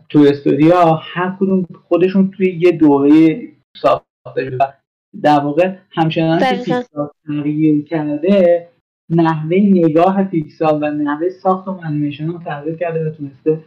تو 0.09 0.19
استودیا 0.19 0.95
هر 0.95 1.37
کدوم 1.41 1.67
خودشون 1.89 2.31
توی 2.31 2.59
یه 2.61 2.73
دوره 2.73 3.41
ساخته 3.77 4.05
شده 4.45 4.75
در 5.23 5.41
واقع 5.41 5.77
همچنان 5.91 6.39
که 6.39 6.45
پیکسار 6.45 7.11
تغییر 7.27 7.85
کرده 7.85 8.69
نحوه 9.11 9.57
نگاه 9.57 10.25
پیکسار 10.25 10.75
و 10.75 10.91
نحوه 10.91 11.29
ساخت 11.29 11.69
و 11.69 11.81
انیمیشن 11.85 12.27
رو 12.27 12.39
تغییر 12.39 12.77
کرده 12.77 13.11
و 13.11 13.11
تونسته 13.11 13.65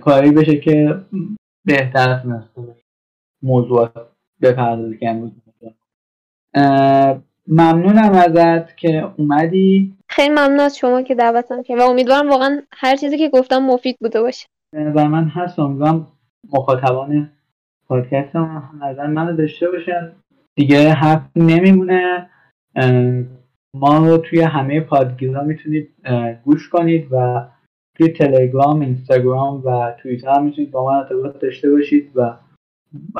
کاری 0.00 0.30
بشه 0.30 0.56
که 0.56 1.00
بهتر 1.66 2.18
تونسته 2.18 2.76
موضوعات 3.42 3.92
بپردازه 4.42 4.96
که 4.96 5.10
ممنونم 7.48 8.12
ازت 8.12 8.76
که 8.76 9.12
اومدی. 9.16 9.96
خیلی 10.08 10.28
ممنون 10.28 10.60
از 10.60 10.78
شما 10.78 11.02
که 11.02 11.14
دعوتم 11.14 11.62
که 11.62 11.76
و 11.76 11.80
امیدوارم 11.80 12.30
واقعا 12.30 12.62
هر 12.72 12.96
چیزی 12.96 13.18
که 13.18 13.28
گفتم 13.28 13.58
مفید 13.58 13.96
بوده 14.00 14.22
باشه. 14.22 14.46
به 14.72 15.08
من 15.08 15.24
هست. 15.24 15.58
امیدوارم 15.58 16.06
مخاطبان 16.52 17.30
پادکست 17.88 18.36
هم 18.36 18.80
نظر 18.82 19.06
منو 19.06 19.36
داشته 19.36 19.70
باشن. 19.70 20.12
دیگه 20.54 20.92
حرف 20.92 21.22
نمیمونه. 21.36 22.30
ما 23.74 23.98
رو 23.98 24.18
توی 24.18 24.40
همه 24.40 24.80
پادگیرها 24.80 25.42
می‌تونید 25.42 25.90
گوش 26.44 26.68
کنید 26.68 27.08
و 27.10 27.46
توی 27.94 28.08
تلگرام، 28.08 28.80
اینستاگرام 28.80 29.62
و 29.64 29.94
توییتر 30.02 30.30
هم 30.30 30.44
می‌تونید 30.44 30.70
با 30.70 30.86
من 30.86 30.98
ارتباط 30.98 31.38
داشته 31.38 31.70
باشید 31.70 32.10
و 32.14 32.36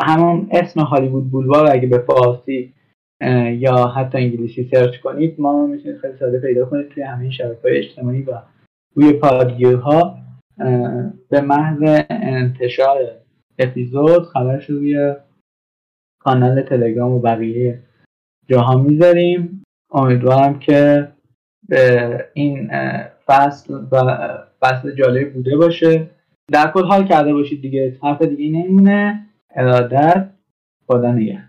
همون 0.00 0.48
اسم 0.50 0.80
هالیوود 0.80 1.30
بولوار 1.30 1.70
اگه 1.72 1.88
به 1.88 1.98
فارسی 1.98 2.72
یا 3.50 3.86
حتی 3.86 4.18
انگلیسی 4.18 4.64
سرچ 4.64 4.96
کنید 4.96 5.40
ما 5.40 5.66
می‌تونید 5.66 5.98
خیلی 5.98 6.16
ساده 6.16 6.38
پیدا 6.38 6.66
کنید 6.66 6.88
توی 6.88 7.02
همه 7.02 7.30
شبکه 7.30 7.60
های 7.62 7.78
اجتماعی 7.78 8.22
و 8.22 8.42
روی 8.94 9.12
پادگیرها 9.12 10.18
به 11.30 11.40
محض 11.40 12.04
انتشار 12.10 12.98
اپیزود 13.58 14.22
خبرش 14.22 14.70
روی 14.70 15.14
کانال 16.20 16.62
تلگرام 16.62 17.12
و 17.12 17.20
بقیه 17.20 17.82
جاها 18.48 18.78
می‌ذاریم. 18.78 19.62
امیدوارم 19.90 20.58
که 20.58 21.08
به 21.68 22.24
این 22.34 22.70
فصل 23.26 23.74
و 23.74 24.18
فصل 24.60 24.94
جالب 24.94 25.32
بوده 25.32 25.56
باشه. 25.56 26.10
در 26.52 26.70
کل 26.70 26.84
حال 26.84 27.08
کرده 27.08 27.32
باشید 27.32 27.62
دیگه. 27.62 27.96
حرف 28.02 28.22
دیگه 28.22 28.58
نمیمونه. 28.58 29.26
ارادت 29.50 30.30
خدا 30.86 31.12
نگه 31.12 31.42